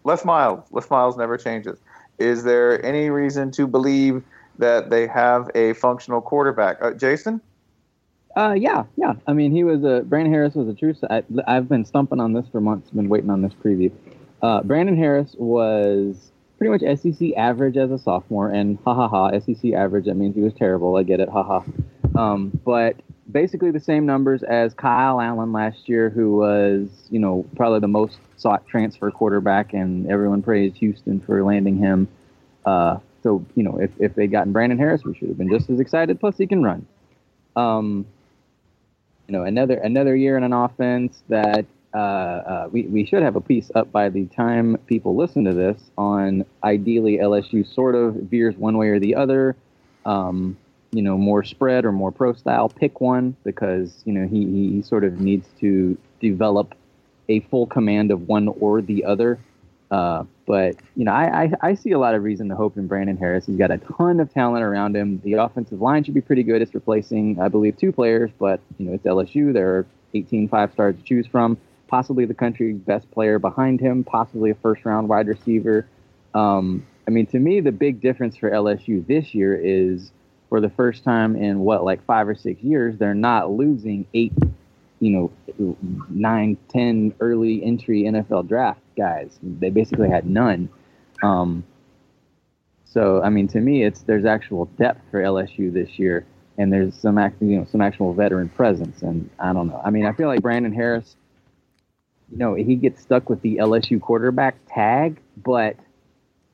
Les 0.03 0.23
Miles, 0.23 0.63
Les 0.71 0.89
Miles 0.89 1.17
never 1.17 1.37
changes. 1.37 1.79
Is 2.17 2.43
there 2.43 2.83
any 2.85 3.09
reason 3.09 3.51
to 3.51 3.67
believe 3.67 4.23
that 4.57 4.89
they 4.89 5.07
have 5.07 5.49
a 5.53 5.73
functional 5.73 6.21
quarterback? 6.21 6.77
Uh, 6.81 6.91
Jason? 6.91 7.41
Uh, 8.35 8.53
yeah, 8.53 8.83
yeah. 8.95 9.13
I 9.25 9.33
mean, 9.33 9.51
he 9.51 9.63
was 9.63 9.83
a 9.83 10.03
Brandon 10.05 10.31
Harris 10.31 10.53
was 10.53 10.67
a 10.67 10.73
true. 10.73 10.95
I, 11.09 11.23
I've 11.47 11.67
been 11.67 11.85
stumping 11.85 12.19
on 12.19 12.33
this 12.33 12.45
for 12.51 12.61
months. 12.61 12.89
Been 12.91 13.09
waiting 13.09 13.31
on 13.31 13.41
this 13.41 13.53
preview. 13.53 13.91
Uh, 14.41 14.61
Brandon 14.61 14.95
Harris 14.95 15.35
was 15.39 16.31
pretty 16.57 16.71
much 16.71 16.99
SEC 16.99 17.33
average 17.35 17.77
as 17.77 17.91
a 17.91 17.99
sophomore, 17.99 18.49
and 18.49 18.77
ha 18.85 18.93
ha 18.93 19.07
ha, 19.07 19.39
SEC 19.39 19.73
average. 19.73 20.05
That 20.05 20.15
means 20.15 20.35
he 20.35 20.41
was 20.41 20.53
terrible. 20.53 20.95
I 20.95 21.03
get 21.03 21.19
it, 21.19 21.29
ha 21.29 21.43
ha. 21.43 21.63
Um, 22.15 22.59
but 22.65 22.95
basically 23.31 23.71
the 23.71 23.79
same 23.79 24.05
numbers 24.05 24.43
as 24.43 24.73
Kyle 24.73 25.21
Allen 25.21 25.51
last 25.51 25.87
year, 25.87 26.09
who 26.09 26.37
was 26.37 26.89
you 27.09 27.19
know 27.19 27.45
probably 27.55 27.79
the 27.79 27.87
most 27.87 28.17
sought 28.37 28.65
transfer 28.67 29.11
quarterback, 29.11 29.73
and 29.73 30.09
everyone 30.09 30.41
praised 30.41 30.77
Houston 30.77 31.19
for 31.19 31.43
landing 31.43 31.77
him. 31.77 32.07
Uh, 32.65 32.97
so 33.23 33.45
you 33.55 33.63
know, 33.63 33.77
if 33.79 33.91
if 33.99 34.15
they'd 34.15 34.31
gotten 34.31 34.53
Brandon 34.53 34.77
Harris, 34.77 35.03
we 35.03 35.15
should 35.15 35.27
have 35.29 35.37
been 35.37 35.49
just 35.49 35.69
as 35.69 35.79
excited. 35.79 36.19
Plus, 36.19 36.37
he 36.37 36.47
can 36.47 36.63
run. 36.63 36.85
Um, 37.55 38.05
you 39.27 39.33
know, 39.33 39.43
another 39.43 39.77
another 39.77 40.15
year 40.15 40.37
in 40.37 40.43
an 40.43 40.53
offense 40.53 41.21
that 41.29 41.65
uh, 41.97 41.99
uh, 41.99 42.69
we 42.71 42.83
we 42.83 43.03
should 43.03 43.23
have 43.23 43.35
a 43.35 43.41
piece 43.41 43.71
up 43.73 43.91
by 43.91 44.07
the 44.07 44.25
time 44.27 44.77
people 44.85 45.15
listen 45.15 45.43
to 45.43 45.53
this 45.53 45.81
on 45.97 46.45
ideally 46.63 47.17
LSU 47.17 47.65
sort 47.73 47.95
of 47.95 48.13
veers 48.13 48.55
one 48.55 48.77
way 48.77 48.89
or 48.89 48.99
the 48.99 49.15
other. 49.15 49.55
Um, 50.05 50.57
you 50.91 51.01
know, 51.01 51.17
more 51.17 51.43
spread 51.43 51.85
or 51.85 51.91
more 51.91 52.11
pro 52.11 52.33
style. 52.33 52.69
Pick 52.69 53.01
one 53.01 53.35
because 53.43 54.03
you 54.05 54.13
know 54.13 54.27
he 54.27 54.45
he, 54.75 54.81
sort 54.83 55.05
of 55.05 55.19
needs 55.19 55.47
to 55.59 55.97
develop 56.21 56.75
a 57.29 57.39
full 57.49 57.65
command 57.65 58.11
of 58.11 58.27
one 58.27 58.47
or 58.47 58.79
the 58.79 59.03
other. 59.03 59.39
Uh, 59.89 60.23
but 60.45 60.75
you 60.95 61.03
know, 61.03 61.13
I, 61.13 61.45
I 61.45 61.51
I 61.61 61.73
see 61.73 61.93
a 61.93 61.99
lot 61.99 62.13
of 62.13 62.21
reason 62.21 62.47
to 62.49 62.55
hope 62.55 62.77
in 62.77 62.85
Brandon 62.85 63.17
Harris. 63.17 63.47
He's 63.47 63.57
got 63.57 63.71
a 63.71 63.79
ton 63.79 64.19
of 64.19 64.31
talent 64.31 64.63
around 64.63 64.95
him. 64.95 65.19
The 65.23 65.33
offensive 65.33 65.81
line 65.81 66.03
should 66.03 66.13
be 66.13 66.21
pretty 66.21 66.43
good. 66.43 66.61
It's 66.61 66.75
replacing, 66.75 67.41
I 67.41 67.47
believe, 67.47 67.75
two 67.75 67.91
players, 67.91 68.29
but 68.37 68.59
you 68.77 68.85
know, 68.85 68.93
it's 68.93 69.03
LSU. 69.03 69.51
There 69.51 69.77
are 69.77 69.85
18 70.13 70.47
five 70.47 70.71
stars 70.73 70.95
to 70.95 71.01
choose 71.01 71.25
from. 71.25 71.57
Possibly 71.87 72.25
the 72.25 72.33
country's 72.33 72.77
best 72.77 73.09
player 73.11 73.39
behind 73.39 73.79
him. 73.79 74.03
Possibly 74.03 74.51
a 74.51 74.55
first 74.55 74.85
round 74.85 75.07
wide 75.09 75.27
receiver. 75.27 75.87
Um, 76.33 76.85
I 77.07 77.11
mean, 77.11 77.25
to 77.27 77.39
me, 77.39 77.61
the 77.61 77.71
big 77.71 78.01
difference 78.01 78.35
for 78.35 78.51
LSU 78.51 79.05
this 79.07 79.33
year 79.33 79.55
is 79.55 80.11
for 80.49 80.61
the 80.61 80.69
first 80.69 81.03
time 81.03 81.35
in 81.35 81.59
what, 81.59 81.83
like 81.83 82.05
five 82.05 82.27
or 82.27 82.35
six 82.35 82.61
years, 82.61 82.97
they're 82.97 83.13
not 83.13 83.51
losing 83.51 84.05
eight, 84.13 84.33
you 84.99 85.31
know, 85.57 85.77
nine, 86.09 86.57
ten 86.69 87.13
early 87.19 87.63
entry 87.63 88.03
NFL 88.03 88.47
draft 88.47 88.81
guys. 88.97 89.39
They 89.41 89.69
basically 89.69 90.09
had 90.09 90.29
none. 90.29 90.69
Um, 91.23 91.63
so, 92.85 93.21
I 93.21 93.29
mean, 93.29 93.47
to 93.49 93.59
me, 93.59 93.83
it's 93.83 94.01
there's 94.01 94.25
actual 94.25 94.65
depth 94.77 95.01
for 95.11 95.21
LSU 95.21 95.71
this 95.71 95.99
year, 95.99 96.25
and 96.57 96.71
there's 96.71 96.95
some 96.95 97.17
act, 97.17 97.41
you 97.41 97.57
know, 97.57 97.67
some 97.69 97.81
actual 97.81 98.13
veteran 98.13 98.49
presence. 98.49 99.01
And 99.01 99.29
I 99.39 99.53
don't 99.53 99.67
know. 99.67 99.81
I 99.83 99.89
mean, 99.89 100.05
I 100.05 100.13
feel 100.13 100.27
like 100.27 100.41
Brandon 100.41 100.73
Harris, 100.73 101.15
you 102.31 102.37
know, 102.37 102.55
he 102.55 102.75
gets 102.75 103.01
stuck 103.01 103.29
with 103.29 103.41
the 103.41 103.57
LSU 103.57 104.01
quarterback 104.01 104.55
tag, 104.67 105.19
but 105.37 105.75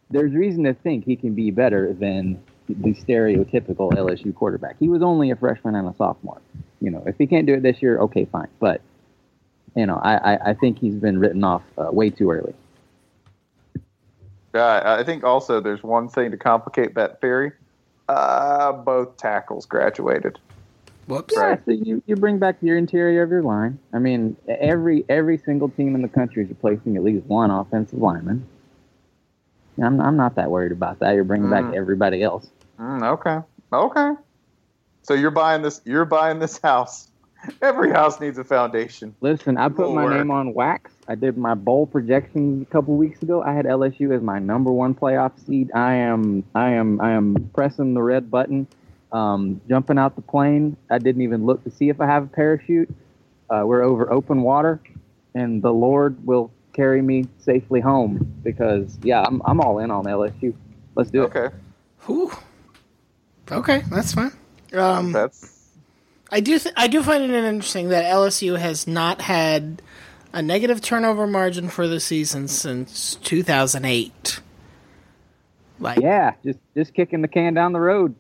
there's 0.10 0.34
reason 0.34 0.64
to 0.66 0.74
think 0.74 1.06
he 1.06 1.16
can 1.16 1.34
be 1.34 1.52
better 1.52 1.94
than 1.94 2.42
the 2.68 2.94
stereotypical 2.94 3.92
LSU 3.92 4.34
quarterback. 4.34 4.78
He 4.80 4.88
was 4.88 5.02
only 5.02 5.32
a 5.32 5.36
freshman 5.36 5.76
and 5.76 5.88
a 5.88 5.96
sophomore. 5.96 6.42
You 6.80 6.92
know, 6.92 7.04
if 7.06 7.18
he 7.18 7.28
can't 7.28 7.46
do 7.46 7.56
it 7.56 7.64
this 7.64 7.82
year, 7.82 8.00
okay, 8.00 8.26
fine. 8.26 8.50
But 8.60 8.82
you 9.76 9.86
know, 9.86 10.00
I 10.04 10.36
I, 10.36 10.50
I 10.50 10.54
think 10.54 10.80
he's 10.80 10.96
been 10.96 11.20
written 11.20 11.44
off 11.44 11.64
uh, 11.78 11.90
way 11.92 12.10
too 12.10 12.32
early. 12.32 12.54
Uh, 14.54 14.82
I 15.00 15.04
think 15.04 15.24
also 15.24 15.60
there's 15.60 15.82
one 15.82 16.10
thing 16.10 16.30
to 16.32 16.38
complicate 16.38 16.94
that 16.96 17.22
theory. 17.22 17.54
Uh, 18.08 18.72
both 18.72 19.18
tackles 19.18 19.66
graduated. 19.66 20.40
Whoops. 21.08 21.34
Yeah, 21.36 21.58
so 21.66 21.72
you, 21.72 22.02
you 22.06 22.16
bring 22.16 22.40
back 22.40 22.58
your 22.62 22.78
interior 22.78 23.24
of 23.24 23.30
your 23.30 23.44
line. 23.44 23.78
I 23.94 24.00
mean, 24.00 24.38
every 24.48 25.04
every 25.10 25.38
single 25.38 25.70
team 25.70 25.96
in 25.96 26.02
the 26.02 26.08
country 26.08 26.44
is 26.44 26.50
replacing 26.50 26.96
at 26.96 27.04
least 27.04 27.26
one 27.26 27.52
offensive 27.52 28.00
lineman. 28.00 28.48
I'm 29.82 30.00
I'm 30.00 30.16
not 30.16 30.36
that 30.36 30.50
worried 30.50 30.72
about 30.72 31.00
that. 31.00 31.14
You're 31.16 31.24
bringing 31.24 31.50
back 31.50 31.66
Mm. 31.66 31.76
everybody 31.76 32.24
else. 32.24 32.48
Mm, 32.80 33.04
okay. 33.14 33.40
Okay. 33.74 34.12
So 35.02 35.14
you're 35.14 35.32
buying 35.32 35.62
this. 35.62 35.82
You're 35.84 36.06
buying 36.06 36.40
this 36.40 36.58
house. 36.60 37.10
Every 37.62 37.92
house 37.92 38.22
needs 38.22 38.38
a 38.38 38.44
foundation. 38.46 39.14
Listen, 39.20 39.58
I 39.58 39.68
put 39.68 39.92
my 39.94 40.08
name 40.18 40.32
on 40.32 40.54
wax. 40.54 40.92
I 41.10 41.16
did 41.16 41.38
my 41.38 41.56
bowl 41.56 41.86
projections 41.86 42.62
a 42.62 42.72
couple 42.72 42.96
weeks 42.96 43.22
ago. 43.22 43.44
I 43.44 43.52
had 43.54 43.66
LSU 43.66 44.16
as 44.16 44.22
my 44.22 44.40
number 44.40 44.72
one 44.72 44.96
playoff 44.96 45.38
seed. 45.46 45.70
I 45.76 45.96
am, 45.96 46.46
I 46.56 46.70
am, 46.70 47.02
I 47.02 47.12
am 47.12 47.50
pressing 47.54 47.96
the 47.96 48.02
red 48.02 48.32
button, 48.32 48.66
um, 49.14 49.62
jumping 49.70 49.98
out 49.98 50.16
the 50.16 50.22
plane. 50.22 50.76
I 50.90 50.98
didn't 50.98 51.22
even 51.22 51.46
look 51.46 51.64
to 51.64 51.72
see 51.72 51.90
if 51.90 52.02
I 52.02 52.08
have 52.08 52.24
a 52.24 52.28
parachute. 52.28 52.94
Uh, 53.50 53.64
we're 53.66 53.84
over 53.84 54.12
open 54.12 54.42
water, 54.42 54.82
and 55.36 55.62
the 55.62 55.72
Lord 55.72 56.26
will 56.26 56.52
carry 56.74 57.02
me 57.02 57.28
safely 57.40 57.80
home 57.80 58.42
because, 58.44 58.98
yeah, 59.04 59.22
I'm, 59.22 59.42
I'm 59.46 59.62
all 59.62 59.80
in 59.80 59.92
on 59.92 60.06
LSU. 60.06 60.54
Let's 60.96 61.12
do 61.12 61.24
it. 61.24 61.36
Okay. 61.36 61.56
Whew. 62.06 62.32
Okay, 63.52 63.84
that's 63.90 64.14
fine. 64.14 64.32
Um, 64.74 65.12
That's 65.12 65.70
I 66.32 66.40
do 66.40 66.58
th- 66.58 66.74
I 66.76 66.88
do 66.88 67.04
find 67.04 67.24
it 67.24 67.30
interesting 67.30 67.90
that 67.90 68.06
LSU 68.06 68.58
has 68.58 68.88
not 68.88 69.22
had 69.22 69.82
a 70.32 70.42
negative 70.42 70.82
turnover 70.82 71.28
margin 71.28 71.70
for 71.70 71.88
the 71.88 72.00
season 72.00 72.48
since 72.48 73.16
2008. 73.16 74.40
Like 75.80 76.00
Yeah, 76.00 76.34
just 76.44 76.58
just 76.76 76.94
kicking 76.96 77.22
the 77.22 77.28
can 77.28 77.54
down 77.54 77.74
the 77.74 77.80
road. 77.80 78.16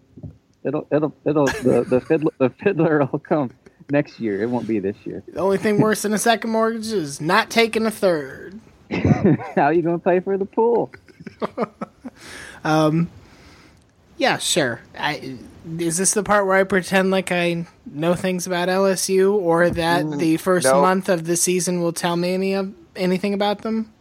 It'll 0.66 0.88
it'll 0.92 1.14
it'll 1.26 1.46
the 1.46 1.86
the 1.88 2.02
fiddler 2.02 2.32
the 2.38 2.50
fiddler 2.50 3.00
will 3.12 3.20
come 3.20 3.52
next 3.92 4.20
year. 4.20 4.42
It 4.42 4.50
won't 4.50 4.68
be 4.68 4.80
this 4.80 4.96
year. 5.06 5.24
the 5.28 5.40
only 5.40 5.58
thing 5.58 5.80
worse 5.82 6.04
than 6.04 6.14
a 6.14 6.18
second 6.18 6.52
mortgage 6.52 6.88
is 6.92 7.20
not 7.20 7.50
taking 7.50 7.86
a 7.86 7.92
third. 7.92 8.60
How 9.56 9.64
are 9.64 9.74
you 9.74 9.82
gonna 9.82 10.00
pay 10.00 10.20
for 10.20 10.38
the 10.38 10.46
pool? 10.46 10.92
Um, 12.64 13.10
yeah, 14.18 14.38
sure. 14.38 14.80
I 14.98 15.38
is 15.80 15.98
this 15.98 16.14
the 16.14 16.24
part 16.24 16.46
where 16.46 16.56
I 16.56 16.64
pretend 16.64 17.12
like 17.12 17.32
I 17.32 17.66
know 17.86 18.14
things 18.16 18.48
about 18.48 18.70
LSU, 18.70 19.34
or 19.34 19.70
that 19.70 20.06
Mm, 20.06 20.18
the 20.20 20.38
first 20.38 20.66
no. 20.68 20.82
month 20.82 21.10
of 21.10 21.26
the 21.26 21.36
season 21.36 21.82
will 21.82 21.92
tell 21.94 22.16
me 22.16 22.34
any 22.34 22.54
of 22.54 22.74
anything 22.96 23.34
about 23.34 23.64
them? 23.64 23.92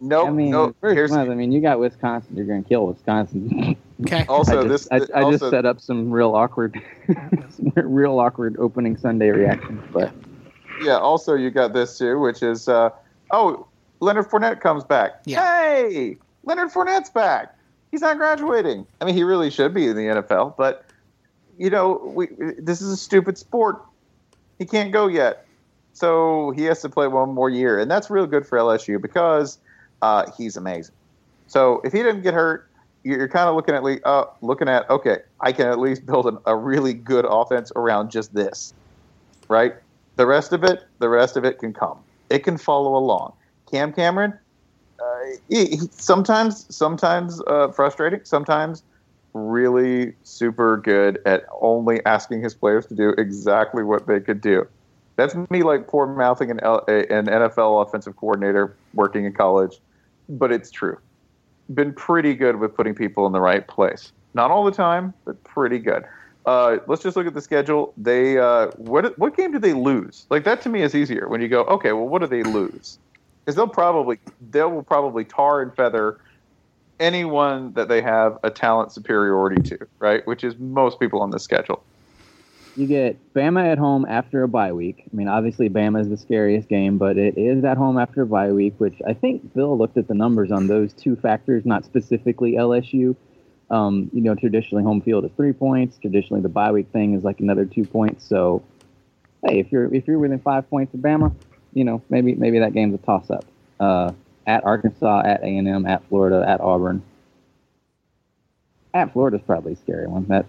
nope. 0.00 0.28
I 0.28 0.30
mean, 0.30 0.50
no. 0.50 0.74
first 0.80 0.94
Here's 0.94 1.10
month, 1.10 1.28
I 1.30 1.34
mean, 1.34 1.52
you 1.52 1.60
got 1.60 1.78
Wisconsin. 1.80 2.36
You're 2.36 2.46
gonna 2.46 2.62
kill 2.62 2.86
Wisconsin. 2.86 3.76
Okay. 4.02 4.26
also 4.28 4.60
I 4.60 4.68
this. 4.68 4.88
just, 4.88 5.12
I, 5.12 5.18
I 5.18 5.22
also, 5.22 5.38
just 5.38 5.50
set 5.50 5.64
up 5.64 5.80
some 5.80 6.10
real 6.10 6.34
awkward, 6.34 6.80
real 7.74 8.18
awkward 8.18 8.56
opening 8.58 8.96
Sunday 8.96 9.30
reaction. 9.30 9.82
But 9.92 10.12
Yeah. 10.82 10.98
Also, 10.98 11.34
you 11.34 11.50
got 11.50 11.72
this 11.72 11.96
too, 11.96 12.18
which 12.18 12.42
is 12.42 12.68
uh, 12.68 12.90
oh, 13.30 13.66
Leonard 14.00 14.28
Fournette 14.28 14.60
comes 14.60 14.84
back. 14.84 15.22
Yeah. 15.24 15.44
Hey, 15.44 16.18
Leonard 16.44 16.70
Fournette's 16.70 17.10
back. 17.10 17.56
He's 17.90 18.02
not 18.02 18.18
graduating. 18.18 18.86
I 19.00 19.04
mean, 19.04 19.14
he 19.14 19.22
really 19.22 19.50
should 19.50 19.72
be 19.72 19.86
in 19.86 19.96
the 19.96 20.02
NFL, 20.02 20.56
but 20.56 20.84
you 21.58 21.70
know, 21.70 22.12
we 22.14 22.28
this 22.58 22.82
is 22.82 22.90
a 22.90 22.96
stupid 22.96 23.38
sport. 23.38 23.82
He 24.58 24.64
can't 24.64 24.92
go 24.92 25.06
yet, 25.06 25.46
so 25.92 26.50
he 26.50 26.64
has 26.64 26.82
to 26.82 26.88
play 26.88 27.08
one 27.08 27.32
more 27.32 27.48
year, 27.48 27.78
and 27.78 27.90
that's 27.90 28.10
real 28.10 28.26
good 28.26 28.46
for 28.46 28.58
LSU 28.58 29.00
because 29.00 29.58
uh, 30.02 30.30
he's 30.36 30.56
amazing. 30.56 30.94
So 31.46 31.80
if 31.84 31.92
he 31.92 32.02
doesn't 32.02 32.22
get 32.22 32.34
hurt, 32.34 32.68
you're, 33.06 33.28
kind 33.28 33.48
of 33.48 33.54
looking 33.54 33.74
at 33.74 33.82
le- 33.82 34.00
uh, 34.04 34.24
looking 34.42 34.68
at 34.68 34.88
okay, 34.90 35.18
I 35.40 35.52
can 35.52 35.66
at 35.66 35.78
least 35.78 36.04
build 36.06 36.26
a, 36.26 36.50
a 36.50 36.56
really 36.56 36.92
good 36.92 37.24
offense 37.28 37.70
around 37.76 38.10
just 38.10 38.34
this, 38.34 38.74
right? 39.48 39.74
The 40.16 40.26
rest 40.26 40.52
of 40.52 40.64
it, 40.64 40.80
the 40.98 41.08
rest 41.08 41.36
of 41.36 41.44
it 41.44 41.58
can 41.58 41.72
come. 41.72 41.98
It 42.30 42.40
can 42.40 42.58
follow 42.58 42.96
along. 42.96 43.34
Cam 43.70 43.92
Cameron, 43.92 44.38
uh, 45.00 45.24
he, 45.48 45.66
he- 45.66 45.90
sometimes, 45.92 46.66
sometimes 46.74 47.40
uh, 47.46 47.68
frustrating, 47.68 48.20
sometimes 48.24 48.82
really 49.34 50.14
super 50.22 50.78
good 50.78 51.18
at 51.26 51.44
only 51.60 52.04
asking 52.06 52.42
his 52.42 52.54
players 52.54 52.86
to 52.86 52.94
do 52.94 53.10
exactly 53.18 53.84
what 53.84 54.06
they 54.06 54.18
could 54.18 54.40
do. 54.40 54.66
That's 55.16 55.34
me 55.50 55.62
like 55.62 55.86
poor 55.86 56.06
mouthing 56.06 56.50
an, 56.50 56.60
an 56.60 57.26
NFL 57.26 57.86
offensive 57.86 58.16
coordinator 58.16 58.76
working 58.94 59.24
in 59.24 59.32
college, 59.32 59.76
but 60.28 60.50
it's 60.52 60.70
true. 60.70 60.98
Been 61.74 61.92
pretty 61.92 62.34
good 62.34 62.56
with 62.56 62.74
putting 62.76 62.94
people 62.94 63.26
in 63.26 63.32
the 63.32 63.40
right 63.40 63.66
place. 63.66 64.12
Not 64.34 64.50
all 64.50 64.64
the 64.64 64.70
time, 64.70 65.14
but 65.24 65.42
pretty 65.44 65.78
good. 65.78 66.04
Uh, 66.44 66.78
let's 66.86 67.02
just 67.02 67.16
look 67.16 67.26
at 67.26 67.34
the 67.34 67.40
schedule. 67.40 67.92
They 67.96 68.38
uh, 68.38 68.68
what 68.76 69.18
what 69.18 69.36
game 69.36 69.50
did 69.50 69.62
they 69.62 69.72
lose? 69.72 70.26
Like 70.30 70.44
that 70.44 70.62
to 70.62 70.68
me 70.68 70.82
is 70.82 70.94
easier 70.94 71.28
when 71.28 71.40
you 71.40 71.48
go, 71.48 71.62
okay, 71.64 71.92
well, 71.92 72.06
what 72.06 72.20
do 72.20 72.28
they 72.28 72.44
lose? 72.44 72.98
Because 73.44 73.56
they'll 73.56 73.66
probably 73.66 74.18
they 74.50 74.62
will 74.62 74.84
probably 74.84 75.24
tar 75.24 75.60
and 75.60 75.74
feather 75.74 76.20
anyone 77.00 77.72
that 77.72 77.88
they 77.88 78.00
have 78.00 78.38
a 78.44 78.50
talent 78.50 78.92
superiority 78.92 79.60
to, 79.70 79.78
right? 79.98 80.26
Which 80.26 80.44
is 80.44 80.56
most 80.58 81.00
people 81.00 81.20
on 81.20 81.30
the 81.30 81.40
schedule. 81.40 81.82
You 82.76 82.86
get 82.86 83.32
Bama 83.32 83.72
at 83.72 83.78
home 83.78 84.04
after 84.06 84.42
a 84.42 84.48
bye 84.48 84.72
week. 84.72 85.04
I 85.10 85.16
mean, 85.16 85.28
obviously 85.28 85.70
Bama 85.70 86.02
is 86.02 86.10
the 86.10 86.16
scariest 86.18 86.68
game, 86.68 86.98
but 86.98 87.16
it 87.16 87.38
is 87.38 87.64
at 87.64 87.78
home 87.78 87.98
after 87.98 88.22
a 88.22 88.26
bye 88.26 88.52
week, 88.52 88.74
which 88.78 89.00
I 89.06 89.14
think 89.14 89.54
Bill 89.54 89.76
looked 89.78 89.96
at 89.96 90.08
the 90.08 90.14
numbers 90.14 90.52
on 90.52 90.66
those 90.66 90.92
two 90.92 91.16
factors, 91.16 91.64
not 91.64 91.86
specifically 91.86 92.52
LSU. 92.52 93.16
Um, 93.70 94.10
you 94.12 94.20
know, 94.20 94.34
traditionally 94.34 94.84
home 94.84 95.00
field 95.00 95.24
is 95.24 95.30
three 95.36 95.54
points. 95.54 95.96
Traditionally, 95.98 96.42
the 96.42 96.50
bye 96.50 96.70
week 96.70 96.88
thing 96.92 97.14
is 97.14 97.24
like 97.24 97.40
another 97.40 97.64
two 97.64 97.84
points. 97.84 98.28
So, 98.28 98.62
hey, 99.46 99.58
if 99.58 99.72
you're 99.72 99.92
if 99.92 100.06
you're 100.06 100.18
within 100.18 100.38
five 100.38 100.68
points 100.68 100.92
of 100.92 101.00
Bama, 101.00 101.34
you 101.72 101.84
know, 101.84 102.02
maybe 102.10 102.34
maybe 102.34 102.58
that 102.58 102.74
game's 102.74 102.94
a 102.94 102.98
toss 102.98 103.30
up. 103.30 103.46
Uh, 103.80 104.12
at 104.46 104.64
Arkansas, 104.64 105.22
at 105.24 105.42
A 105.42 105.46
and 105.46 105.66
M, 105.66 105.86
at 105.86 106.06
Florida, 106.08 106.44
at 106.46 106.60
Auburn. 106.60 107.02
At 108.94 109.12
Florida's 109.12 109.42
probably 109.44 109.72
a 109.72 109.76
scary 109.76 110.06
one. 110.06 110.26
That 110.28 110.46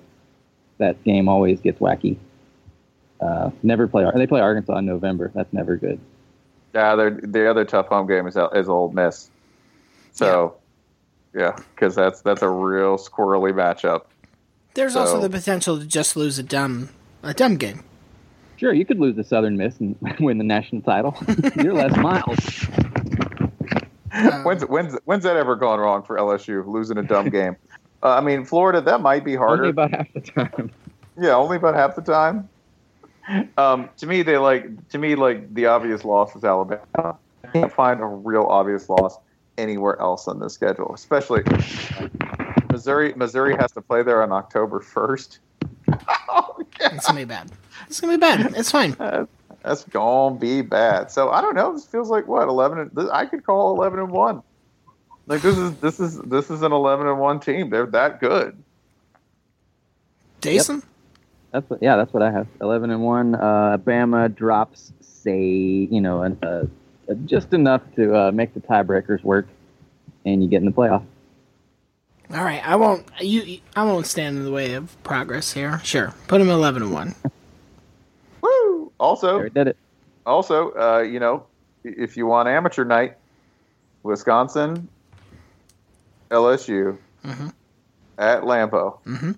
that 0.78 1.04
game 1.04 1.28
always 1.28 1.60
gets 1.60 1.80
wacky. 1.80 2.18
Uh, 3.20 3.50
never 3.64 3.88
play. 3.88 4.06
They 4.16 4.28
play 4.28 4.42
Arkansas 4.42 4.78
in 4.78 4.86
November. 4.86 5.32
That's 5.34 5.52
never 5.52 5.76
good. 5.76 6.00
Yeah, 6.74 6.96
the 6.96 7.50
other 7.50 7.66
tough 7.66 7.88
home 7.88 8.08
game 8.08 8.28
is 8.28 8.38
is 8.54 8.70
Ole 8.70 8.92
Miss. 8.92 9.32
So, 10.12 10.56
yeah, 11.34 11.56
because 11.74 11.98
yeah, 11.98 12.04
that's 12.04 12.22
that's 12.22 12.42
a 12.42 12.50
real 12.50 12.98
squirrely 12.98 13.52
matchup. 13.52 14.04
There's 14.76 14.94
so, 14.94 15.00
also 15.00 15.20
the 15.20 15.30
potential 15.30 15.80
to 15.80 15.86
just 15.86 16.16
lose 16.16 16.38
a 16.38 16.44
dumb 16.44 16.90
a 17.24 17.34
dumb 17.34 17.58
game. 17.58 17.84
Sure, 18.58 18.74
you 18.74 18.86
could 18.86 19.00
lose 19.00 19.16
the 19.16 19.24
Southern 19.24 19.58
Miss 19.58 19.80
and 19.80 19.96
win 20.20 20.38
the 20.38 20.44
national 20.44 20.82
title. 20.82 21.16
You're 21.56 21.74
Les 21.74 21.96
Miles. 21.98 22.68
Um, 24.12 24.44
when's 24.44 24.64
when's 24.66 24.96
when's 25.06 25.24
that 25.24 25.38
ever 25.38 25.56
gone 25.56 25.80
wrong 25.80 26.04
for 26.04 26.18
LSU 26.18 26.66
losing 26.68 26.98
a 26.98 27.04
dumb 27.04 27.30
game? 27.30 27.56
Uh, 28.04 28.16
I 28.16 28.22
mean, 28.22 28.46
Florida 28.46 28.82
that 28.82 29.02
might 29.02 29.24
be 29.24 29.36
harder. 29.36 29.64
Only 29.64 29.70
about 29.70 29.92
half 29.92 30.14
the 30.14 30.22
time. 30.22 30.72
Yeah, 31.20 31.34
only 31.34 31.58
about 31.58 31.74
half 31.74 31.96
the 31.96 32.04
time. 32.04 32.48
Um, 33.58 33.90
to 33.98 34.06
me, 34.06 34.22
they 34.22 34.38
like 34.38 34.88
to 34.90 35.00
me 35.00 35.16
like 35.16 35.52
the 35.54 35.66
obvious 35.66 36.06
loss 36.06 36.36
is 36.36 36.44
Alabama. 36.44 37.18
I 37.44 37.48
can't 37.52 37.74
find 37.74 38.00
a 38.02 38.06
real 38.06 38.44
obvious 38.44 38.88
loss 38.88 39.18
anywhere 39.58 40.00
else 40.00 40.28
on 40.28 40.40
the 40.40 40.50
schedule, 40.50 40.94
especially 40.94 41.44
Missouri. 42.72 43.14
Missouri 43.16 43.56
has 43.56 43.72
to 43.72 43.82
play 43.82 44.04
there 44.04 44.22
on 44.22 44.32
October 44.32 44.80
first. 44.80 45.40
oh, 46.30 46.58
it's 46.80 47.08
gonna 47.08 47.20
be 47.20 47.26
bad. 47.26 47.52
It's 47.88 48.00
gonna 48.00 48.14
be 48.14 48.20
bad. 48.20 48.54
It's 48.56 48.72
fine. 48.72 48.96
Uh, 49.08 49.26
that's 49.64 49.84
gonna 49.86 50.36
be 50.36 50.62
bad. 50.62 51.12
So 51.12 51.32
I 51.32 51.42
don't 51.42 51.56
know. 51.56 51.74
This 51.74 51.86
feels 51.86 52.10
like 52.10 52.28
what 52.28 52.48
eleven. 52.48 52.78
And, 52.96 53.10
I 53.12 53.26
could 53.26 53.46
call 53.46 53.76
eleven 53.76 54.00
and 54.00 54.12
one. 54.12 54.42
Like 55.28 55.42
this 55.42 55.58
is 55.58 55.76
this 55.76 56.00
is 56.00 56.20
this 56.22 56.50
is 56.50 56.62
an 56.62 56.72
eleven 56.72 57.06
and 57.06 57.20
one 57.20 57.40
team. 57.40 57.70
They're 57.70 57.86
that 57.88 58.22
good. 58.22 58.58
Jason. 60.42 60.78
Yep. 60.78 60.84
That's 61.52 61.70
what, 61.70 61.84
yeah. 61.84 61.96
That's 61.98 62.14
what 62.14 62.24
I 62.24 62.32
have. 62.32 62.48
Eleven 62.62 62.90
and 62.92 63.04
one. 63.04 63.36
Uh, 63.36 63.78
Bama 63.78 64.34
drops, 64.34 64.94
say 65.02 65.38
you 65.40 66.00
know, 66.00 66.24
uh, 66.42 66.64
just 67.26 67.54
enough 67.54 67.82
to 67.96 68.16
uh, 68.16 68.32
make 68.32 68.54
the 68.54 68.62
tiebreakers 68.62 69.22
work, 69.24 69.48
and 70.26 70.42
you 70.42 70.50
get 70.50 70.58
in 70.58 70.66
the 70.66 70.72
playoff. 70.72 71.04
All 72.34 72.44
right, 72.44 72.66
I 72.66 72.76
won't. 72.78 73.06
You, 73.20 73.60
I 73.76 73.84
won't 73.84 74.06
stand 74.06 74.38
in 74.38 74.46
the 74.46 74.52
way 74.52 74.74
of 74.74 75.02
progress 75.04 75.52
here. 75.52 75.80
Sure, 75.84 76.14
put 76.28 76.40
him 76.40 76.50
eleven 76.50 76.84
and 76.84 76.94
one. 76.94 77.16
Woo! 78.42 78.92
Also, 78.98 79.40
there 79.40 79.50
did 79.50 79.68
it. 79.68 79.78
Also, 80.26 80.72
uh, 80.72 81.00
you 81.00 81.20
know, 81.20 81.46
if 81.84 82.16
you 82.16 82.28
want 82.28 82.48
amateur 82.48 82.84
night, 82.84 83.18
Wisconsin, 84.04 84.88
LSU, 86.30 86.98
mm-hmm. 87.24 87.48
at 88.18 88.44
Lambeau. 88.44 89.00
Mm-hmm. 89.04 89.32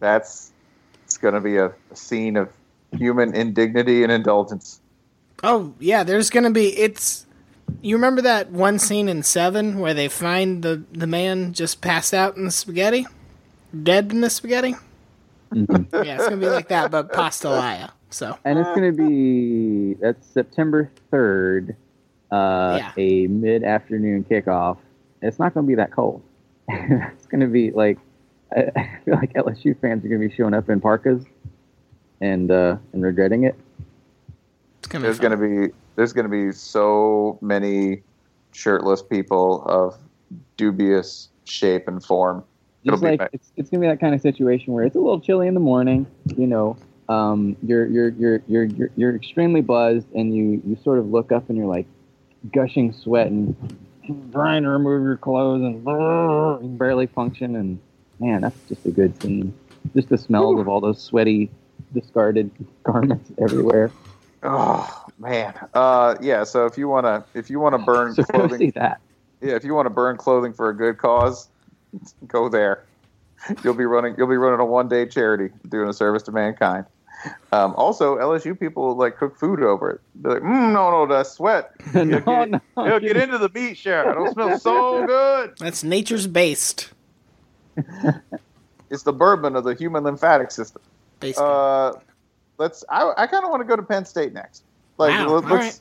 That's 0.00 0.52
it's 1.04 1.18
going 1.18 1.34
to 1.34 1.40
be 1.40 1.56
a, 1.56 1.72
a 1.90 1.96
scene 1.96 2.36
of 2.36 2.50
human 2.92 3.34
indignity 3.34 4.02
and 4.02 4.12
indulgence. 4.12 4.80
Oh 5.42 5.74
yeah, 5.78 6.02
there's 6.02 6.30
going 6.30 6.44
to 6.44 6.50
be 6.50 6.68
it's 6.78 7.26
you 7.82 7.96
remember 7.96 8.22
that 8.22 8.50
one 8.50 8.78
scene 8.78 9.08
in 9.08 9.22
Seven 9.22 9.78
where 9.78 9.94
they 9.94 10.08
find 10.08 10.62
the 10.62 10.82
the 10.92 11.06
man 11.06 11.52
just 11.52 11.80
passed 11.80 12.14
out 12.14 12.36
in 12.36 12.44
the 12.44 12.50
spaghetti, 12.50 13.06
dead 13.82 14.12
in 14.12 14.20
the 14.20 14.30
spaghetti? 14.30 14.74
Mm-hmm. 15.52 16.04
yeah, 16.04 16.16
it's 16.16 16.24
gonna 16.24 16.36
be 16.36 16.48
like 16.48 16.68
that, 16.68 16.90
but 16.90 17.12
Pastalaya. 17.12 17.90
So 18.10 18.38
and 18.44 18.58
it's 18.58 18.68
gonna 18.70 18.92
be 18.92 19.94
that's 19.94 20.26
September 20.26 20.90
third, 21.10 21.76
uh, 22.30 22.78
yeah. 22.80 22.92
a 22.96 23.26
mid 23.26 23.62
afternoon 23.64 24.24
kickoff. 24.24 24.78
It's 25.22 25.38
not 25.38 25.54
gonna 25.54 25.66
be 25.66 25.74
that 25.76 25.92
cold. 25.92 26.22
it's 26.68 27.26
gonna 27.26 27.48
be 27.48 27.70
like 27.70 27.98
I, 28.56 28.70
I 28.76 28.98
feel 29.04 29.14
like 29.14 29.32
LSU 29.34 29.78
fans 29.80 30.04
are 30.04 30.08
gonna 30.08 30.28
be 30.28 30.34
showing 30.34 30.54
up 30.54 30.68
in 30.68 30.80
parkas 30.80 31.24
and 32.20 32.50
uh, 32.50 32.76
and 32.92 33.02
regretting 33.02 33.44
it. 33.44 33.56
Gonna 34.88 35.04
there's 35.04 35.18
going 35.18 35.32
to 35.32 35.36
be 35.36 35.74
there's 35.96 36.12
going 36.12 36.24
to 36.24 36.30
be 36.30 36.52
so 36.52 37.38
many 37.40 38.02
shirtless 38.52 39.02
people 39.02 39.62
of 39.66 39.96
dubious 40.56 41.28
shape 41.44 41.88
and 41.88 42.04
form. 42.04 42.44
Just 42.84 43.02
like 43.02 43.18
nice. 43.18 43.28
it's, 43.32 43.52
it's 43.56 43.70
going 43.70 43.80
to 43.80 43.86
be 43.86 43.90
that 43.90 43.98
kind 43.98 44.14
of 44.14 44.20
situation 44.20 44.72
where 44.72 44.84
it's 44.84 44.94
a 44.94 45.00
little 45.00 45.20
chilly 45.20 45.48
in 45.48 45.54
the 45.54 45.60
morning. 45.60 46.06
You 46.36 46.46
know, 46.46 46.76
um, 47.08 47.56
you're, 47.62 47.86
you're 47.86 48.10
you're 48.10 48.42
you're 48.46 48.64
you're 48.64 48.90
you're 48.96 49.16
extremely 49.16 49.60
buzzed, 49.60 50.06
and 50.14 50.34
you 50.34 50.62
you 50.64 50.78
sort 50.84 51.00
of 51.00 51.10
look 51.10 51.32
up 51.32 51.48
and 51.48 51.58
you're 51.58 51.66
like 51.66 51.86
gushing 52.52 52.92
sweat 52.92 53.26
and 53.26 53.56
trying 54.32 54.62
to 54.62 54.70
remove 54.70 55.02
your 55.02 55.16
clothes 55.16 55.62
and 55.62 55.84
you 56.62 56.76
barely 56.78 57.06
function. 57.06 57.56
And 57.56 57.80
man, 58.18 58.42
that's 58.42 58.58
just 58.68 58.86
a 58.86 58.90
good 58.90 59.20
scene. 59.20 59.54
Just 59.94 60.08
the 60.08 60.18
smells 60.18 60.56
Ooh. 60.56 60.60
of 60.60 60.68
all 60.68 60.80
those 60.80 61.02
sweaty, 61.02 61.50
discarded 61.92 62.50
garments 62.82 63.30
everywhere. 63.38 63.90
Oh 64.42 65.06
man, 65.18 65.54
uh, 65.74 66.16
yeah. 66.20 66.44
So 66.44 66.66
if 66.66 66.76
you 66.78 66.88
wanna, 66.88 67.24
if 67.34 67.50
you 67.50 67.58
wanna 67.60 67.78
burn 67.78 68.14
so 68.14 68.22
clothing, 68.22 68.72
that. 68.74 69.00
yeah, 69.40 69.54
if 69.54 69.64
you 69.64 69.74
want 69.74 69.86
to 69.86 69.90
burn 69.90 70.16
clothing 70.16 70.52
for 70.52 70.68
a 70.68 70.76
good 70.76 70.98
cause, 70.98 71.48
go 72.26 72.48
there. 72.48 72.84
You'll 73.62 73.74
be 73.74 73.84
running, 73.84 74.14
you'll 74.16 74.28
be 74.28 74.36
running 74.36 74.60
a 74.60 74.64
one 74.64 74.88
day 74.88 75.06
charity, 75.06 75.52
doing 75.68 75.88
a 75.88 75.92
service 75.92 76.22
to 76.24 76.32
mankind. 76.32 76.86
Um, 77.52 77.74
also, 77.76 78.16
LSU 78.16 78.58
people 78.58 78.94
like 78.96 79.16
cook 79.16 79.36
food 79.38 79.62
over 79.62 79.90
it. 79.90 80.00
They're 80.16 80.34
like, 80.34 80.42
mm, 80.42 80.72
no, 80.72 80.90
no, 80.90 81.06
that 81.06 81.26
sweat. 81.26 81.72
no, 81.94 82.04
get, 82.04 82.50
no, 82.50 82.60
it'll 82.86 83.00
get 83.00 83.16
into 83.16 83.38
the 83.38 83.48
meat 83.48 83.76
share. 83.76 84.10
It'll 84.10 84.32
smell 84.32 84.58
so 84.58 85.06
good. 85.06 85.54
That's 85.58 85.82
nature's 85.82 86.26
based. 86.26 86.90
it's 88.90 89.02
the 89.02 89.12
bourbon 89.12 89.56
of 89.56 89.64
the 89.64 89.74
human 89.74 90.04
lymphatic 90.04 90.50
system. 90.50 90.82
Uh, 91.36 91.92
let's. 92.58 92.84
I, 92.88 93.12
I 93.16 93.26
kind 93.26 93.44
of 93.44 93.50
want 93.50 93.60
to 93.62 93.66
go 93.66 93.76
to 93.76 93.82
Penn 93.82 94.04
State 94.04 94.32
next. 94.32 94.62
Like, 94.98 95.10
wow. 95.10 95.34
let, 95.34 95.44
us 95.44 95.50
right. 95.50 95.80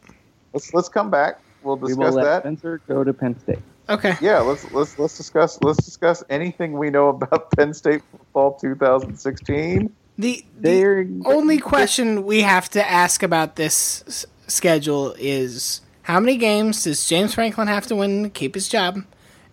let's 0.53 0.73
let's 0.73 0.89
come 0.89 1.09
back. 1.09 1.39
We'll 1.63 1.75
discuss 1.77 1.97
we 1.97 2.05
will 2.05 2.11
let 2.13 2.23
that. 2.23 2.41
Spencer 2.43 2.81
go 2.87 3.03
to 3.03 3.13
Penn 3.13 3.39
State. 3.39 3.59
Okay. 3.89 4.15
Yeah, 4.21 4.39
let's 4.39 4.71
let's 4.71 4.97
let's 4.97 5.17
discuss 5.17 5.61
let's 5.61 5.83
discuss 5.83 6.23
anything 6.29 6.73
we 6.73 6.89
know 6.89 7.09
about 7.09 7.51
Penn 7.57 7.73
State 7.73 8.01
football 8.11 8.57
2016. 8.59 9.93
The, 10.17 10.45
the 10.59 11.23
only 11.25 11.57
question 11.57 12.25
we 12.25 12.41
have 12.41 12.69
to 12.69 12.89
ask 12.89 13.21
about 13.21 13.57
this 13.57 14.03
s- 14.07 14.25
schedule 14.47 15.13
is 15.19 15.81
how 16.03 16.19
many 16.19 16.37
games 16.37 16.85
does 16.85 17.05
James 17.05 17.33
Franklin 17.33 17.67
have 17.67 17.85
to 17.87 17.95
win 17.95 18.23
to 18.23 18.29
keep 18.29 18.55
his 18.55 18.69
job, 18.69 19.03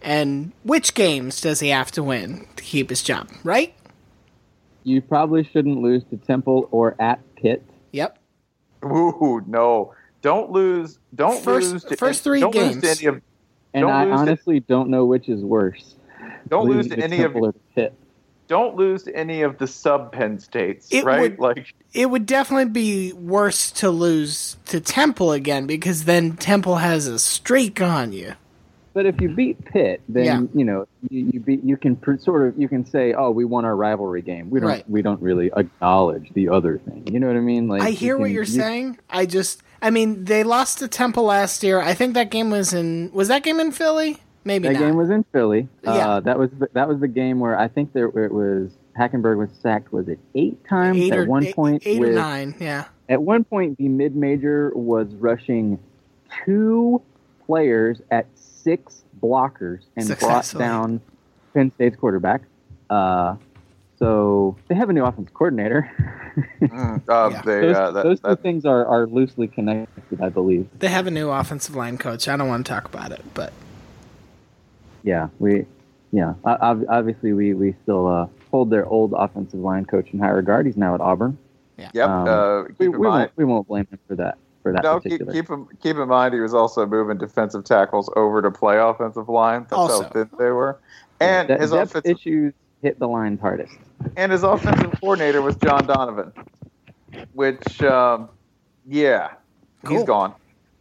and 0.01 0.53
which 0.63 0.95
games 0.95 1.41
does 1.41 1.61
he 1.61 1.71
have 1.71 1.91
to 1.93 2.03
win 2.03 2.47
to 2.55 2.63
keep 2.63 2.91
his 2.91 3.03
job? 3.03 3.29
Right? 3.43 3.75
You 4.85 5.01
probably 5.01 5.43
shouldn't 5.45 5.83
lose 5.83 6.05
to 6.11 6.17
Temple 6.17 6.69
or 6.71 6.95
at 7.01 7.21
Pitt. 7.35 7.65
Yep. 7.91 8.19
Ooh, 8.85 9.43
no! 9.47 9.95
Don't 10.23 10.51
lose. 10.53 10.99
Don't 11.15 11.43
first, 11.43 11.73
lose. 11.73 11.85
To, 11.85 11.97
first 11.97 12.23
three 12.23 12.41
don't 12.41 12.53
games. 12.53 12.83
Lose 12.83 12.99
to 12.99 13.07
any 13.07 13.17
of, 13.17 13.23
and 13.75 13.87
I 13.87 14.11
honestly 14.11 14.61
to, 14.61 14.67
don't 14.67 14.91
know 14.91 15.05
which 15.05 15.29
is 15.29 15.43
worse. 15.43 15.97
Don't 16.49 16.69
lose 16.69 16.89
to, 16.89 16.97
to 16.97 17.03
any 17.03 17.17
Temple 17.17 17.47
of. 17.47 17.57
Or 17.57 17.59
Pitt. 17.75 17.95
Don't 18.53 18.77
lose 18.77 19.05
to 19.05 19.17
any 19.17 19.41
of 19.41 19.57
the 19.57 19.67
sub 19.67 20.13
Penn 20.13 20.39
states, 20.39 20.89
it 20.93 21.05
right? 21.05 21.21
Would, 21.23 21.39
like 21.39 21.75
it 21.95 22.11
would 22.11 22.27
definitely 22.27 22.67
be 22.71 23.15
worse 23.15 23.71
to 23.73 23.89
lose 23.91 24.59
to 24.67 24.79
Temple 24.79 25.33
again 25.33 25.67
because 25.67 26.05
then 26.05 26.37
Temple 26.37 26.77
has 26.77 27.07
a 27.07 27.19
streak 27.19 27.81
on 27.81 28.13
you. 28.13 28.35
But 28.93 29.07
if 29.07 29.23
you 29.23 29.31
beat 29.31 29.65
Pitt, 29.65 30.03
then 30.07 30.25
Yeah. 30.27 30.43
you 30.53 30.65
know 30.67 30.87
you, 31.09 31.31
you 31.33 31.41
beat 31.41 31.65
you 31.65 31.79
can 31.79 31.97
pr- 31.97 32.19
sort 32.19 32.47
of 32.47 32.59
you 32.61 32.69
can 32.69 32.85
say, 32.85 33.15
oh, 33.15 33.31
we 33.31 33.47
won 33.47 33.65
our 33.65 33.75
rivalry 33.75 34.21
game. 34.21 34.51
We 34.51 34.61
don't 34.61 34.69
Right. 34.69 34.91
we 34.91 35.01
don't 35.01 35.23
really 35.23 35.51
acknowledge 35.57 36.29
the 36.35 36.51
other 36.51 36.77
thing. 36.77 37.07
You 37.11 37.19
know 37.21 37.29
what 37.29 37.37
I 37.37 37.41
mean? 37.41 37.69
Like 37.69 37.81
I 37.81 37.89
you 37.89 37.97
hear 37.97 38.19
what 38.19 38.27
can- 38.27 38.35
you're 38.35 38.43
you- 38.45 38.61
saying. 38.61 38.99
I 39.09 39.25
just, 39.25 39.63
I 39.81 39.89
mean, 39.89 40.27
they 40.27 40.45
lost 40.45 40.81
to 40.81 40.89
Temple 40.89 41.25
last 41.25 41.63
year. 41.63 41.81
I 41.81 41.95
think 41.95 42.13
that 42.15 42.31
game 42.31 42.51
was 42.51 42.75
in. 42.75 43.11
Was 43.15 43.29
that 43.29 43.43
game 43.45 43.61
in 43.61 43.73
Philly? 43.73 44.19
Maybe 44.45 44.69
That 44.69 44.75
not. 44.75 44.81
game 44.81 44.97
was 44.97 45.11
in 45.11 45.25
Philly. 45.33 45.69
Yeah. 45.85 45.91
Uh, 45.91 46.21
that 46.21 46.39
was 46.39 46.51
the, 46.59 46.69
that 46.73 46.89
was 46.89 47.01
the 47.01 47.09
game 47.09 47.39
where 47.41 47.59
I 47.59 47.69
think 47.69 47.93
there 47.93 48.07
it 48.07 48.33
was 48.33 48.71
Hackenberg 48.99 49.39
was 49.39 49.51
sacked. 49.61 49.93
Was 49.93 50.09
it 50.09 50.19
eight 50.35 50.65
times 50.67 50.99
eight 50.99 51.13
at 51.13 51.19
or 51.21 51.25
one 51.27 51.47
eight- 51.47 51.55
point? 51.55 51.83
eight 51.87 52.03
or 52.03 52.13
nine. 52.13 52.55
Yeah. 52.59 52.87
At 53.09 53.23
one 53.23 53.45
point, 53.45 53.79
the 53.79 53.89
mid 53.89 54.17
major 54.17 54.73
was 54.75 55.15
rushing 55.15 55.79
two 56.45 57.03
players 57.47 58.01
at 58.11 58.27
six 58.35 59.03
blockers 59.23 59.81
and 59.97 60.09
brought 60.19 60.53
down 60.57 61.01
Penn 61.55 61.71
State's 61.75 61.97
quarterback. 61.97 62.43
Uh, 62.91 63.37
so 63.99 64.57
they 64.69 64.75
have 64.75 64.91
a 64.91 64.93
new 64.93 65.05
offense 65.05 65.31
coordinator. 65.33 65.91
Mm, 66.63 67.03
uh, 67.11 67.29
they, 67.43 67.61
those 67.61 67.77
uh, 67.77 67.91
that, 67.91 68.05
those 68.05 68.21
two 68.21 68.29
that, 68.29 68.43
things 68.43 68.65
are, 68.65 68.87
are 68.87 69.07
loosely 69.07 69.47
connected, 69.49 70.19
I 70.23 70.31
believe. 70.31 70.67
They 70.79 70.89
have 70.89 71.07
a 71.07 71.11
new 71.11 71.29
offensive 71.29 71.77
line 71.77 71.99
coach. 71.99 72.27
I 72.27 72.37
don't 72.39 72.49
want 72.49 72.65
to 72.65 72.73
talk 72.73 72.87
about 72.87 73.13
it, 73.13 73.21
but 73.35 73.53
Yeah, 75.03 75.29
we, 75.39 75.67
yeah, 76.13 76.35
obviously 76.45 77.33
we 77.33 77.55
we 77.55 77.75
still 77.83 78.07
uh, 78.07 78.27
hold 78.51 78.71
their 78.71 78.87
old 78.87 79.13
offensive 79.15 79.61
line 79.61 79.85
coach 79.85 80.09
in 80.13 80.19
high 80.19 80.29
regard. 80.29 80.67
He's 80.67 80.77
now 80.77 80.95
at 80.95 81.01
Auburn. 81.01 81.39
Yeah. 81.79 81.91
Yep. 81.95 82.09
Um, 82.09 82.29
uh, 82.29 82.65
keep 82.69 82.79
we, 82.79 82.87
in 82.87 82.93
we 82.93 82.99
mind, 82.99 83.05
won't 83.09 83.33
we 83.37 83.45
won't 83.45 83.67
blame 83.69 83.87
him 83.91 83.99
for 84.07 84.15
that 84.17 84.39
for 84.63 84.73
that 84.73 84.85
no, 84.85 85.01
keep, 85.01 85.05
particular. 85.21 85.33
keep, 85.33 85.51
in, 85.51 85.67
keep 85.83 85.97
in 85.97 86.09
mind 86.09 86.35
he 86.35 86.41
was 86.41 86.55
also 86.55 86.87
moving 86.87 87.19
defensive 87.19 87.65
tackles 87.65 88.09
over 88.15 88.41
to 88.43 88.51
play 88.51 88.79
offensive 88.79 89.29
line. 89.29 89.63
That's 89.63 89.73
Also. 89.73 90.03
how 90.05 90.09
thin 90.11 90.31
they 90.39 90.51
were. 90.51 90.79
And 91.19 91.49
De- 91.49 91.59
his 91.59 91.73
offensive 91.73 92.05
issues 92.07 92.53
hit 92.83 92.99
the 92.99 93.09
lines 93.09 93.41
hardest. 93.41 93.75
and 94.17 94.31
his 94.31 94.43
offensive 94.45 94.93
coordinator 95.01 95.43
was 95.43 95.57
John 95.57 95.87
Donovan, 95.87 96.33
which, 97.33 97.83
um, 97.83 98.29
yeah, 98.87 99.33
he's 99.89 100.05
gone. 100.05 100.35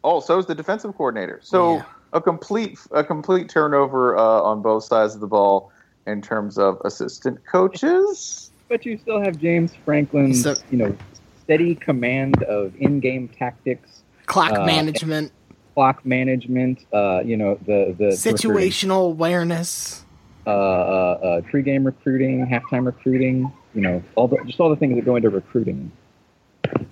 Oh, 0.03 0.19
so 0.19 0.37
is 0.39 0.45
the 0.45 0.55
defensive 0.55 0.95
coordinator. 0.95 1.39
So 1.43 1.75
Yeah. 1.77 1.83
A 2.13 2.21
complete 2.21 2.77
a 2.91 3.03
complete 3.03 3.49
turnover 3.49 4.17
uh, 4.17 4.21
on 4.21 4.61
both 4.61 4.83
sides 4.83 5.15
of 5.15 5.21
the 5.21 5.27
ball 5.27 5.71
in 6.07 6.21
terms 6.21 6.57
of 6.57 6.77
assistant 6.85 7.39
coaches. 7.45 8.51
But 8.69 8.85
you 8.85 8.97
still 8.97 9.21
have 9.21 9.37
James 9.37 9.73
Franklin's, 9.85 10.43
So- 10.43 10.55
you 10.71 10.77
know, 10.77 10.95
steady 11.43 11.75
command 11.75 12.41
of 12.43 12.73
in-game 12.79 13.27
tactics, 13.29 14.03
clock 14.25 14.53
Uh, 14.53 14.65
management, 14.65 15.31
clock 15.75 16.05
management. 16.05 16.85
Uh, 16.93 17.21
you 17.25 17.35
know, 17.37 17.55
the 17.65 17.95
the 17.97 18.05
recruiting. 18.23 18.51
situational 18.51 19.05
awareness. 19.07 20.05
uh, 20.47 20.49
uh, 20.49 20.53
uh, 20.53 21.41
pre-game 21.51 21.83
recruiting, 21.83 22.45
halftime 22.47 22.85
recruiting. 22.85 23.51
You 23.75 23.81
know, 23.81 24.03
all 24.15 24.27
the 24.27 24.37
just 24.45 24.59
all 24.59 24.69
the 24.69 24.75
things 24.75 24.95
that 24.95 25.05
go 25.05 25.15
into 25.15 25.29
recruiting. 25.29 25.91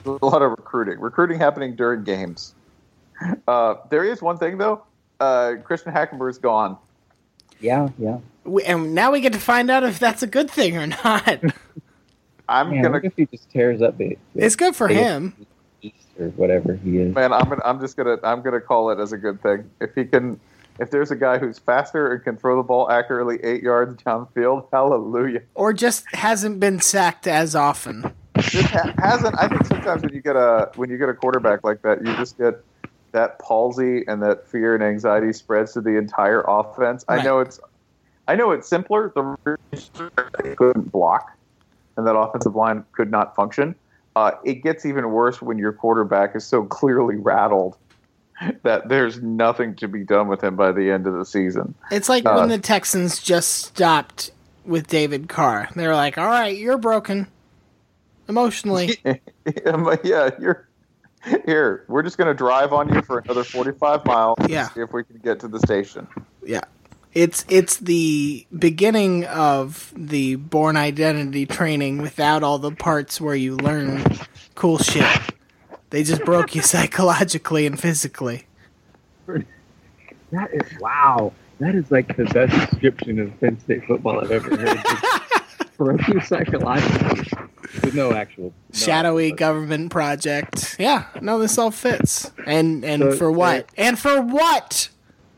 A 0.06 0.26
lot 0.26 0.42
of 0.44 0.52
recruiting. 0.52 1.00
Recruiting 1.00 1.40
happening 1.40 1.76
during 1.76 2.04
games. 2.04 2.54
Uh, 3.48 3.76
there 3.90 4.04
is 4.04 4.22
one 4.22 4.38
thing 4.38 4.58
though. 4.60 4.84
Uh, 5.20 5.56
Christian 5.64 5.92
Hackenberg's 5.94 6.38
gone. 6.38 6.78
Yeah, 7.60 7.90
yeah. 7.98 8.20
We, 8.46 8.64
and 8.64 8.96
now 8.96 9.12
we 9.12 9.20
get 9.22 9.34
to 9.34 9.40
find 9.40 9.70
out 9.70 9.84
if 9.84 10.00
that's 10.00 10.24
a 10.24 10.28
good 10.28 10.50
thing 10.50 10.78
or 10.78 10.88
not. 10.88 11.28
I'm 12.50 12.72
Man, 12.72 12.82
gonna 12.82 13.02
if 13.04 13.14
he 13.16 13.26
just 13.28 13.50
tears 13.52 13.82
up 13.82 13.98
the, 13.98 14.18
the 14.34 14.46
it's 14.46 14.56
good 14.56 14.76
for 14.76 14.88
the 14.88 14.96
him. 14.96 15.46
East 15.84 15.96
or 16.20 16.30
whatever 16.30 16.74
he 16.76 16.98
is. 16.98 17.14
man. 17.14 17.32
I'm 17.32 17.48
gonna, 17.48 17.62
I'm 17.64 17.80
just 17.80 17.96
gonna 17.96 18.18
I'm 18.24 18.42
gonna 18.42 18.60
call 18.62 18.90
it 18.92 19.00
as 19.00 19.14
a 19.14 19.18
good 19.18 19.42
thing. 19.44 19.70
If 19.80 19.94
he 19.94 20.06
can, 20.06 20.40
if 20.80 20.90
there's 20.90 21.12
a 21.12 21.16
guy 21.16 21.38
who's 21.38 21.60
faster 21.60 22.12
and 22.12 22.24
can 22.24 22.38
throw 22.38 22.56
the 22.58 22.64
ball 22.64 22.90
accurately 22.90 23.38
eight 23.44 23.62
yards 23.62 24.02
downfield, 24.02 24.68
hallelujah. 24.74 25.42
Or 25.54 25.74
just 25.74 26.06
hasn't 26.16 26.60
been 26.60 26.80
sacked 26.80 27.28
as 27.28 27.56
often. 27.56 28.12
Just 28.40 28.70
ha- 28.70 28.94
hasn't. 28.98 29.38
I 29.40 29.48
think 29.48 29.66
sometimes 29.68 30.02
when 30.02 30.14
you 30.14 30.22
get 30.22 30.36
a 30.36 30.72
when 30.76 30.90
you 30.90 30.98
get 30.98 31.10
a 31.10 31.14
quarterback 31.14 31.64
like 31.64 31.82
that, 31.84 32.00
you 32.04 32.16
just 32.16 32.38
get 32.38 32.64
that 33.12 33.40
palsy 33.40 34.04
and 34.08 34.22
that 34.24 34.48
fear 34.48 34.74
and 34.74 34.84
anxiety 34.84 35.34
spreads 35.34 35.74
to 35.74 35.82
the 35.82 35.98
entire 35.98 36.44
offense. 36.48 37.04
I 37.08 37.22
know 37.22 37.40
it's 37.40 37.60
I 38.28 38.36
know 38.36 38.52
it's 38.52 38.68
simpler. 38.68 39.12
The 39.16 39.58
couldn't 40.56 40.92
block 40.92 41.36
and 41.98 42.08
that 42.08 42.16
offensive 42.16 42.56
line 42.56 42.86
could 42.94 43.12
not 43.12 43.36
function. 43.36 43.76
Uh, 44.16 44.32
it 44.44 44.64
gets 44.64 44.86
even 44.86 45.12
worse 45.12 45.42
when 45.42 45.58
your 45.58 45.74
quarterback 45.74 46.36
is 46.36 46.46
so 46.46 46.64
clearly 46.64 47.16
rattled 47.16 47.78
that 48.64 48.88
there's 48.90 49.22
nothing 49.22 49.76
to 49.76 49.88
be 49.88 50.04
done 50.04 50.28
with 50.28 50.44
him 50.44 50.56
by 50.56 50.72
the 50.72 50.92
end 50.92 51.08
of 51.08 51.14
the 51.14 51.26
season. 51.26 51.76
It's 51.92 52.10
like 52.10 52.26
Uh, 52.26 52.36
when 52.36 52.50
the 52.50 52.58
Texans 52.58 53.20
just 53.20 53.50
stopped 53.50 54.32
with 54.66 54.88
David 54.88 55.28
Carr. 55.30 55.70
They 55.76 55.88
were 55.88 55.96
like, 55.96 56.18
"All 56.18 56.28
right, 56.28 56.56
you're 56.58 56.78
broken 56.78 57.28
emotionally." 58.28 58.98
yeah, 59.06 60.30
you're 60.40 60.69
here. 61.46 61.86
We're 61.88 62.04
just 62.04 62.18
going 62.18 62.28
to 62.28 62.34
drive 62.34 62.74
on 62.74 62.94
you 62.94 63.02
for 63.02 63.20
another 63.20 63.44
45 63.44 64.06
miles. 64.06 64.38
Yeah. 64.48 64.70
See 64.70 64.82
if 64.82 64.94
we 64.94 65.04
can 65.04 65.18
get 65.18 65.40
to 65.42 65.48
the 65.48 65.60
station. 65.60 66.08
yeah. 66.46 66.62
It's 67.12 67.44
it's 67.50 67.78
the 67.78 68.46
beginning 68.56 69.26
of 69.26 69.92
the 69.98 70.36
Bourne 70.36 70.78
Identity 70.78 71.48
training 71.48 71.98
without 71.98 72.44
all 72.44 72.60
the 72.60 72.70
parts 72.70 73.20
where 73.20 73.34
you 73.34 73.56
learn 73.58 74.04
cool 74.54 74.78
shit. 74.78 75.08
They 75.90 76.04
just 76.04 76.24
broke 76.24 76.54
you 76.54 76.62
psychologically 76.64 77.66
and 77.66 77.80
physically. 77.80 78.46
That 79.26 80.54
is 80.54 80.80
wow. 80.80 81.34
That 81.60 81.74
is 81.74 81.90
like 81.90 82.16
the 82.16 82.26
best 82.26 82.70
description 82.70 83.20
of 83.20 83.40
Penn 83.40 83.60
State 83.60 83.86
football 83.86 84.20
I've 84.20 84.30
ever 84.32 84.56
heard. 84.56 84.78
Just 85.80 86.00
Broke 86.00 86.08
you 86.10 86.22
psychologically 86.22 87.32
with 87.84 87.96
no 87.96 88.12
actual 88.12 88.46
no. 88.46 88.54
Shadowy 88.74 89.32
government 89.32 89.92
project. 89.92 90.76
Yeah, 90.78 91.06
no, 91.22 91.40
this 91.40 91.58
all 91.58 91.72
fits. 91.72 92.32
And 92.46 92.84
and 92.84 93.02
So, 93.02 93.12
for 93.14 93.32
what? 93.32 93.70
And 93.78 93.98
for 93.98 94.22
what? 94.22 94.90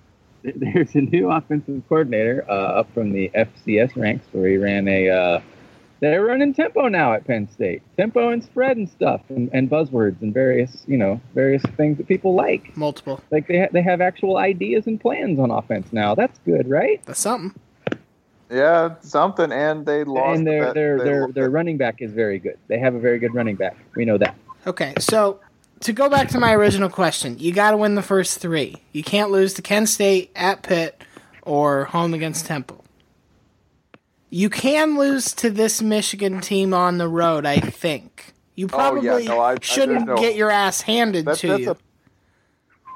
There's 0.43 0.95
a 0.95 1.01
new 1.01 1.29
offensive 1.29 1.83
coordinator 1.87 2.43
uh, 2.49 2.79
up 2.79 2.93
from 2.93 3.11
the 3.11 3.29
FCS 3.35 3.95
ranks 3.95 4.25
where 4.31 4.49
he 4.49 4.57
ran 4.57 4.87
a. 4.87 5.09
Uh, 5.09 5.41
they're 5.99 6.25
running 6.25 6.51
tempo 6.55 6.87
now 6.87 7.13
at 7.13 7.27
Penn 7.27 7.47
State. 7.51 7.83
Tempo 7.95 8.29
and 8.29 8.43
spread 8.43 8.75
and 8.75 8.89
stuff, 8.89 9.21
and, 9.29 9.51
and 9.53 9.69
buzzwords 9.69 10.19
and 10.23 10.33
various, 10.33 10.83
you 10.87 10.97
know, 10.97 11.21
various 11.35 11.61
things 11.77 11.97
that 11.97 12.07
people 12.07 12.33
like. 12.33 12.75
Multiple. 12.75 13.21
Like 13.29 13.47
they 13.47 13.59
ha- 13.59 13.67
they 13.71 13.83
have 13.83 14.01
actual 14.01 14.37
ideas 14.37 14.87
and 14.87 14.99
plans 14.99 15.37
on 15.37 15.51
offense 15.51 15.93
now. 15.93 16.15
That's 16.15 16.39
good, 16.39 16.67
right? 16.67 16.99
That's 17.05 17.19
something. 17.19 17.53
Yeah, 18.51 18.95
something. 19.01 19.51
And 19.51 19.85
they 19.85 20.03
lost. 20.03 20.37
and 20.39 20.47
their 20.47 20.65
that- 20.65 20.73
their 20.73 20.97
their 20.97 21.27
their 21.27 21.43
that- 21.45 21.49
running 21.51 21.77
back 21.77 22.01
is 22.01 22.11
very 22.11 22.37
good. 22.39 22.57
They 22.67 22.79
have 22.79 22.95
a 22.95 22.99
very 22.99 23.17
good 23.19 23.33
running 23.33 23.55
back. 23.55 23.77
We 23.95 24.05
know 24.05 24.17
that. 24.17 24.35
Okay, 24.67 24.93
so 24.99 25.39
to 25.79 25.93
go 25.93 26.09
back 26.09 26.27
to 26.29 26.39
my 26.39 26.53
original 26.53 26.89
question, 26.89 27.37
you 27.39 27.53
got 27.53 27.71
to 27.71 27.77
win 27.77 27.95
the 27.95 28.01
first 28.03 28.39
three. 28.39 28.75
You 28.91 29.03
can't 29.03 29.31
lose 29.31 29.53
to 29.55 29.61
Kent 29.61 29.89
State, 29.89 30.31
at 30.35 30.61
Pitt, 30.63 31.01
or 31.43 31.85
home 31.85 32.13
against 32.13 32.45
Temple. 32.45 32.83
You 34.29 34.49
can 34.49 34.97
lose 34.97 35.33
to 35.35 35.49
this 35.49 35.81
Michigan 35.81 36.39
team 36.41 36.73
on 36.73 36.97
the 36.97 37.07
road, 37.07 37.45
I 37.45 37.57
think. 37.59 38.33
You 38.55 38.67
Oh, 38.71 38.77
yeah, 38.77 38.77
probably 39.11 39.25
no, 39.27 39.39
I- 39.39 39.53
I- 39.53 39.57
shouldn't 39.61 40.05
there's 40.05 40.17
no- 40.19 40.21
get 40.23 40.35
your 40.35 40.51
ass 40.51 40.81
handed 40.81 41.25
That's, 41.25 41.41
to 41.41 41.47
that's 41.47 41.61
you. 41.63 41.71
a 41.71 41.75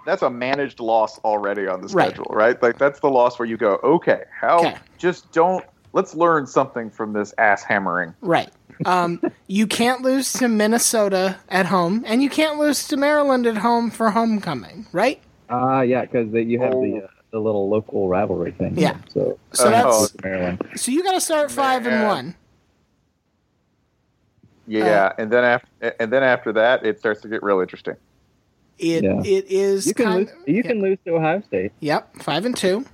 that's 0.06 0.22
a 0.22 0.30
managed 0.30 0.80
loss 0.80 1.20
already 1.20 1.68
on 1.68 1.82
the 1.82 1.90
schedule, 1.90 2.28
right? 2.30 2.62
Like 2.62 2.78
that's 2.78 3.00
the 3.00 3.10
loss 3.10 3.38
where 3.40 3.48
you 3.48 3.58
go, 3.58 3.80
okay, 3.84 4.24
how? 4.40 4.60
Okay. 4.60 4.76
Just 4.98 5.32
don't. 5.32 5.66
Let's 5.94 6.14
learn 6.14 6.46
something 6.46 6.90
from 6.90 7.14
this 7.14 7.34
ass 7.38 7.64
hammering. 7.64 8.14
Right. 8.22 8.50
Um, 8.86 9.22
you 9.48 9.66
can't 9.66 10.02
lose 10.02 10.34
to 10.34 10.48
Minnesota 10.50 11.38
at 11.48 11.66
home, 11.68 12.04
and 12.06 12.22
you 12.22 12.30
can't 12.30 12.60
lose 12.60 12.88
to 12.90 12.98
Maryland 12.98 13.48
at 13.48 13.58
home 13.58 13.90
for 13.90 14.10
homecoming, 14.12 14.86
right? 14.92 15.22
Ah, 15.50 15.82
yeah, 15.82 16.02
because 16.02 16.34
you 16.34 16.60
have 16.60 16.72
the 16.74 17.02
uh, 17.04 17.08
the 17.32 17.40
little 17.40 17.70
local 17.70 18.10
rivalry 18.10 18.52
thing. 18.52 18.78
Yeah. 18.78 18.98
So 19.14 19.40
So 19.54 19.68
Oh, 19.68 19.70
that's 19.72 20.16
Maryland. 20.24 20.62
so 20.76 20.92
you 20.92 21.04
got 21.04 21.14
to 21.14 21.22
start 21.22 21.50
five 21.52 21.86
and 21.88 22.06
one. 22.06 22.36
Yeah, 24.68 25.06
Uh, 25.08 25.14
and 25.20 25.32
then 25.32 25.44
after 25.44 25.68
and 26.00 26.12
then 26.12 26.24
after 26.24 26.52
that, 26.54 26.86
it 26.86 27.00
starts 27.00 27.22
to 27.22 27.28
get 27.28 27.44
real 27.44 27.62
interesting. 27.62 27.96
It 28.78 29.04
Yeah. 29.04 29.22
it 29.24 29.46
is 29.50 29.88
You 29.88 29.94
can 29.94 30.06
kind 30.06 30.18
lose. 30.28 30.56
You 30.56 30.64
can 30.64 30.82
lose 30.82 30.98
to 31.06 31.16
Ohio 31.16 31.42
State. 31.48 31.72
Yep, 31.80 32.18
five 32.24 32.46
and 32.46 32.56
two. 32.56 32.86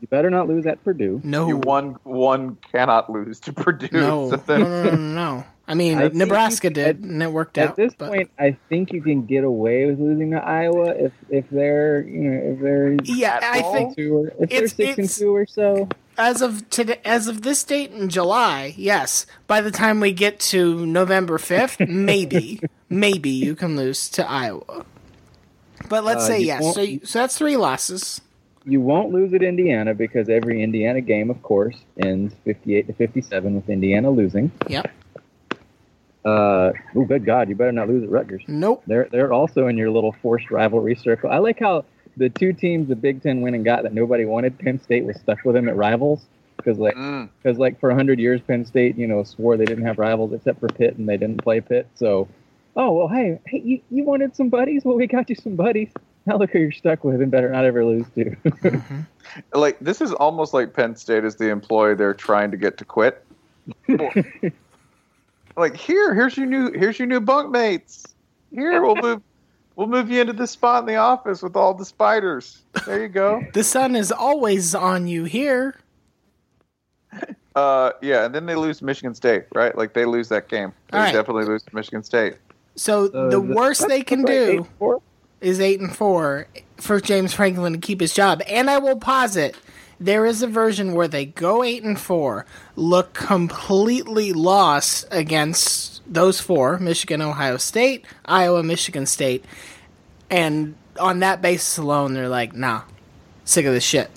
You 0.00 0.08
better 0.08 0.28
not 0.28 0.48
lose 0.48 0.66
at 0.66 0.84
Purdue. 0.84 1.20
No, 1.24 1.48
You 1.48 1.56
one 1.58 1.96
one 2.02 2.58
cannot 2.72 3.08
lose 3.10 3.40
to 3.40 3.52
Purdue. 3.54 3.88
no, 3.92 4.30
So 4.46 4.58
no, 4.58 4.64
no, 4.64 4.82
no, 4.82 4.90
no, 4.90 4.96
no. 4.96 5.44
I 5.66 5.72
mean, 5.72 5.96
I 5.98 6.08
Nebraska 6.12 6.66
you- 6.68 6.74
did, 6.74 6.86
at- 6.86 6.96
and 6.98 7.22
it 7.22 7.32
worked 7.32 7.56
At 7.56 7.64
out. 7.64 7.70
At 7.70 7.76
this 7.76 7.94
but- 7.96 8.10
point, 8.10 8.30
I 8.38 8.56
think 8.68 8.92
you 8.92 9.00
can 9.00 9.24
get 9.24 9.44
away 9.44 9.86
with 9.86 9.98
losing 9.98 10.32
to 10.32 10.44
Iowa 10.44 10.90
if 10.94 11.12
if 11.30 11.48
they're 11.50 12.02
you 12.06 12.20
know 12.30 12.52
if 12.52 12.60
they're 12.60 12.96
yeah, 13.04 13.40
I 13.42 13.62
think 13.62 13.96
two 13.96 14.14
or 14.16 14.26
if 14.40 14.50
they're 14.50 14.64
It's- 14.64 14.74
six 14.74 14.98
and 14.98 15.08
two 15.08 15.34
or 15.34 15.46
so. 15.46 15.88
as 16.18 16.42
of 16.42 16.68
today, 16.68 17.00
as 17.06 17.26
of 17.28 17.40
this 17.40 17.64
date 17.64 17.90
in 17.92 18.10
July, 18.10 18.74
yes. 18.76 19.24
By 19.46 19.62
the 19.62 19.70
time 19.70 20.00
we 20.00 20.12
get 20.12 20.38
to 20.52 20.84
November 20.84 21.38
fifth, 21.38 21.80
maybe, 21.88 22.60
maybe 22.90 23.30
you 23.30 23.54
can 23.56 23.74
lose 23.74 24.10
to 24.10 24.28
Iowa. 24.30 24.84
But 25.88 26.04
let's 26.04 26.24
Uh, 26.24 26.28
say 26.28 26.40
yes. 26.40 26.74
So, 26.74 26.80
you, 26.80 27.00
so 27.04 27.18
that's 27.20 27.36
three 27.36 27.56
losses. 27.56 28.20
you 28.66 28.80
won't 28.80 29.12
lose 29.12 29.34
at 29.34 29.42
Indiana 29.42 29.94
because 29.94 30.28
every 30.30 30.62
Indiana 30.62 31.00
game, 31.00 31.28
of 31.30 31.42
course, 31.42 31.76
ends 31.98 32.34
58 32.44 32.86
to 32.86 32.92
57 32.94 33.54
with 33.54 33.68
Indiana 33.68 34.10
losing. 34.10 34.50
Yep. 34.68 34.90
Uh, 36.24 36.72
oh, 36.96 37.04
good 37.06 37.26
God, 37.26 37.50
you 37.50 37.54
better 37.54 37.72
not 37.72 37.88
lose 37.88 38.02
at 38.02 38.08
Rutgers. 38.10 38.42
Nope. 38.48 38.82
They're 38.86 39.08
they're 39.12 39.32
also 39.32 39.66
in 39.66 39.76
your 39.76 39.90
little 39.90 40.12
forced 40.22 40.50
rivalry 40.50 40.94
circle. 40.94 41.30
I 41.30 41.36
like 41.38 41.58
how 41.60 41.84
the 42.16 42.30
two 42.30 42.54
teams 42.54 42.88
the 42.88 42.96
Big 42.96 43.22
Ten 43.22 43.42
went 43.42 43.54
and 43.54 43.62
got 43.64 43.82
that 43.82 43.92
nobody 43.92 44.24
wanted. 44.24 44.58
Penn 44.58 44.80
State 44.82 45.04
was 45.04 45.16
stuck 45.20 45.44
with 45.44 45.54
them 45.54 45.68
at 45.68 45.76
rivals 45.76 46.24
because 46.56 46.78
like 46.78 46.94
because 47.42 47.58
like 47.58 47.78
for 47.78 47.92
hundred 47.92 48.18
years 48.18 48.40
Penn 48.40 48.64
State 48.64 48.96
you 48.96 49.06
know 49.06 49.22
swore 49.22 49.58
they 49.58 49.66
didn't 49.66 49.84
have 49.84 49.98
rivals 49.98 50.32
except 50.32 50.60
for 50.60 50.68
Pitt 50.68 50.96
and 50.96 51.06
they 51.06 51.18
didn't 51.18 51.42
play 51.44 51.60
Pitt. 51.60 51.88
So, 51.94 52.26
oh 52.76 52.92
well, 52.92 53.08
hey 53.08 53.38
hey 53.46 53.60
you, 53.64 53.80
you 53.90 54.04
wanted 54.04 54.36
some 54.36 54.48
buddies? 54.48 54.84
Well, 54.84 54.96
we 54.96 55.06
got 55.06 55.28
you 55.28 55.36
some 55.36 55.56
buddies. 55.56 55.90
Now 56.26 56.38
look 56.38 56.50
who 56.50 56.58
you're 56.58 56.72
stuck 56.72 57.04
with 57.04 57.20
and 57.20 57.30
better 57.30 57.50
not 57.50 57.64
ever 57.64 57.84
lose 57.84 58.06
to. 58.14 58.36
Like 59.52 59.78
this 59.80 60.00
is 60.00 60.12
almost 60.12 60.54
like 60.54 60.72
Penn 60.74 60.96
State 60.96 61.24
is 61.24 61.36
the 61.36 61.50
employee 61.50 61.94
they're 61.94 62.14
trying 62.14 62.50
to 62.50 62.56
get 62.56 62.78
to 62.78 62.84
quit. 62.84 63.24
like 65.56 65.76
here, 65.76 66.14
here's 66.14 66.36
your 66.36 66.46
new 66.46 66.72
here's 66.72 66.98
your 66.98 67.08
new 67.08 67.20
bunkmates. 67.20 68.04
Here 68.52 68.82
we'll 68.82 68.96
move 68.96 69.22
we'll 69.76 69.86
move 69.86 70.10
you 70.10 70.20
into 70.20 70.32
this 70.32 70.50
spot 70.52 70.82
in 70.82 70.86
the 70.86 70.96
office 70.96 71.42
with 71.42 71.56
all 71.56 71.74
the 71.74 71.84
spiders. 71.84 72.62
There 72.86 73.02
you 73.02 73.08
go. 73.08 73.44
The 73.54 73.64
sun 73.64 73.96
is 73.96 74.12
always 74.12 74.74
on 74.74 75.06
you 75.06 75.24
here. 75.24 75.76
Uh, 77.54 77.92
yeah, 78.02 78.24
and 78.24 78.34
then 78.34 78.46
they 78.46 78.56
lose 78.56 78.82
Michigan 78.82 79.14
State, 79.14 79.44
right? 79.54 79.76
Like 79.78 79.94
they 79.94 80.04
lose 80.04 80.28
that 80.28 80.48
game. 80.48 80.72
They 80.90 80.98
All 80.98 81.04
right. 81.04 81.12
definitely 81.12 81.44
lose 81.44 81.64
Michigan 81.72 82.02
State. 82.02 82.34
So 82.76 83.06
Uh, 83.06 83.24
the 83.24 83.30
the- 83.30 83.40
worst 83.40 83.86
they 83.88 84.02
can 84.02 84.22
that's 84.22 84.30
like 84.30 84.38
eight 84.60 84.78
do 84.80 85.02
is 85.40 85.60
eight 85.60 85.80
and 85.80 85.94
four 85.94 86.46
for 86.76 87.00
James 87.00 87.32
Franklin 87.32 87.72
to 87.74 87.78
keep 87.78 88.00
his 88.00 88.12
job. 88.12 88.42
And 88.48 88.68
I 88.70 88.78
will 88.78 88.96
posit 88.96 89.56
there 90.00 90.26
is 90.26 90.42
a 90.42 90.46
version 90.48 90.92
where 90.94 91.06
they 91.06 91.24
go 91.24 91.62
eight 91.62 91.84
and 91.84 91.98
four, 91.98 92.46
look 92.74 93.14
completely 93.14 94.32
lost 94.32 95.06
against 95.10 96.02
those 96.12 96.40
four: 96.40 96.78
Michigan, 96.78 97.22
Ohio 97.22 97.56
State, 97.58 98.04
Iowa, 98.24 98.62
Michigan 98.62 99.06
State, 99.06 99.44
and 100.30 100.74
on 100.98 101.20
that 101.20 101.40
basis 101.40 101.78
alone, 101.78 102.12
they're 102.14 102.28
like, 102.28 102.54
"Nah, 102.54 102.82
sick 103.44 103.66
of 103.66 103.72
this 103.72 103.84
shit." 103.84 104.10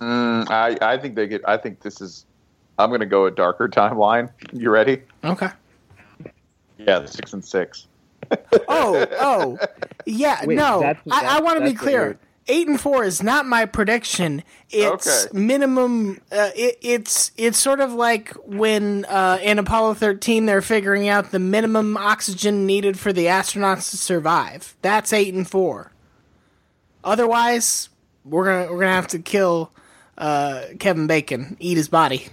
Mm, 0.00 0.50
I 0.50 0.76
I 0.82 0.98
think 0.98 1.14
they 1.14 1.26
get. 1.26 1.42
I 1.48 1.56
think 1.56 1.80
this 1.80 2.00
is. 2.00 2.26
I'm 2.78 2.90
going 2.90 3.00
to 3.00 3.06
go 3.06 3.26
a 3.26 3.30
darker 3.30 3.68
timeline. 3.68 4.28
You 4.52 4.70
ready? 4.70 5.00
Okay. 5.24 5.48
Yeah, 6.78 7.04
six 7.06 7.32
and 7.32 7.44
six. 7.44 7.86
Oh, 8.68 9.06
oh, 9.20 9.58
yeah. 10.06 10.44
Wait, 10.44 10.56
no, 10.56 10.80
that's- 10.80 11.04
I, 11.10 11.38
I 11.38 11.40
want 11.40 11.58
to 11.58 11.64
be 11.64 11.74
clear. 11.74 12.00
word. 12.00 12.18
Eight 12.46 12.68
and 12.68 12.78
four 12.78 13.04
is 13.04 13.22
not 13.22 13.46
my 13.46 13.64
prediction. 13.64 14.42
It's 14.68 15.26
Okay. 15.26 15.38
minimum. 15.38 16.20
Uh, 16.30 16.50
it, 16.54 16.76
it's 16.82 17.32
it's 17.38 17.56
sort 17.56 17.80
of 17.80 17.94
like 17.94 18.32
when 18.44 19.06
uh, 19.06 19.38
in 19.42 19.58
Apollo 19.58 19.94
thirteen 19.94 20.44
they're 20.44 20.60
figuring 20.60 21.08
out 21.08 21.30
the 21.30 21.38
minimum 21.38 21.96
oxygen 21.96 22.66
needed 22.66 22.98
for 22.98 23.14
the 23.14 23.24
astronauts 23.26 23.90
to 23.92 23.96
survive. 23.96 24.76
That's 24.82 25.10
eight 25.14 25.32
and 25.32 25.48
four. 25.48 25.92
Otherwise, 27.02 27.88
we're 28.24 28.44
gonna 28.44 28.72
we're 28.72 28.80
gonna 28.80 28.92
have 28.92 29.08
to 29.08 29.18
kill 29.18 29.72
uh, 30.18 30.64
Kevin 30.78 31.06
Bacon, 31.06 31.56
eat 31.60 31.76
his 31.76 31.88
body. 31.88 32.28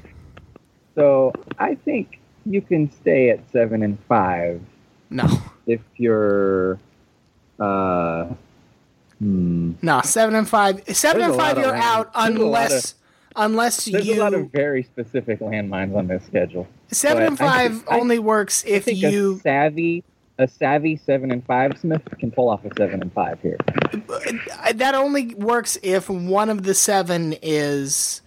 So 0.96 1.32
I 1.58 1.76
think 1.76 2.20
you 2.46 2.62
can 2.62 2.92
stay 2.92 3.30
at 3.30 3.40
seven 3.52 3.84
and 3.84 3.98
five. 4.08 4.62
No. 5.10 5.26
If 5.68 5.82
you're, 5.98 6.80
uh, 7.60 8.26
hmm. 9.20 9.74
No, 9.82 10.02
seven 10.02 10.36
and 10.36 10.48
five. 10.50 10.82
Seven 10.96 11.22
There's 11.22 11.32
and 11.34 11.40
five, 11.42 11.58
you're 11.58 11.76
out 11.76 12.14
there's 12.14 12.28
unless 12.36 12.96
unless 13.36 13.86
There's 13.86 14.06
you 14.08 14.16
a 14.16 14.24
lot 14.24 14.34
of 14.34 14.52
very 14.52 14.84
specific 14.84 15.40
landmines 15.40 15.96
on 15.96 16.08
this 16.08 16.24
schedule. 16.26 16.68
Seven 16.92 17.24
But 17.24 17.28
and 17.30 17.38
five 17.38 17.72
think- 17.78 17.92
I- 17.92 18.00
only 18.00 18.20
works 18.20 18.64
if 18.68 18.88
you. 18.88 19.36
a 19.36 19.40
savvy, 19.40 20.04
a 20.38 20.48
savvy 20.48 20.98
seven 20.98 21.32
and 21.32 21.46
five 21.46 21.78
Smith 21.80 22.02
can 22.20 22.32
pull 22.32 22.50
off 22.50 22.66
a 22.66 22.72
seven 22.78 23.02
and 23.02 23.14
five 23.14 23.40
here. 23.42 23.58
That 24.74 24.96
only 24.96 25.36
works 25.36 25.78
if 25.84 26.10
one 26.10 26.50
of 26.50 26.64
the 26.64 26.74
seven 26.74 27.36
is 27.42 28.22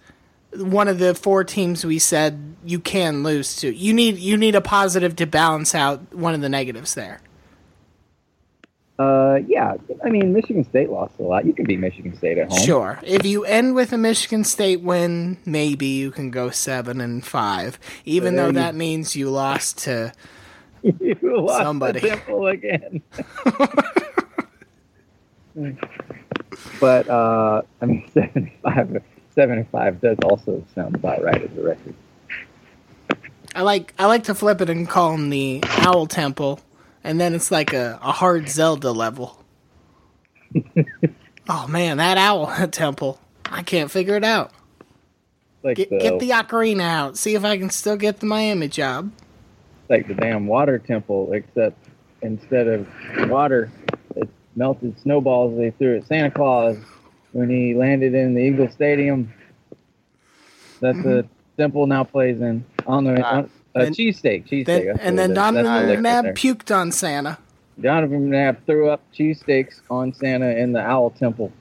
one 0.57 0.87
of 0.87 0.99
the 0.99 1.13
four 1.15 1.43
teams 1.43 1.85
we 1.85 1.99
said 1.99 2.55
you 2.63 2.79
can 2.79 3.23
lose 3.23 3.55
to. 3.57 3.73
You 3.73 3.93
need 3.93 4.17
you 4.17 4.37
need 4.37 4.55
a 4.55 4.61
positive 4.61 5.15
to 5.17 5.25
balance 5.25 5.73
out 5.75 6.13
one 6.13 6.33
of 6.33 6.41
the 6.41 6.49
negatives 6.49 6.93
there. 6.95 7.21
Uh, 8.97 9.39
yeah, 9.47 9.73
I 10.05 10.09
mean 10.09 10.31
Michigan 10.31 10.63
State 10.63 10.89
lost 10.89 11.19
a 11.19 11.23
lot. 11.23 11.45
You 11.45 11.51
can 11.53 11.65
beat 11.65 11.79
Michigan 11.79 12.15
State 12.15 12.37
at 12.37 12.49
home. 12.49 12.59
Sure. 12.65 12.97
If 13.03 13.25
you 13.25 13.43
end 13.43 13.75
with 13.75 13.91
a 13.91 13.97
Michigan 13.97 14.45
State 14.45 14.79
win, 14.81 15.37
maybe 15.45 15.85
you 15.87 16.11
can 16.11 16.31
go 16.31 16.49
seven 16.49 17.01
and 17.01 17.25
five, 17.25 17.77
even 18.05 18.37
though 18.37 18.47
you- 18.47 18.53
that 18.53 18.73
means 18.73 19.13
you 19.15 19.29
lost 19.29 19.79
to 19.79 20.13
you 20.81 21.17
lost 21.23 21.61
somebody. 21.63 21.99
the 21.99 22.07
Temple 22.09 22.47
again. 22.47 23.01
but 26.79 27.09
uh, 27.09 27.61
I 27.81 27.85
mean, 27.85 28.09
seven 28.13 28.51
five, 28.63 29.01
seven 29.35 29.57
and 29.59 29.69
five 29.69 30.01
does 30.01 30.17
also 30.23 30.63
sound 30.73 30.95
about 30.95 31.21
right 31.23 31.41
as 31.41 31.57
a 31.57 31.61
record. 31.61 31.93
I 33.53 33.61
like 33.61 33.93
I 33.99 34.05
like 34.07 34.23
to 34.25 34.35
flip 34.35 34.61
it 34.61 34.69
and 34.69 34.87
call 34.87 35.11
them 35.11 35.29
the 35.29 35.61
Owl 35.63 36.07
Temple, 36.07 36.59
and 37.03 37.19
then 37.19 37.33
it's 37.33 37.51
like 37.51 37.73
a, 37.73 37.99
a 38.01 38.11
hard 38.11 38.49
Zelda 38.49 38.91
level. 38.91 39.43
oh 41.49 41.67
man, 41.67 41.97
that 41.97 42.17
Owl 42.17 42.67
Temple! 42.71 43.19
I 43.45 43.61
can't 43.63 43.91
figure 43.91 44.15
it 44.15 44.23
out. 44.23 44.51
Like 45.63 45.77
Get, 45.77 45.89
the, 45.89 45.97
get 45.99 46.19
the 46.19 46.29
ocarina 46.29 46.81
out. 46.81 47.17
See 47.17 47.33
if 47.35 47.43
I 47.43 47.57
can 47.57 47.69
still 47.69 47.97
get 47.97 48.19
the 48.19 48.25
Miami 48.27 48.67
job. 48.67 49.11
like 49.89 50.07
the 50.07 50.13
damn 50.13 50.47
water 50.47 50.77
temple, 50.77 51.31
except 51.33 51.77
instead 52.21 52.67
of 52.67 52.87
water, 53.29 53.71
it's 54.15 54.31
melted 54.55 54.99
snowballs 54.99 55.57
they 55.57 55.71
threw 55.71 55.97
at 55.97 56.07
Santa 56.07 56.29
Claus 56.29 56.77
when 57.35 57.49
he 57.49 57.73
landed 57.73 58.15
in 58.15 58.33
the 58.33 58.39
Eagle 58.39 58.69
Stadium. 58.69 59.33
That 60.79 60.95
the 60.95 61.23
mm-hmm. 61.23 61.61
temple 61.61 61.85
now 61.85 62.05
plays 62.05 62.39
in. 62.39 62.65
On 62.87 63.03
the 63.03 63.21
on, 63.21 63.49
a 63.75 63.83
Then- 63.83 63.93
cheesesteak, 63.93 64.47
cheesesteak. 64.47 64.97
And 65.01 65.19
then 65.19 65.31
it 65.31 65.33
is. 65.33 65.35
Donovan 65.35 65.65
That's 65.65 65.81
the 65.81 65.87
lick 65.87 66.03
right 66.03 66.25
McNabb 66.25 66.33
puked 66.35 66.73
on 66.73 66.91
Santa. 66.93 67.37
Donovan 67.81 68.29
McNabb 68.29 68.65
threw 68.65 68.89
up 68.89 69.01
cheesesteaks 69.13 69.81
on 69.89 70.13
Santa 70.13 70.57
in 70.57 70.71
the 70.71 70.79
Owl 70.79 71.09
Temple. 71.09 71.51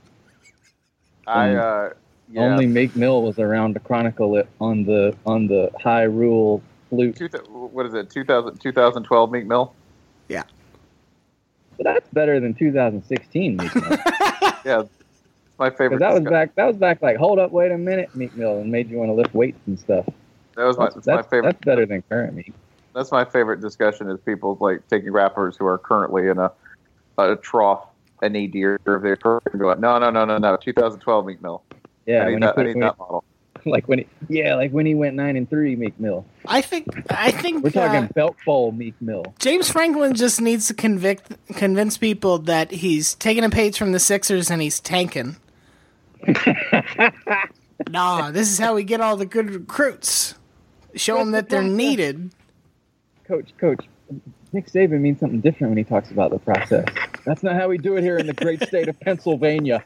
I 1.26 1.54
uh, 1.54 1.90
yeah. 2.30 2.42
Only 2.42 2.66
Meek 2.66 2.94
Mill 2.94 3.22
was 3.22 3.40
around 3.40 3.74
to 3.74 3.80
chronicle 3.80 4.36
it 4.36 4.48
on 4.60 4.84
the 4.84 5.16
on 5.26 5.48
the 5.48 5.72
high 5.80 6.04
rule 6.04 6.62
flute. 6.88 7.16
Two 7.16 7.28
th- 7.28 7.44
what 7.48 7.84
is 7.86 7.94
it? 7.94 8.10
2000, 8.10 8.58
2012 8.58 9.30
Meek 9.32 9.46
Mill. 9.46 9.74
Yeah. 10.28 10.44
But 11.76 11.84
that's 11.84 12.08
better 12.10 12.38
than 12.38 12.54
2016 12.54 13.56
Meek 13.56 13.74
Mill. 13.74 13.98
Yeah, 14.64 14.80
it's 14.80 15.03
my 15.58 15.70
favorite. 15.70 15.90
Because 15.90 16.00
that 16.00 16.10
was 16.12 16.20
discuss- 16.20 16.30
back. 16.32 16.54
That 16.56 16.66
was 16.66 16.76
back. 16.76 17.02
Like, 17.02 17.16
hold 17.16 17.38
up, 17.38 17.50
wait 17.52 17.70
a 17.72 17.78
minute, 17.78 18.14
Meek 18.14 18.36
Mill, 18.36 18.58
and 18.58 18.70
made 18.72 18.90
you 18.90 18.98
want 18.98 19.08
to 19.10 19.14
lift 19.14 19.34
weights 19.34 19.58
and 19.66 19.78
stuff. 19.78 20.06
That 20.56 20.64
was 20.64 20.76
my, 20.78 20.84
That's, 20.84 20.94
that's 20.96 21.06
my 21.06 21.22
favorite. 21.22 21.42
that's 21.52 21.64
better 21.64 21.86
than 21.86 22.02
current 22.08 22.34
Meek. 22.34 22.52
That's 22.94 23.10
my 23.10 23.24
favorite 23.24 23.60
discussion 23.60 24.08
is 24.08 24.20
people 24.20 24.56
like 24.60 24.86
taking 24.88 25.10
rappers 25.10 25.56
who 25.56 25.66
are 25.66 25.78
currently 25.78 26.28
in 26.28 26.38
a 26.38 26.52
a 27.18 27.36
trough, 27.36 27.86
a 28.22 28.28
knee 28.28 28.46
deer 28.46 28.78
of 28.86 29.02
their 29.02 29.16
career 29.16 29.40
and 29.52 29.60
going, 29.60 29.80
no, 29.80 29.98
no, 29.98 30.10
no, 30.10 30.24
no, 30.24 30.38
no, 30.38 30.56
2012 30.56 31.26
Meek 31.26 31.42
Mill. 31.42 31.62
Yeah, 32.06 32.22
I 32.22 32.26
need 32.26 32.32
when 32.32 32.40
that, 32.42 32.46
he 32.46 32.50
I 32.60 32.64
put- 32.64 32.74
need 32.74 32.82
that 32.82 32.98
model. 32.98 33.24
like 33.66 33.88
when 33.88 34.00
he, 34.00 34.06
yeah, 34.28 34.54
like 34.56 34.72
when 34.72 34.84
he 34.84 34.94
went 34.94 35.16
nine 35.16 35.36
and 35.36 35.48
three, 35.48 35.74
Meek 35.74 35.98
Mill. 35.98 36.24
I 36.46 36.60
think 36.60 37.10
I 37.10 37.30
think 37.30 37.64
We're 37.64 37.70
talking 37.70 38.04
uh, 38.04 38.08
belt 38.14 38.36
bowl 38.44 38.72
Meek 38.72 38.94
Mill. 39.00 39.24
James 39.38 39.70
Franklin 39.70 40.14
just 40.14 40.40
needs 40.40 40.66
to 40.68 40.74
convict 40.74 41.32
convince 41.54 41.96
people 41.96 42.38
that 42.40 42.70
he's 42.72 43.14
taking 43.14 43.42
a 43.42 43.50
page 43.50 43.78
from 43.78 43.92
the 43.92 43.98
Sixers 44.00 44.50
and 44.50 44.60
he's 44.60 44.80
tanking. 44.80 45.36
nah, 47.90 48.30
this 48.30 48.50
is 48.50 48.58
how 48.58 48.74
we 48.74 48.84
get 48.84 49.00
all 49.00 49.16
the 49.16 49.26
good 49.26 49.50
recruits. 49.50 50.34
Show 50.94 51.18
them 51.18 51.32
that 51.32 51.48
they're 51.48 51.62
needed. 51.62 52.30
Coach, 53.26 53.50
coach, 53.58 53.84
Nick 54.52 54.66
Saban 54.66 55.00
means 55.00 55.18
something 55.20 55.40
different 55.40 55.72
when 55.72 55.78
he 55.78 55.84
talks 55.84 56.10
about 56.10 56.30
the 56.30 56.38
process. 56.38 56.86
That's 57.24 57.42
not 57.42 57.56
how 57.56 57.68
we 57.68 57.78
do 57.78 57.96
it 57.96 58.02
here 58.02 58.18
in 58.18 58.26
the 58.26 58.32
great 58.32 58.62
state 58.68 58.88
of 58.88 58.98
Pennsylvania. 59.00 59.84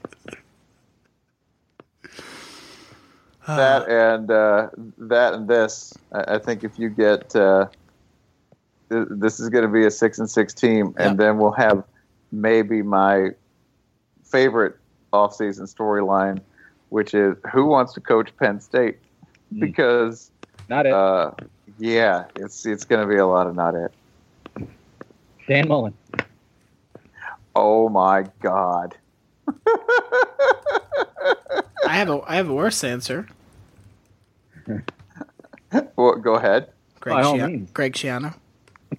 that 3.47 3.89
and 3.89 4.31
uh, 4.31 4.69
that 4.99 5.35
and 5.35 5.49
this. 5.49 5.95
I, 6.13 6.35
I 6.35 6.39
think 6.39 6.65
if 6.65 6.79
you 6.79 6.91
get 6.91 7.35
uh, 7.35 7.69
this 8.89 9.41
is 9.41 9.49
going 9.49 9.63
to 9.63 9.71
be 9.71 9.87
a 9.87 9.91
six 9.91 10.19
and 10.19 10.29
six 10.29 10.53
team, 10.53 10.95
and 10.99 11.19
then 11.19 11.39
we'll 11.39 11.53
have 11.53 11.85
maybe 12.31 12.83
my 12.83 13.31
favorite 14.25 14.77
offseason 15.13 15.63
storyline, 15.73 16.41
which 16.91 17.15
is 17.15 17.37
who 17.53 17.67
wants 17.67 17.93
to 17.95 18.01
coach 18.01 18.35
Penn 18.37 18.61
State 18.61 18.99
because 19.59 20.31
not 20.69 20.87
it. 20.87 20.93
Uh, 20.93 21.33
yeah, 21.79 22.25
it's 22.37 22.67
it's 22.67 22.85
going 22.85 23.01
to 23.07 23.13
be 23.13 23.19
a 23.19 23.27
lot 23.27 23.47
of 23.47 23.55
not 23.55 23.75
it. 23.75 23.93
Dan 25.47 25.69
Mullen. 25.69 25.95
Oh 27.55 27.89
my 27.89 28.27
god. 28.41 28.97
I 31.87 31.95
have 31.97 32.11
a 32.11 32.21
I 32.27 32.37
have 32.37 32.49
a 32.49 32.55
worse 32.55 32.85
answer. 32.85 33.27
well, 35.97 36.17
go 36.17 36.35
ahead. 36.35 36.69
Greg, 37.01 37.17
By 37.17 37.23
all 37.23 37.35
Schia- 37.35 37.51
means. 37.51 37.71
Greg 37.73 37.95
Schiano. 37.95 38.35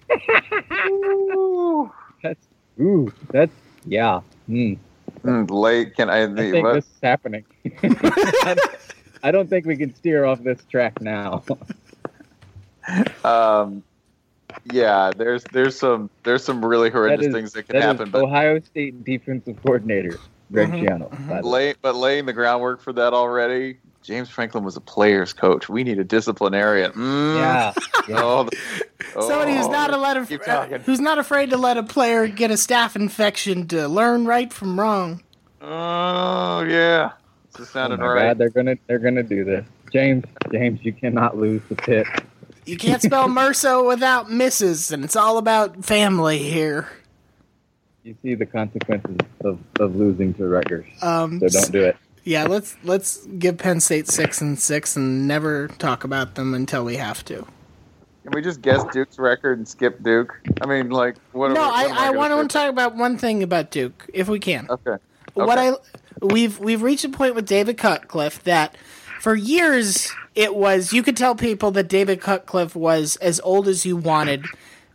That's 2.22 2.46
ooh, 2.80 3.12
that's 3.30 3.52
yeah. 3.86 4.20
Hmm. 4.46 4.52
Mm, 4.54 4.78
late. 5.24 5.94
Can 5.96 6.10
I? 6.10 6.22
I 6.24 6.34
think 6.34 6.64
what- 6.64 6.74
this 6.74 6.84
is 6.86 6.98
happening. 7.02 7.44
I 9.22 9.30
don't 9.30 9.50
think 9.50 9.66
we 9.66 9.76
can 9.76 9.94
steer 9.94 10.24
off 10.24 10.42
this 10.42 10.64
track 10.70 11.00
now. 11.02 11.42
um, 13.24 13.82
yeah, 14.72 15.10
there's 15.16 15.44
there's 15.52 15.78
some 15.78 16.10
there's 16.24 16.42
some 16.44 16.64
really 16.64 16.90
horrendous 16.90 17.26
That 17.26 17.28
is- 17.28 17.34
things 17.34 17.52
that 17.52 17.62
can 17.64 17.74
that 17.74 17.78
is 17.80 17.84
happen, 17.84 18.10
but 18.10 18.22
Ohio 18.22 18.60
State 18.60 19.04
defensive 19.04 19.62
coordinator 19.62 20.18
Greg 20.52 20.70
Mhm. 20.70 20.82
Schiano. 20.82 21.28
by 21.28 21.40
the 21.42 21.46
way. 21.48 21.68
lay, 21.68 21.74
but 21.82 21.94
laying 21.96 22.26
the 22.26 22.32
groundwork 22.32 22.80
for 22.80 22.92
that 22.94 23.12
already. 23.12 23.78
James 24.02 24.28
Franklin 24.30 24.64
was 24.64 24.76
a 24.76 24.80
player's 24.80 25.32
coach. 25.32 25.68
We 25.68 25.84
need 25.84 25.98
a 25.98 26.04
disciplinarian. 26.04 26.92
Mm. 26.92 27.36
Yeah. 27.36 27.72
yeah. 28.08 28.20
Oh, 28.22 28.44
the- 28.44 28.56
Somebody 29.22 29.56
who's 29.56 29.66
oh, 29.66 29.70
not 29.72 29.92
a 29.92 29.96
let 29.96 30.16
a, 30.16 30.50
uh, 30.52 30.78
who's 30.80 31.00
not 31.00 31.18
afraid 31.18 31.50
to 31.50 31.56
let 31.56 31.76
a 31.76 31.82
player 31.82 32.28
get 32.28 32.50
a 32.50 32.54
staph 32.54 32.94
infection 32.94 33.66
to 33.68 33.88
learn 33.88 34.24
right 34.24 34.52
from 34.52 34.78
wrong. 34.78 35.22
Oh 35.60 36.62
yeah, 36.62 37.12
this 37.56 37.68
Oh 37.68 37.72
sounded 37.72 37.98
my 38.00 38.06
right. 38.06 38.26
God, 38.28 38.38
they're 38.38 38.50
gonna 38.50 38.76
they're 38.86 38.98
gonna 38.98 39.22
do 39.22 39.44
this. 39.44 39.66
James, 39.92 40.24
James, 40.52 40.80
you 40.82 40.92
cannot 40.92 41.36
lose 41.36 41.62
the 41.68 41.74
pit. 41.74 42.06
You 42.66 42.76
can't 42.76 43.02
spell 43.02 43.26
MRSA 43.28 43.86
without 43.86 44.28
Mrs. 44.28 44.92
and 44.92 45.02
it's 45.04 45.16
all 45.16 45.38
about 45.38 45.84
family 45.84 46.38
here. 46.38 46.88
You 48.04 48.14
see 48.22 48.34
the 48.34 48.46
consequences 48.46 49.18
of, 49.44 49.58
of 49.78 49.96
losing 49.96 50.32
to 50.34 50.46
Rutgers. 50.46 50.86
Um, 51.02 51.40
so 51.40 51.48
don't 51.48 51.72
do 51.72 51.84
it. 51.84 51.96
Yeah, 52.24 52.44
let's 52.44 52.76
let's 52.84 53.24
give 53.26 53.58
Penn 53.58 53.80
State 53.80 54.08
six 54.08 54.40
and 54.40 54.58
six 54.58 54.96
and 54.96 55.26
never 55.26 55.68
talk 55.68 56.04
about 56.04 56.34
them 56.34 56.54
until 56.54 56.84
we 56.84 56.96
have 56.96 57.24
to. 57.26 57.46
Can 58.22 58.32
we 58.34 58.42
just 58.42 58.60
guess 58.60 58.84
Duke's 58.92 59.18
record 59.18 59.58
and 59.58 59.66
skip 59.66 60.02
Duke? 60.02 60.38
I 60.60 60.66
mean, 60.66 60.90
like, 60.90 61.16
what? 61.32 61.52
no, 61.52 61.54
we, 61.54 61.60
I, 61.60 61.86
what 61.86 61.90
am 61.90 61.96
I 61.98 62.12
gonna 62.12 62.36
want 62.36 62.50
to 62.50 62.58
talk 62.58 62.68
about 62.68 62.94
one 62.96 63.16
thing 63.16 63.42
about 63.42 63.70
Duke, 63.70 64.08
if 64.12 64.28
we 64.28 64.38
can. 64.38 64.66
Okay. 64.68 64.96
What 65.34 65.58
I 65.58 65.72
we've 66.20 66.58
we've 66.58 66.82
reached 66.82 67.04
a 67.04 67.08
point 67.08 67.34
with 67.34 67.46
David 67.46 67.78
Cutcliffe 67.78 68.42
that 68.44 68.76
for 69.20 69.34
years 69.34 70.12
it 70.34 70.54
was 70.54 70.92
you 70.92 71.02
could 71.02 71.16
tell 71.16 71.34
people 71.34 71.70
that 71.72 71.88
David 71.88 72.20
Cutcliffe 72.20 72.76
was 72.76 73.16
as 73.16 73.40
old 73.40 73.68
as 73.68 73.86
you 73.86 73.96
wanted. 73.96 74.44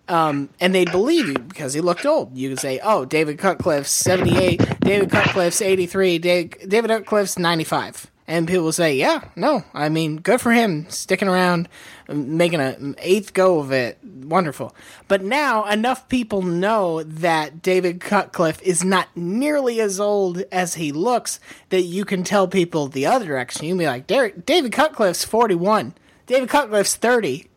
Um, 0.08 0.50
and 0.60 0.76
they'd 0.76 0.92
believe 0.92 1.28
you 1.28 1.34
because 1.34 1.74
he 1.74 1.82
looked 1.82 2.06
old. 2.06 2.38
You 2.38 2.50
could 2.50 2.60
say, 2.60 2.80
"Oh, 2.84 3.06
David 3.06 3.40
Cutcliffe's 3.40 3.90
seventy-eight, 3.90 4.80
David 4.82 5.10
Cutcliffe's 5.10 5.62
eighty-three, 5.62 6.20
David, 6.20 6.90
Cutcliffe's 6.90 7.40
ninety-five," 7.40 8.12
and 8.28 8.48
people 8.48 8.72
say, 8.72 8.96
"Yeah, 8.96 9.22
no, 9.36 9.64
I 9.74 9.90
mean, 9.90 10.18
good 10.18 10.42
for 10.42 10.52
him, 10.52 10.86
sticking 10.90 11.28
around, 11.28 11.68
making 12.08 12.60
an 12.60 12.96
eighth 13.00 13.34
go 13.34 13.60
of 13.60 13.72
it, 13.72 13.98
wonderful." 14.04 14.76
But 15.08 15.24
now 15.24 15.66
enough 15.66 16.08
people 16.08 16.44
know 16.44 17.02
that 17.02 17.64
David 17.64 18.00
Cutcliffe 18.00 18.62
is 18.62 18.84
not 18.84 19.08
nearly 19.16 19.82
as 19.82 20.00
old 20.00 20.44
as 20.52 20.76
he 20.76 20.92
looks 20.92 21.40
that 21.70 21.82
you 21.82 22.06
can 22.06 22.24
tell 22.24 22.48
people 22.48 22.88
the 22.88 23.08
other 23.08 23.26
direction. 23.26 23.66
You 23.66 23.72
can 23.72 23.80
be 23.80 23.88
like, 23.88 24.06
"David 24.06 24.72
Cutcliffe's 24.72 25.26
forty-one, 25.26 25.96
David 26.28 26.50
Cutcliffe's 26.50 26.96
30. 26.96 27.48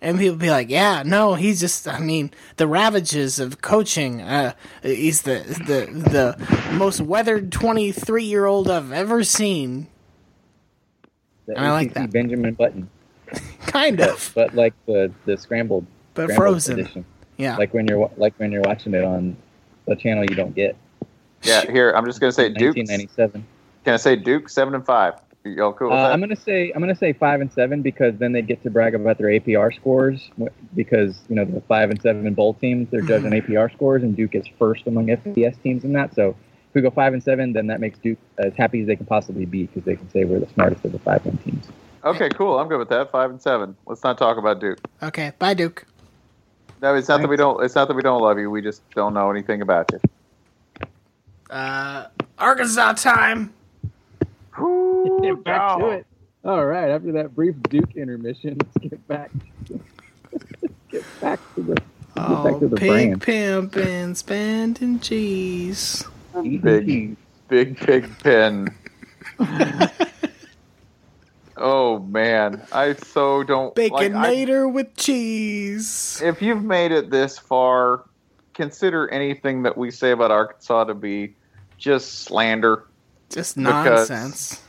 And 0.00 0.16
people 0.18 0.36
be 0.36 0.48
like, 0.50 0.70
"Yeah, 0.70 1.02
no, 1.04 1.34
he's 1.34 1.58
just. 1.58 1.88
I 1.88 1.98
mean, 1.98 2.30
the 2.56 2.68
ravages 2.68 3.40
of 3.40 3.60
coaching. 3.60 4.22
Uh, 4.22 4.52
he's 4.82 5.22
the 5.22 5.40
the 5.66 5.90
the 6.08 6.72
most 6.76 7.00
weathered 7.00 7.50
twenty 7.50 7.90
three 7.90 8.22
year 8.24 8.46
old 8.46 8.70
I've 8.70 8.92
ever 8.92 9.24
seen. 9.24 9.88
The 11.46 11.58
I 11.58 11.72
like 11.72 11.88
ACC 11.88 11.94
that. 11.94 12.12
Benjamin 12.12 12.54
Button, 12.54 12.88
Kind 13.66 14.00
of, 14.00 14.30
but 14.36 14.54
like 14.54 14.74
the 14.86 15.10
the 15.24 15.36
scrambled, 15.36 15.84
but 16.14 16.24
scrambled 16.26 16.36
frozen. 16.36 16.78
edition. 16.78 17.04
Yeah, 17.36 17.56
Like 17.56 17.74
when 17.74 17.86
you're 17.88 18.10
like 18.16 18.34
when 18.38 18.52
you're 18.52 18.62
watching 18.62 18.94
it 18.94 19.02
on 19.04 19.36
the 19.86 19.96
channel 19.96 20.24
you 20.24 20.36
don't 20.36 20.54
get. 20.54 20.76
Yeah, 21.42 21.62
here 21.70 21.90
I'm 21.92 22.04
just 22.04 22.20
gonna 22.20 22.32
say 22.32 22.48
Duke. 22.48 22.76
1997. 22.76 23.46
Can 23.84 23.94
I 23.94 23.96
say 23.96 24.14
Duke 24.16 24.48
seven 24.48 24.74
and 24.74 24.84
five? 24.86 25.14
Y'all 25.56 25.72
cool 25.72 25.92
Uh, 25.92 25.96
that? 25.96 26.12
I'm 26.12 26.20
gonna 26.20 26.36
say 26.36 26.70
I'm 26.74 26.80
gonna 26.80 26.94
say 26.94 27.12
five 27.12 27.40
and 27.40 27.52
seven 27.52 27.82
because 27.82 28.16
then 28.18 28.32
they 28.32 28.42
get 28.42 28.62
to 28.62 28.70
brag 28.70 28.94
about 28.94 29.18
their 29.18 29.28
APR 29.28 29.74
scores 29.74 30.30
because 30.74 31.20
you 31.28 31.36
know 31.36 31.44
the 31.44 31.60
five 31.62 31.90
and 31.90 32.00
seven 32.00 32.32
bowl 32.34 32.54
teams 32.54 32.88
they're 32.90 33.02
judging 33.02 33.30
APR 33.30 33.72
scores 33.72 34.02
and 34.02 34.16
Duke 34.16 34.34
is 34.34 34.46
first 34.58 34.86
among 34.86 35.06
FBS 35.06 35.60
teams 35.62 35.84
in 35.84 35.92
that. 35.94 36.14
So 36.14 36.30
if 36.30 36.74
we 36.74 36.82
go 36.82 36.90
five 36.90 37.12
and 37.12 37.22
seven, 37.22 37.52
then 37.52 37.66
that 37.68 37.80
makes 37.80 37.98
Duke 37.98 38.18
as 38.38 38.52
happy 38.56 38.82
as 38.82 38.86
they 38.86 38.96
can 38.96 39.06
possibly 39.06 39.46
be 39.46 39.66
because 39.66 39.84
they 39.84 39.96
can 39.96 40.10
say 40.10 40.24
we're 40.24 40.40
the 40.40 40.48
smartest 40.52 40.84
of 40.84 40.92
the 40.92 40.98
five 40.98 41.24
win 41.24 41.38
teams. 41.38 41.66
Okay, 42.04 42.28
cool. 42.30 42.58
I'm 42.58 42.68
good 42.68 42.78
with 42.78 42.90
that. 42.90 43.10
Five 43.10 43.30
and 43.30 43.40
seven. 43.42 43.76
Let's 43.86 44.04
not 44.04 44.18
talk 44.18 44.38
about 44.38 44.60
Duke. 44.60 44.78
okay. 45.02 45.32
Bye, 45.38 45.54
Duke. 45.54 45.84
No, 46.80 46.94
it's 46.94 47.08
not 47.08 47.20
that 47.20 47.28
we 47.28 47.36
don't. 47.36 47.62
It's 47.64 47.74
not 47.74 47.88
that 47.88 47.94
we 47.94 48.02
don't 48.02 48.22
love 48.22 48.38
you. 48.38 48.50
We 48.50 48.62
just 48.62 48.88
don't 48.94 49.12
know 49.14 49.30
anything 49.30 49.62
about 49.62 49.90
you. 49.92 50.00
Uh, 51.50 52.06
Arkansas 52.38 52.92
time. 52.92 53.52
Get 55.22 55.44
back 55.44 55.78
to 55.78 55.86
it. 55.90 56.06
All 56.44 56.64
right, 56.64 56.90
after 56.90 57.12
that 57.12 57.34
brief 57.34 57.54
Duke 57.68 57.94
intermission, 57.96 58.58
let's 58.58 58.76
get 58.78 59.08
back. 59.08 59.30
get 60.90 61.02
back 61.20 61.40
to 61.54 61.62
the. 61.62 61.68
Let's 61.72 61.80
get 61.80 61.84
back 62.16 62.54
Oh, 62.54 62.58
to 62.60 62.68
the 62.68 62.76
pig 62.76 63.20
brand. 63.20 63.22
pimping, 63.72 64.14
spending 64.14 64.98
cheese. 65.00 66.04
Big, 66.42 67.16
big 67.48 67.76
pig 67.76 68.08
pen. 68.20 68.68
oh 71.56 71.98
man, 72.00 72.62
I 72.72 72.94
so 72.94 73.42
don't 73.42 73.76
like, 73.76 73.92
I- 73.92 74.08
Baconator 74.08 74.72
with 74.72 74.94
cheese. 74.96 76.20
if 76.24 76.40
you've 76.42 76.64
made 76.64 76.92
it 76.92 77.10
this 77.10 77.38
far, 77.38 78.04
consider 78.54 79.08
anything 79.10 79.62
that 79.64 79.76
we 79.76 79.90
say 79.90 80.10
about 80.12 80.30
Arkansas 80.30 80.84
to 80.84 80.94
be 80.94 81.34
just 81.78 82.20
slander. 82.24 82.84
Just 83.30 83.56
because- 83.56 84.08
nonsense. 84.10 84.62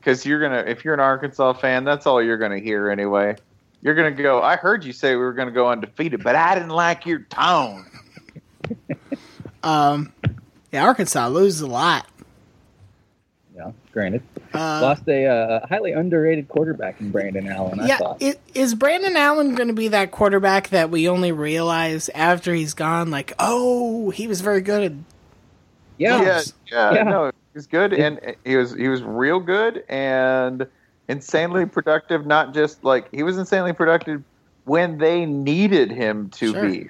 Because 0.00 0.24
you're 0.24 0.40
gonna, 0.40 0.64
if 0.66 0.84
you're 0.84 0.94
an 0.94 1.00
Arkansas 1.00 1.54
fan, 1.54 1.84
that's 1.84 2.06
all 2.06 2.22
you're 2.22 2.38
gonna 2.38 2.58
hear 2.60 2.88
anyway. 2.90 3.36
You're 3.82 3.94
gonna 3.94 4.10
go. 4.12 4.40
I 4.42 4.56
heard 4.56 4.84
you 4.84 4.92
say 4.92 5.10
we 5.10 5.16
were 5.22 5.32
gonna 5.34 5.50
go 5.50 5.68
undefeated, 5.68 6.22
but 6.24 6.34
I 6.36 6.54
didn't 6.54 6.70
like 6.70 7.04
your 7.06 7.20
tone. 7.20 7.84
Um, 9.62 10.12
yeah, 10.72 10.84
Arkansas 10.84 11.26
loses 11.28 11.62
a 11.62 11.66
lot. 11.66 12.06
Yeah, 13.56 13.72
granted, 13.92 14.22
Uh, 14.54 14.78
lost 14.80 15.02
a 15.08 15.26
uh, 15.26 15.66
highly 15.66 15.90
underrated 15.92 16.48
quarterback 16.48 17.00
in 17.00 17.10
Brandon 17.10 17.48
Allen. 17.48 17.80
I 17.80 17.86
yeah, 17.88 17.98
thought. 17.98 18.22
i- 18.22 18.36
is 18.54 18.76
Brandon 18.76 19.16
Allen 19.16 19.56
going 19.56 19.66
to 19.66 19.74
be 19.74 19.88
that 19.88 20.12
quarterback 20.12 20.68
that 20.68 20.90
we 20.90 21.08
only 21.08 21.32
realize 21.32 22.08
after 22.10 22.54
he's 22.54 22.72
gone? 22.72 23.10
Like, 23.10 23.32
oh, 23.40 24.10
he 24.10 24.28
was 24.28 24.40
very 24.42 24.60
good 24.60 24.84
at 24.84 24.92
yeah, 25.98 26.22
yeah, 26.22 26.40
yeah, 26.70 26.92
Yeah. 26.94 27.02
no, 27.02 27.30
he 27.52 27.58
was 27.58 27.66
good, 27.66 27.92
and 27.92 28.20
he 28.44 28.56
was 28.56 28.74
he 28.74 28.88
was 28.88 29.02
real 29.02 29.40
good 29.40 29.84
and 29.88 30.66
insanely 31.08 31.66
productive. 31.66 32.26
Not 32.26 32.54
just 32.54 32.84
like 32.84 33.08
he 33.12 33.22
was 33.22 33.38
insanely 33.38 33.72
productive 33.72 34.22
when 34.64 34.98
they 34.98 35.24
needed 35.26 35.90
him 35.90 36.28
to 36.30 36.52
Sure. 36.52 36.68
be. 36.68 36.88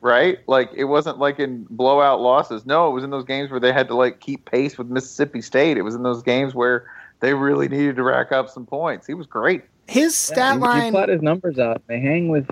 Right, 0.00 0.40
like 0.46 0.68
it 0.76 0.84
wasn't 0.84 1.18
like 1.18 1.40
in 1.40 1.66
blowout 1.70 2.20
losses. 2.20 2.66
No, 2.66 2.90
it 2.90 2.92
was 2.92 3.04
in 3.04 3.10
those 3.10 3.24
games 3.24 3.50
where 3.50 3.58
they 3.58 3.72
had 3.72 3.88
to 3.88 3.94
like 3.94 4.20
keep 4.20 4.44
pace 4.44 4.76
with 4.76 4.88
Mississippi 4.88 5.40
State. 5.40 5.78
It 5.78 5.82
was 5.82 5.94
in 5.94 6.02
those 6.02 6.22
games 6.22 6.54
where 6.54 6.84
they 7.20 7.32
really 7.32 7.68
needed 7.68 7.96
to 7.96 8.02
rack 8.02 8.30
up 8.30 8.50
some 8.50 8.66
points. 8.66 9.06
He 9.06 9.14
was 9.14 9.26
great. 9.26 9.62
his 9.88 10.14
stat 10.14 10.56
you- 10.56 10.60
line. 10.60 10.86
You 10.86 10.90
plot 10.92 11.08
his 11.08 11.22
numbers 11.22 11.58
out. 11.58 11.80
They 11.86 12.00
hang 12.00 12.28
with 12.28 12.46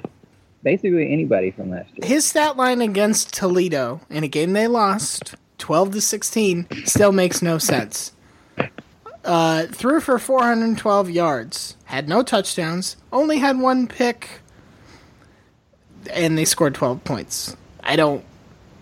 basically 0.63 1.13
anybody 1.13 1.51
from 1.51 1.69
last 1.71 1.91
year. 1.91 2.09
his 2.09 2.25
stat 2.25 2.57
line 2.57 2.81
against 2.81 3.35
Toledo 3.35 4.01
in 4.09 4.25
a 4.25 4.29
game 4.29 4.55
they 4.55 4.67
lost, 4.67 5.35
twelve 5.63 5.93
to 5.93 6.01
sixteen, 6.01 6.67
still 6.85 7.13
makes 7.13 7.41
no 7.41 7.57
sense. 7.57 8.13
Uh, 9.25 9.67
threw 9.67 10.01
for 10.01 10.19
four 10.19 10.43
hundred 10.43 10.65
and 10.65 10.77
twelve 10.79 11.09
yards, 11.09 11.77
had 11.85 12.09
no 12.09 12.25
touchdowns, 12.25 12.97
only 13.13 13.39
had 13.39 13.57
one 13.59 13.87
pick, 13.87 14.41
and 16.11 16.37
they 16.37 16.45
scored 16.45 16.75
twelve 16.75 17.03
points. 17.05 17.57
I 17.85 17.95
don't. 17.95 18.25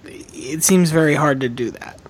It 0.04 0.62
seems 0.64 0.90
very 0.90 1.14
hard 1.14 1.40
to 1.42 1.48
do 1.50 1.70
that. 1.72 2.00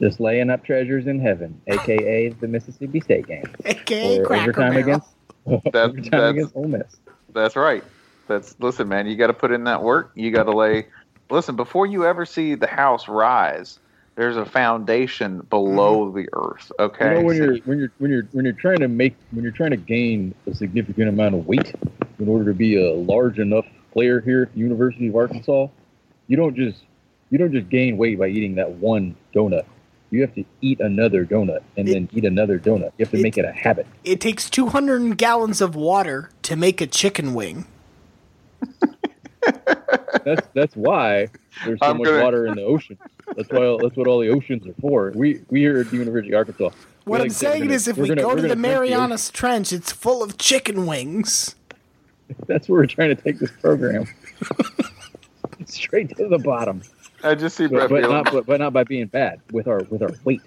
Just 0.00 0.20
laying 0.20 0.48
up 0.48 0.64
treasures 0.64 1.08
in 1.08 1.18
heaven, 1.18 1.60
aka 1.66 2.28
the 2.28 2.46
Mississippi 2.46 3.00
State 3.00 3.26
game, 3.26 3.50
AKA 3.64 4.20
or 4.20 4.26
Cracker 4.26 4.42
overtime 4.62 4.72
Barrel. 4.74 4.84
against 4.84 5.72
That- 5.72 5.90
overtime 5.90 6.10
that's- 6.10 6.30
against 6.30 6.56
Ole 6.56 6.68
Miss. 6.68 6.96
That's 7.34 7.56
right. 7.56 7.82
That's 8.28 8.54
listen, 8.60 8.88
man. 8.88 9.06
You 9.08 9.16
got 9.16 9.26
to 9.28 9.32
put 9.34 9.50
in 9.50 9.64
that 9.64 9.82
work. 9.82 10.12
You 10.14 10.30
got 10.30 10.44
to 10.44 10.52
lay. 10.56 10.86
Listen, 11.30 11.56
before 11.56 11.86
you 11.86 12.06
ever 12.06 12.24
see 12.24 12.54
the 12.54 12.66
house 12.66 13.08
rise, 13.08 13.78
there's 14.18 14.36
a 14.36 14.44
foundation 14.44 15.40
below 15.50 16.10
the 16.10 16.28
earth. 16.32 16.72
Okay. 16.78 17.04
Mm-hmm. 17.04 17.14
You 17.14 17.20
know 17.20 17.26
when 17.26 17.36
you're 17.36 17.56
when 17.64 17.78
you're 17.78 17.92
when 17.98 18.10
you're 18.10 18.28
when 18.32 18.44
you're 18.44 18.54
trying 18.54 18.80
to 18.80 18.88
make 18.88 19.14
when 19.30 19.42
you're 19.44 19.52
trying 19.52 19.70
to 19.70 19.76
gain 19.76 20.34
a 20.46 20.54
significant 20.54 21.08
amount 21.08 21.34
of 21.34 21.46
weight 21.46 21.72
in 22.18 22.28
order 22.28 22.46
to 22.46 22.54
be 22.54 22.76
a 22.76 22.94
large 22.94 23.38
enough 23.38 23.66
player 23.92 24.20
here 24.20 24.42
at 24.42 24.52
the 24.54 24.58
University 24.58 25.08
of 25.08 25.16
Arkansas, 25.16 25.68
you 26.26 26.36
don't 26.36 26.56
just 26.56 26.82
you 27.30 27.38
don't 27.38 27.52
just 27.52 27.68
gain 27.68 27.96
weight 27.96 28.18
by 28.18 28.28
eating 28.28 28.56
that 28.56 28.70
one 28.72 29.14
donut. 29.34 29.64
You 30.10 30.22
have 30.22 30.34
to 30.36 30.44
eat 30.62 30.80
another 30.80 31.26
donut 31.26 31.60
and 31.76 31.86
then 31.86 32.08
eat 32.12 32.24
another 32.24 32.58
donut. 32.58 32.92
You 32.96 33.04
have 33.04 33.10
to 33.10 33.22
make 33.22 33.36
it 33.36 33.44
a 33.44 33.52
habit. 33.52 33.86
It 34.04 34.20
takes 34.22 34.48
200 34.48 35.18
gallons 35.18 35.60
of 35.60 35.76
water 35.76 36.30
to 36.42 36.56
make 36.56 36.80
a 36.80 36.86
chicken 36.86 37.34
wing. 37.34 37.66
That's 40.24 40.46
that's 40.54 40.76
why 40.76 41.28
there's 41.64 41.78
so 41.80 41.86
I'm 41.86 41.98
much 41.98 42.06
gonna- 42.06 42.22
water 42.24 42.46
in 42.46 42.54
the 42.54 42.62
ocean. 42.62 42.98
That's 43.36 43.48
why 43.50 43.76
that's 43.82 43.96
what 43.96 44.06
all 44.06 44.18
the 44.20 44.28
oceans 44.28 44.66
are 44.66 44.74
for. 44.80 45.12
We 45.14 45.40
we 45.50 45.60
here 45.60 45.78
at 45.80 45.90
the 45.90 45.96
University 45.96 46.32
of 46.32 46.38
Arkansas. 46.38 46.64
we're 46.64 46.70
What 47.10 47.20
I'm 47.20 47.24
like, 47.28 47.32
saying 47.32 47.60
we're 47.60 47.66
gonna- 47.66 47.74
is, 47.74 47.88
if 47.88 47.96
we're 47.96 48.06
gonna- 48.08 48.22
go 48.22 48.34
to 48.34 48.42
the 48.42 48.48
gonna 48.48 48.54
drink 48.54 48.66
ocean. 48.74 48.90
Marianas 48.90 49.30
Trench, 49.30 49.72
it's 49.72 49.92
full 49.92 50.22
of 50.22 50.38
chicken 50.38 50.86
wings. 50.86 51.54
That's 52.46 52.68
where 52.68 52.80
we're 52.80 52.86
trying 52.86 53.14
to 53.14 53.22
take 53.22 53.38
this 53.38 53.50
program. 53.50 54.06
Straight 55.66 56.16
to 56.16 56.28
the 56.28 56.38
bottom. 56.38 56.82
I 57.22 57.34
just 57.34 57.56
see 57.56 57.66
But, 57.66 57.90
but 57.90 58.02
not 58.02 58.30
but, 58.32 58.46
but 58.46 58.60
not 58.60 58.72
by 58.72 58.84
being 58.84 59.06
bad 59.06 59.40
with 59.52 59.66
our 59.66 59.82
with 59.90 60.02
our 60.02 60.10
weight. 60.24 60.40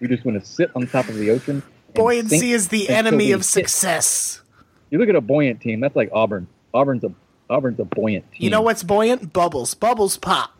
We 0.00 0.08
just 0.08 0.24
want 0.24 0.40
to 0.42 0.46
sit 0.46 0.70
on 0.74 0.86
top 0.86 1.08
of 1.08 1.14
the 1.16 1.30
ocean. 1.30 1.62
and 1.86 1.94
Buoyancy 1.94 2.52
is 2.52 2.68
the 2.68 2.88
enemy 2.88 3.26
we 3.26 3.32
of 3.32 3.40
hit. 3.40 3.44
success. 3.46 4.42
You 4.90 4.98
look 4.98 5.08
at 5.08 5.14
a 5.14 5.20
buoyant 5.20 5.60
team. 5.60 5.80
That's 5.80 5.96
like 5.96 6.10
Auburn. 6.12 6.46
Auburn's 6.74 7.04
a 7.04 7.12
Auburn's 7.50 7.78
a 7.78 7.84
buoyant 7.84 8.30
team. 8.32 8.44
You 8.44 8.50
know 8.50 8.62
what's 8.62 8.82
buoyant? 8.82 9.32
Bubbles. 9.32 9.74
Bubbles 9.74 10.16
pop. 10.16 10.52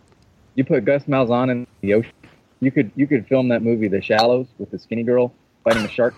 You 0.55 0.65
put 0.65 0.85
Gus 0.85 1.05
Malzahn 1.05 1.51
in 1.51 1.67
the 1.81 1.95
ocean. 1.95 2.13
You 2.61 2.71
could 2.71 2.91
you 2.95 3.07
could 3.07 3.27
film 3.27 3.49
that 3.49 3.63
movie 3.63 3.89
The 3.89 4.01
Shallows 4.01 4.47
with 4.59 4.71
the 4.71 4.79
skinny 4.79 5.03
girl 5.03 5.33
fighting 5.65 5.83
the 5.83 5.89
shark 5.89 6.15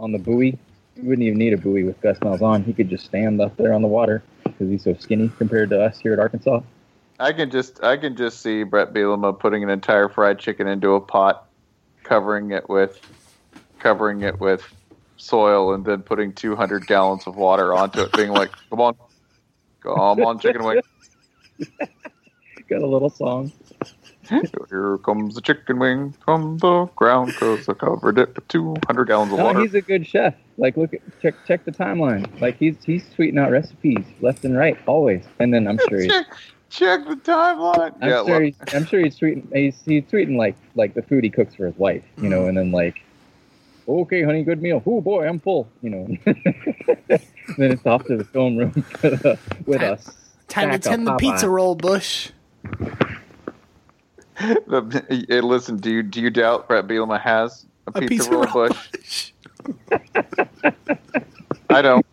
on 0.00 0.12
the 0.12 0.18
buoy. 0.18 0.58
You 0.96 1.02
wouldn't 1.04 1.26
even 1.26 1.38
need 1.38 1.52
a 1.52 1.56
buoy 1.56 1.84
with 1.84 2.00
Gus 2.00 2.18
Malzahn. 2.18 2.64
He 2.64 2.72
could 2.72 2.88
just 2.88 3.04
stand 3.04 3.40
up 3.40 3.56
there 3.56 3.72
on 3.72 3.82
the 3.82 3.88
water 3.88 4.22
because 4.44 4.68
he's 4.68 4.84
so 4.84 4.94
skinny 4.94 5.30
compared 5.38 5.70
to 5.70 5.80
us 5.80 5.98
here 5.98 6.12
at 6.12 6.18
Arkansas. 6.18 6.60
I 7.20 7.32
can 7.32 7.50
just 7.50 7.82
I 7.82 7.96
can 7.96 8.16
just 8.16 8.40
see 8.40 8.62
Bret 8.62 8.92
Bielema 8.92 9.38
putting 9.38 9.62
an 9.62 9.70
entire 9.70 10.08
fried 10.08 10.38
chicken 10.38 10.66
into 10.68 10.94
a 10.94 11.00
pot, 11.00 11.46
covering 12.04 12.52
it 12.52 12.68
with 12.68 13.00
covering 13.78 14.22
it 14.22 14.40
with 14.40 14.62
soil, 15.16 15.74
and 15.74 15.84
then 15.84 16.02
putting 16.02 16.32
200 16.32 16.86
gallons 16.86 17.26
of 17.26 17.36
water 17.36 17.74
onto 17.74 18.02
it, 18.02 18.12
being 18.12 18.30
like, 18.30 18.50
"Come 18.70 18.80
on, 18.80 18.96
Oh, 19.88 20.14
come 20.14 20.24
on, 20.24 20.38
chicken 20.38 20.64
wing, 20.64 20.80
Got 22.68 22.82
a 22.82 22.86
little 22.86 23.08
song. 23.08 23.50
here 24.68 24.98
comes 24.98 25.34
the 25.34 25.40
chicken 25.40 25.78
wing 25.78 26.14
from 26.22 26.58
the 26.58 26.84
ground, 26.96 27.34
cause 27.36 27.66
I 27.66 27.72
covered 27.72 28.18
it 28.18 28.34
with 28.34 28.46
200 28.48 29.04
gallons 29.06 29.32
of 29.32 29.38
No, 29.38 29.44
water." 29.44 29.60
he's 29.60 29.74
a 29.74 29.80
good 29.80 30.06
chef. 30.06 30.34
Like, 30.58 30.76
look, 30.76 30.92
at, 30.92 31.00
check 31.22 31.34
check 31.46 31.64
the 31.64 31.72
timeline. 31.72 32.40
Like, 32.40 32.58
he's 32.58 32.76
he's 32.84 33.04
tweeting 33.16 33.40
out 33.40 33.50
recipes 33.50 34.04
left 34.20 34.44
and 34.44 34.56
right 34.56 34.76
always. 34.86 35.24
And 35.38 35.54
then 35.54 35.66
I'm 35.66 35.78
sure 35.88 36.00
he's, 36.00 36.12
check, 36.12 36.26
check 36.68 37.06
the 37.06 37.16
timeline. 37.16 37.94
I'm 38.02 38.08
yeah, 38.10 38.24
sure 38.26 38.34
look, 38.34 38.42
he's, 38.42 38.74
I'm 38.74 38.84
sure 38.84 39.00
he's 39.00 39.18
tweeting 39.18 39.56
he's 39.56 39.80
he's 39.86 40.04
tweeting 40.04 40.36
like 40.36 40.56
like 40.74 40.92
the 40.92 41.02
food 41.02 41.24
he 41.24 41.30
cooks 41.30 41.54
for 41.54 41.64
his 41.66 41.76
wife, 41.78 42.04
you 42.18 42.28
know, 42.28 42.42
mm. 42.42 42.48
and 42.50 42.58
then 42.58 42.70
like, 42.70 43.02
okay, 43.88 44.22
honey, 44.22 44.42
good 44.44 44.60
meal. 44.62 44.82
Oh 44.86 45.00
boy, 45.00 45.26
I'm 45.26 45.40
full, 45.40 45.68
you 45.82 45.90
know. 45.90 46.06
then 47.06 47.72
it's 47.72 47.84
off 47.86 48.04
to 48.04 48.16
the 48.16 48.24
film 48.24 48.56
room 48.56 48.72
with, 49.02 49.24
uh, 49.26 49.36
with 49.66 49.82
us. 49.82 50.10
Time 50.48 50.70
to 50.70 50.78
tend 50.78 51.06
the 51.06 51.16
pizza 51.16 51.48
roll, 51.48 51.74
Bush. 51.74 52.30
hey, 54.38 55.40
listen, 55.40 55.76
do 55.76 55.90
you 55.90 56.02
do 56.02 56.20
you 56.20 56.30
doubt 56.30 56.68
Bret 56.68 56.86
Bielema 56.86 57.20
has 57.20 57.66
a, 57.86 57.90
A 57.90 58.00
pizza, 58.00 58.08
pizza 58.08 58.30
roll, 58.30 58.44
roll 58.44 58.68
bush? 58.68 59.32
I 61.70 61.82
don't. 61.82 62.06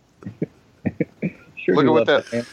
Sure, 1.58 1.76
Look 1.76 1.86
at 1.86 1.92
what 1.92 2.08
loves 2.08 2.30
that- 2.30 2.34
man. 2.34 2.46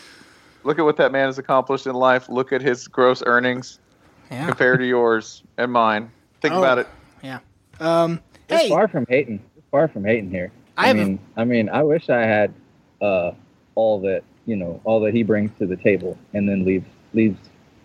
Look 0.64 0.78
at 0.78 0.84
what 0.84 0.96
that 0.98 1.10
man 1.10 1.26
has 1.26 1.38
accomplished 1.38 1.88
in 1.88 1.94
life. 1.94 2.28
Look 2.28 2.52
at 2.52 2.62
his 2.62 2.86
gross 2.86 3.20
earnings 3.26 3.80
Yeah. 4.30 4.46
compared 4.46 4.78
to 4.78 4.86
yours 4.86 5.42
and 5.58 5.72
mine. 5.72 6.08
Think 6.40 6.54
Oh. 6.54 6.58
about 6.60 6.78
it. 6.78 6.86
Yeah. 7.22 7.40
Um. 7.80 8.20
It's 8.52 8.62
Hey, 8.62 8.68
far 8.68 8.88
from 8.88 9.06
hating. 9.08 9.40
It's 9.56 9.66
far 9.70 9.88
from 9.88 10.04
hating 10.04 10.30
here. 10.30 10.52
I 10.76 10.90
I, 10.90 10.92
mean, 10.92 11.18
I 11.36 11.44
mean, 11.44 11.68
I 11.68 11.82
wish 11.82 12.08
I 12.08 12.22
had 12.22 12.52
uh, 13.00 13.32
all 13.74 14.00
that 14.00 14.22
you 14.46 14.56
know, 14.56 14.80
all 14.84 15.00
that 15.00 15.14
he 15.14 15.22
brings 15.22 15.50
to 15.58 15.66
the 15.66 15.76
table, 15.76 16.18
and 16.34 16.48
then 16.48 16.64
leaves 16.64 16.86
leaves 17.14 17.38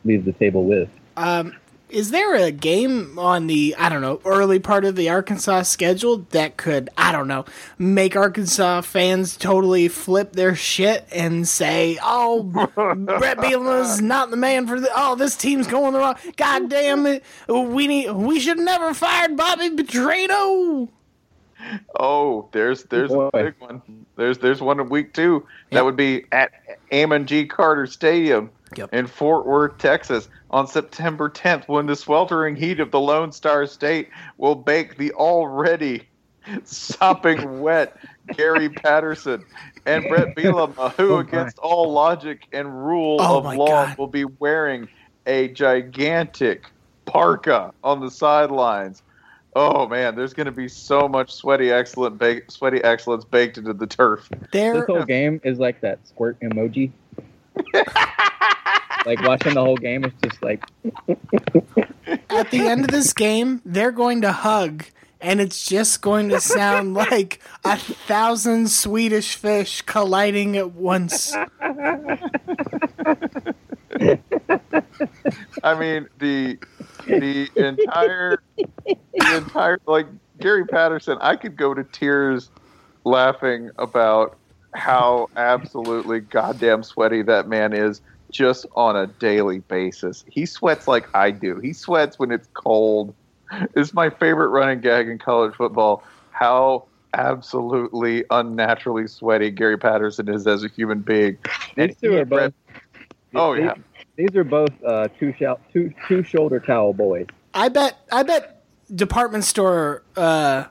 leaves 0.03 0.25
the 0.25 0.33
table 0.33 0.63
with. 0.63 0.89
um, 1.17 1.55
is 1.89 2.11
there 2.11 2.35
a 2.35 2.51
game 2.51 3.17
on 3.17 3.47
the 3.47 3.75
I 3.77 3.89
don't 3.89 4.01
know 4.01 4.21
early 4.25 4.59
part 4.59 4.85
of 4.85 4.95
the 4.95 5.09
Arkansas 5.09 5.63
schedule 5.63 6.25
that 6.31 6.57
could 6.57 6.89
I 6.97 7.11
don't 7.11 7.27
know 7.27 7.45
make 7.77 8.15
Arkansas 8.15 8.81
fans 8.81 9.37
totally 9.37 9.87
flip 9.87 10.33
their 10.33 10.55
shit 10.55 11.07
and 11.11 11.47
say, 11.47 11.97
"Oh, 12.01 12.43
Bret 12.75 13.37
Bielema's 13.37 14.01
not 14.01 14.29
the 14.31 14.37
man 14.37 14.67
for 14.67 14.79
the. 14.79 14.89
Oh, 14.95 15.15
this 15.15 15.35
team's 15.35 15.67
going 15.67 15.93
the 15.93 15.99
wrong. 15.99 16.15
God 16.35 16.69
damn 16.69 17.05
it, 17.05 17.23
we 17.47 17.87
need 17.87 18.11
we 18.11 18.39
should 18.39 18.59
never 18.59 18.93
fired 18.93 19.37
Bobby 19.37 19.69
Petrino." 19.69 20.89
Oh, 21.99 22.49
there's 22.51 22.83
there's 22.85 23.09
Boy. 23.09 23.29
a 23.33 23.43
big 23.43 23.55
one. 23.59 23.81
There's 24.15 24.37
there's 24.37 24.61
one 24.61 24.79
in 24.79 24.89
week 24.89 25.13
two. 25.13 25.45
That 25.71 25.83
would 25.85 25.95
be 25.95 26.25
at 26.31 26.51
Amon 26.93 27.25
G. 27.25 27.45
Carter 27.45 27.87
Stadium 27.87 28.51
Yep. 28.75 28.93
in 28.93 29.07
Fort 29.07 29.45
Worth, 29.47 29.77
Texas, 29.77 30.29
on 30.49 30.67
September 30.67 31.29
10th, 31.29 31.67
when 31.67 31.85
the 31.85 31.95
sweltering 31.95 32.55
heat 32.55 32.79
of 32.79 32.91
the 32.91 32.99
Lone 32.99 33.31
Star 33.31 33.65
State 33.65 34.09
will 34.37 34.55
bake 34.55 34.97
the 34.97 35.11
already 35.13 36.07
sopping 36.63 37.59
wet 37.61 37.95
Gary 38.35 38.69
Patterson 38.69 39.43
and 39.85 40.07
Bret 40.07 40.35
Bielema, 40.35 40.93
who, 40.97 41.15
Oh, 41.15 41.19
against 41.19 41.59
all 41.59 41.91
logic 41.93 42.41
and 42.51 42.85
rule 42.85 43.19
Oh, 43.21 43.37
of 43.39 43.45
law, 43.55 43.85
God. 43.85 43.97
will 43.97 44.07
be 44.07 44.25
wearing 44.25 44.87
a 45.25 45.47
gigantic 45.49 46.65
parka 47.05 47.73
on 47.83 47.99
the 48.01 48.11
sidelines. 48.11 49.01
Oh 49.55 49.87
man, 49.87 50.15
there's 50.15 50.33
going 50.33 50.45
to 50.45 50.51
be 50.51 50.67
so 50.67 51.07
much 51.07 51.33
sweaty 51.33 51.71
excellent 51.71 52.17
ba- 52.19 52.41
sweaty 52.49 52.83
excellence 52.83 53.25
baked 53.25 53.57
into 53.57 53.73
the 53.73 53.87
turf. 53.87 54.29
There, 54.51 54.73
This 54.73 54.85
whole 54.85 55.03
game 55.03 55.41
is 55.43 55.57
like 55.57 55.81
that 55.81 56.05
squirt 56.07 56.39
emoji. 56.41 56.91
like 59.05 59.21
watching 59.23 59.53
the 59.53 59.63
whole 59.63 59.77
game 59.77 60.03
is 60.05 60.13
just 60.23 60.41
like 60.41 60.63
at 62.29 62.51
the 62.51 62.67
end 62.67 62.85
of 62.85 62.91
this 62.91 63.13
game, 63.13 63.61
they're 63.65 63.91
going 63.91 64.21
to 64.21 64.31
hug, 64.31 64.85
and 65.19 65.41
it's 65.41 65.67
just 65.67 66.01
going 66.01 66.29
to 66.29 66.39
sound 66.39 66.93
like 66.95 67.41
a 67.63 67.77
thousand 67.77 68.69
Swedish 68.69 69.35
fish 69.35 69.81
colliding 69.83 70.57
at 70.57 70.71
once. 70.71 71.33
I 75.63 75.79
mean 75.79 76.07
the 76.19 76.57
the 77.05 77.49
entire 77.55 78.41
the 78.85 79.35
entire 79.35 79.79
like 79.85 80.07
Gary 80.39 80.65
Patterson. 80.65 81.17
I 81.21 81.35
could 81.35 81.57
go 81.57 81.73
to 81.73 81.83
tears 81.83 82.49
laughing 83.03 83.71
about 83.77 84.37
how 84.73 85.29
absolutely 85.35 86.19
goddamn 86.19 86.83
sweaty 86.83 87.23
that 87.23 87.47
man 87.47 87.73
is 87.73 88.01
just 88.31 88.65
on 88.75 88.95
a 88.95 89.07
daily 89.07 89.59
basis. 89.59 90.25
He 90.29 90.45
sweats 90.45 90.87
like 90.87 91.07
I 91.15 91.31
do. 91.31 91.59
He 91.59 91.73
sweats 91.73 92.19
when 92.19 92.31
it's 92.31 92.47
cold. 92.53 93.13
It's 93.75 93.93
my 93.93 94.09
favorite 94.09 94.49
running 94.49 94.81
gag 94.81 95.07
in 95.07 95.19
college 95.19 95.55
football. 95.55 96.03
How 96.31 96.85
absolutely 97.13 98.25
unnaturally 98.29 99.07
sweaty 99.07 99.51
Gary 99.51 99.77
Patterson 99.77 100.29
is 100.29 100.45
as 100.47 100.63
a 100.63 100.67
human 100.67 100.99
being. 100.99 101.37
these 101.75 101.95
two 101.95 102.11
he 102.11 102.17
are 102.19 102.25
both. 102.25 102.53
Oh, 103.35 103.55
these, 103.55 103.65
yeah. 103.65 103.73
These 104.15 104.35
are 104.35 104.43
both 104.43 104.71
uh, 104.83 105.07
two 105.19 105.33
shou- 105.37 105.59
two 105.71 105.93
two 106.07 106.23
shoulder 106.23 106.59
towel 106.59 106.93
boys. 106.93 107.27
I 107.53 107.69
bet, 107.69 107.97
I 108.11 108.23
bet 108.23 108.63
department 108.93 109.43
store 109.43 110.03
uh, 110.15 110.65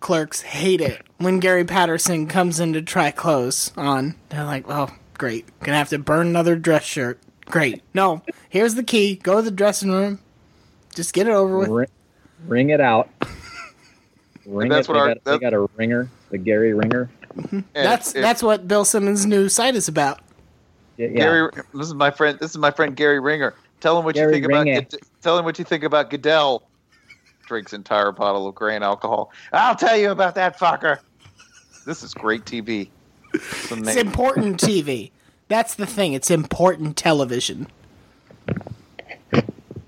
clerks 0.00 0.42
hate 0.42 0.80
it 0.80 1.02
when 1.18 1.40
Gary 1.40 1.64
Patterson 1.64 2.26
comes 2.26 2.60
in 2.60 2.72
to 2.72 2.82
try 2.82 3.10
clothes 3.10 3.72
on. 3.76 4.16
They're 4.30 4.44
like, 4.44 4.64
"Oh, 4.68 4.88
great, 5.18 5.46
gonna 5.60 5.78
have 5.78 5.88
to 5.90 5.98
burn 5.98 6.26
another 6.28 6.56
dress 6.56 6.84
shirt." 6.84 7.20
Great. 7.46 7.82
No, 7.92 8.22
here's 8.48 8.74
the 8.74 8.82
key. 8.82 9.16
Go 9.16 9.36
to 9.36 9.42
the 9.42 9.50
dressing 9.50 9.90
room. 9.90 10.18
Just 10.94 11.12
get 11.12 11.26
it 11.26 11.32
over 11.32 11.58
with. 11.58 11.68
Ring, 11.68 11.88
ring 12.46 12.70
it 12.70 12.80
out. 12.80 13.08
Ring 14.46 14.68
that's 14.68 14.88
it. 14.88 14.92
what 14.92 14.94
they, 14.94 15.00
our- 15.00 15.14
got, 15.14 15.24
they 15.24 15.38
got 15.38 15.54
a 15.54 15.66
ringer, 15.76 16.08
the 16.30 16.38
Gary 16.38 16.74
ringer. 16.74 17.10
Mm-hmm. 17.34 17.56
And 17.56 17.66
That's 17.74 18.14
if- 18.14 18.22
that's 18.22 18.42
what 18.42 18.68
Bill 18.68 18.84
Simmons' 18.84 19.26
new 19.26 19.48
site 19.48 19.74
is 19.74 19.88
about. 19.88 20.20
Yeah, 20.96 21.08
yeah. 21.08 21.16
Gary, 21.16 21.50
this 21.74 21.88
is 21.88 21.94
my 21.94 22.10
friend. 22.10 22.38
This 22.40 22.50
is 22.52 22.58
my 22.58 22.70
friend 22.70 22.94
Gary 22.94 23.18
Ringer. 23.18 23.54
Tell 23.80 23.98
him 23.98 24.04
what 24.04 24.14
Gary 24.14 24.28
you 24.28 24.32
think 24.34 24.44
about. 24.52 24.64
Ringer. 24.64 24.80
Gid- 24.82 25.00
Tell 25.22 25.36
him 25.38 25.44
what 25.44 25.58
you 25.58 25.64
think 25.64 25.82
about 25.82 26.10
Goodell. 26.10 26.62
Drinks 27.46 27.72
entire 27.72 28.12
bottle 28.12 28.46
of 28.46 28.54
grain 28.54 28.82
alcohol. 28.82 29.30
I'll 29.52 29.74
tell 29.74 29.96
you 29.96 30.10
about 30.12 30.34
that 30.36 30.58
fucker. 30.58 30.98
This 31.84 32.02
is 32.02 32.14
great 32.14 32.44
TV. 32.44 32.88
It's 33.34 33.70
It's 33.72 33.96
important 33.96 34.56
TV. 34.62 35.10
That's 35.48 35.74
the 35.74 35.86
thing. 35.86 36.12
It's 36.14 36.30
important 36.30 36.96
television. 36.96 37.66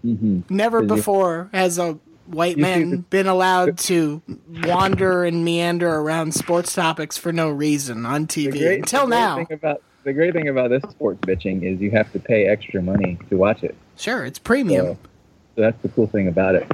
hmm 0.02 0.40
Never 0.48 0.82
Is 0.84 0.90
he- 0.90 0.96
before 0.96 1.48
has 1.52 1.78
a 1.78 1.98
white 2.26 2.58
man 2.58 3.04
been 3.10 3.26
allowed 3.28 3.78
to 3.78 4.20
wander 4.64 5.24
and 5.24 5.44
meander 5.44 5.88
around 5.94 6.32
sports 6.34 6.74
topics 6.74 7.16
for 7.16 7.32
no 7.32 7.48
reason 7.48 8.04
on 8.04 8.22
The 8.26 8.48
TV 8.48 8.58
great, 8.58 8.78
until 8.80 9.04
the 9.06 9.10
now. 9.10 9.36
Thing 9.36 9.52
about, 9.52 9.82
the 10.02 10.12
great 10.12 10.32
thing 10.34 10.48
about 10.48 10.70
this 10.70 10.82
sports 10.90 11.20
bitching 11.20 11.62
is 11.62 11.80
you 11.80 11.90
have 11.92 12.10
to 12.12 12.18
pay 12.18 12.46
extra 12.46 12.82
money 12.82 13.18
to 13.30 13.36
watch 13.36 13.62
it. 13.62 13.76
Sure, 13.96 14.24
it's 14.24 14.38
premium. 14.40 14.86
So, 14.86 14.98
so 15.56 15.60
that's 15.62 15.80
the 15.82 15.88
cool 15.90 16.06
thing 16.08 16.26
about 16.28 16.56
it. 16.56 16.66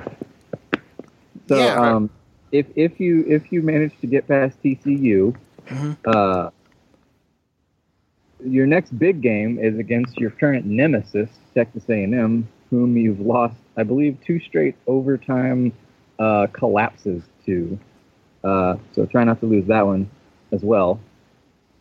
So 1.49 1.57
Yeah. 1.59 1.75
um, 1.81 2.11
if 2.51 2.67
if 2.77 2.99
you 3.01 3.25
if 3.29 3.53
you 3.53 3.63
manage 3.63 3.93
to 4.01 4.07
get 4.07 4.27
past 4.29 4.57
TCU, 4.63 5.35
Mhm. 5.69 5.97
uh, 6.07 6.51
your 8.45 8.67
next 8.67 8.99
big 8.99 9.21
game 9.21 9.59
is 9.59 9.79
against 9.79 10.17
your 10.19 10.31
current 10.31 10.65
nemesis, 10.65 11.31
Texas 11.55 11.85
A&M, 11.89 12.49
whom 12.71 12.97
you've 12.97 13.21
lost, 13.21 13.57
I 13.77 13.83
believe, 13.83 14.19
two 14.25 14.41
straight 14.41 14.77
overtime 14.87 15.73
uh, 16.19 16.47
collapses 16.53 17.23
to. 17.47 17.79
Uh, 18.45 18.77
so 18.95 19.07
try 19.07 19.25
not 19.25 19.41
to 19.41 19.47
lose 19.47 19.67
that 19.67 19.87
one 19.87 20.11
as 20.53 20.63
well. 20.63 21.01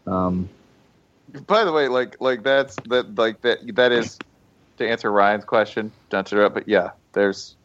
Um, 0.07 0.49
By 1.47 1.63
the 1.63 1.71
way, 1.71 1.87
like 1.87 2.19
like 2.19 2.43
that's 2.43 2.75
that 2.89 3.15
like 3.15 3.41
that 3.41 3.59
that 3.75 3.91
is 3.91 4.17
to 4.77 4.87
answer 4.87 5.11
Ryan's 5.11 5.45
question. 5.45 5.91
Don't 6.09 6.31
interrupt, 6.31 6.55
but 6.55 6.67
yeah, 6.67 6.91
there's 7.13 7.55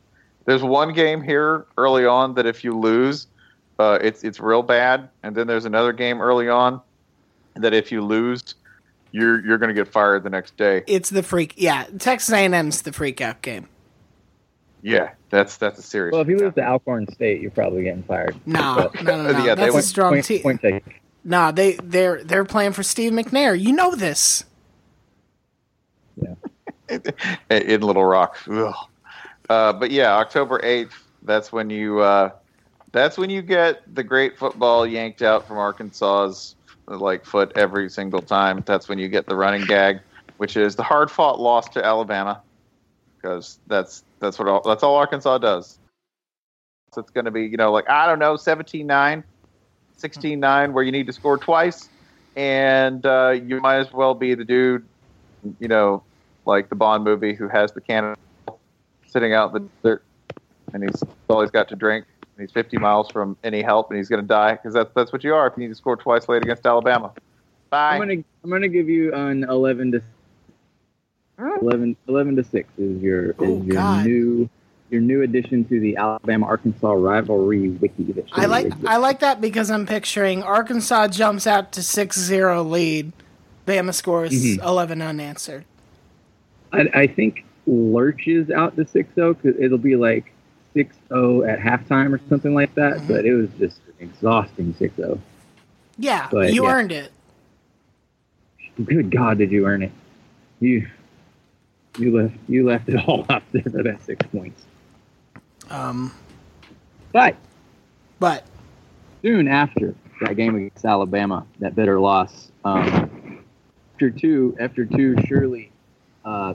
there's 0.45 0.63
one 0.63 0.93
game 0.93 1.23
here 1.23 1.67
early 1.77 2.07
on 2.07 2.35
that 2.35 2.47
if 2.47 2.63
you 2.63 2.79
lose, 2.79 3.27
uh, 3.79 3.99
it's 4.01 4.23
it's 4.25 4.41
real 4.41 4.63
bad, 4.63 5.09
and 5.23 5.35
then 5.35 5.47
there's 5.47 5.65
another 5.65 5.93
game 5.93 6.21
early 6.21 6.49
on 6.49 6.81
that 7.55 7.75
if 7.75 7.91
you 7.91 8.03
lose, 8.03 8.55
you're 9.17 9.45
you're 9.47 9.59
gonna 9.59 9.73
get 9.73 9.89
fired 9.89 10.23
the 10.25 10.31
next 10.31 10.57
day. 10.57 10.85
It's 10.87 11.09
the 11.11 11.23
freak. 11.23 11.55
Yeah, 11.57 11.87
Texas 11.99 12.33
A&M's 12.35 12.83
the 12.83 12.93
freak 12.93 13.21
out 13.21 13.41
game. 13.43 13.69
Yeah, 14.83 15.11
that's 15.31 15.57
that's 15.57 15.79
a 15.79 15.83
serious. 15.83 16.13
well, 16.13 16.21
if 16.23 16.29
you 16.29 16.37
lose 16.39 16.55
to 16.55 16.63
Alcorn 16.65 17.11
State, 17.13 17.41
you're 17.41 17.51
probably 17.51 17.83
getting 17.85 18.03
fired. 18.05 18.37
No, 18.47 18.91
But- 18.93 19.03
no, 19.03 19.23
no, 19.23 19.33
no. 19.33 19.39
Yeah, 19.45 19.55
they 19.55 19.63
That's 19.63 19.71
a 19.71 19.75
went 19.75 19.85
strong 19.87 20.13
point, 20.13 20.25
team. 20.27 20.43
point 20.43 20.61
taken. 20.61 20.83
Nah, 21.25 21.51
they 21.51 21.73
they're 21.83 22.23
they're 22.23 22.45
playing 22.45 22.73
for 22.73 22.83
Steve 22.83 23.13
McNair. 23.13 23.59
You 23.59 23.73
know 23.73 23.95
this. 23.97 24.45
Yeah. 26.17 26.35
in 27.51 27.81
Little 27.81 28.05
Rock. 28.05 28.37
Ugh. 28.49 28.75
Uh, 29.49 29.73
but 29.73 29.91
yeah, 29.91 30.15
October 30.17 30.61
eighth. 30.63 30.95
That's 31.23 31.51
when 31.53 31.71
you. 31.71 32.01
Uh, 32.01 32.31
that's 32.93 33.19
when 33.19 33.29
you 33.29 33.43
get 33.43 33.83
the 33.95 34.03
great 34.05 34.39
football 34.39 34.87
yanked 34.87 35.21
out 35.23 35.47
from 35.47 35.59
Arkansas's 35.59 36.55
like 36.87 37.25
foot 37.25 37.53
every 37.57 37.91
single 37.91 38.23
time. 38.23 38.63
That's 38.67 38.89
when 38.89 38.99
you 38.99 39.09
get 39.09 39.27
the 39.27 39.37
running 39.37 39.65
gag, 39.67 40.01
which 40.37 40.57
is 40.57 40.77
the 40.77 40.83
hard 40.83 41.11
fought 41.11 41.41
loss 41.41 41.69
to 41.71 41.85
Alabama, 41.85 42.43
because 43.17 43.59
that's 43.67 44.05
that's 44.21 44.39
what 44.39 44.49
all, 44.49 44.63
that's 44.63 44.83
all 44.83 44.97
Arkansas 44.97 45.39
does. 45.39 45.79
So 46.95 47.01
it's 47.01 47.11
going 47.11 47.25
to 47.25 47.31
be 47.31 47.45
you 47.45 47.57
know 47.57 47.73
like 47.73 47.89
I 47.91 48.07
don't 48.07 48.19
know 48.19 48.35
17-9, 48.35 49.23
16-9, 49.99 50.73
where 50.73 50.85
you 50.85 50.93
need 50.93 51.07
to 51.07 51.13
score 51.13 51.39
twice, 51.39 51.89
and 52.37 53.05
uh, 53.05 53.31
you 53.31 53.61
might 53.61 53.79
as 53.79 53.93
well 53.93 54.15
be 54.15 54.35
the 54.35 54.45
dude, 54.45 54.87
you 55.59 55.69
know, 55.69 56.03
like 56.45 56.69
the 56.69 56.77
Bond 56.77 57.05
movie 57.05 57.35
who 57.35 57.49
has 57.49 57.73
the 57.73 57.81
cannon 57.81 58.17
sitting 59.07 59.33
out 59.33 59.53
the 59.53 59.67
dirt, 59.83 60.05
and 60.73 60.85
he's 60.85 61.03
all 61.29 61.41
he's 61.41 61.51
got 61.51 61.69
to 61.69 61.77
drink. 61.77 62.07
And 62.37 62.43
he's 62.47 62.53
50 62.53 62.77
miles 62.77 63.11
from 63.11 63.35
any 63.43 63.63
help, 63.63 63.89
and 63.91 63.97
he's 63.97 64.11
going 64.11 64.21
to 64.21 64.27
die 64.29 64.53
because 64.53 64.75
that's 64.75 64.93
that's 64.95 65.11
what 65.11 65.25
you 65.25 65.35
are 65.35 65.47
if 65.47 65.55
you 65.57 65.63
need 65.63 65.69
to 65.71 65.75
score 65.75 65.97
twice 65.97 66.29
late 66.29 66.43
against 66.43 66.67
Alabama. 66.67 67.13
Bye. 67.71 67.95
I'm 67.95 67.99
gonna 68.01 68.23
I'm 68.45 68.51
gonna 68.51 68.69
give 68.69 68.91
you 68.91 69.15
an 69.15 69.45
11 69.45 69.93
to 69.93 70.03
11, 71.63 71.97
11 72.09 72.37
to 72.37 72.45
six 72.45 72.69
is 72.79 73.01
your 73.03 73.35
Oh, 73.39 73.61
is 73.61 73.65
your 73.67 73.77
God. 73.77 74.05
new 74.07 74.49
your 74.91 75.01
new 75.01 75.23
addition 75.23 75.65
to 75.65 75.81
the 75.81 75.97
Alabama 75.97 76.47
Arkansas 76.47 76.93
rivalry 76.93 77.71
wiki. 77.71 78.05
That 78.13 78.27
I 78.33 78.45
like 78.45 78.67
exist. 78.67 78.87
I 78.87 78.99
like 78.99 79.21
that 79.21 79.41
because 79.41 79.71
I'm 79.71 79.87
picturing 79.87 80.43
Arkansas 80.43 81.09
jumps 81.09 81.47
out 81.47 81.73
to 81.73 81.81
6-0 81.81 82.71
lead. 82.71 83.13
Bama 83.67 83.93
scores 83.95 84.33
Mhm. 84.33 84.63
11 84.63 85.01
unanswered. 85.03 85.65
I, 86.73 86.89
I 86.95 87.07
think 87.09 87.45
lurches 87.67 88.49
out 88.51 88.77
to 88.77 88.85
6-0 88.85 89.37
because 89.43 89.59
it'll 89.61 89.79
be 89.79 89.97
like 89.97 90.33
6-0 90.77 91.49
at 91.51 91.59
halftime 91.59 92.13
or 92.13 92.21
something 92.29 92.55
like 92.55 92.75
that. 92.75 92.99
Mm-hmm. 92.99 93.07
But 93.09 93.25
it 93.25 93.35
was 93.35 93.49
just 93.59 93.81
an 93.87 93.95
exhausting 94.09 94.75
oh. 94.79 94.85
6-0. 94.85 95.21
Yeah, 95.99 96.29
But, 96.31 96.53
you 96.53 96.65
yeah. 96.65 96.73
earned 96.73 96.93
it. 96.93 97.11
Good 98.85 99.11
God, 99.11 99.39
did 99.39 99.51
you 99.51 99.67
earn 99.67 99.83
it? 99.83 99.93
You 100.61 100.87
you 101.99 102.15
left 102.15 102.35
you 102.47 102.67
left 102.67 102.91
it 102.91 103.09
all 103.09 103.25
up 103.31 103.43
there 103.53 103.63
for 103.63 103.83
that 103.83 104.03
six 104.03 104.27
points. 104.27 104.63
Um, 105.71 106.13
But 107.13 107.37
but 108.19 108.45
soon 109.23 109.49
after 109.49 109.95
that 110.21 110.37
game 110.37 110.57
against 110.57 110.85
Alabama, 110.85 111.47
that 111.61 111.75
bitter 111.75 111.99
loss, 111.99 112.51
um, 112.65 113.43
after 113.95 114.11
two, 114.11 114.57
after 114.61 114.85
two 114.85 115.17
surely 115.27 115.71
uh, 116.25 116.55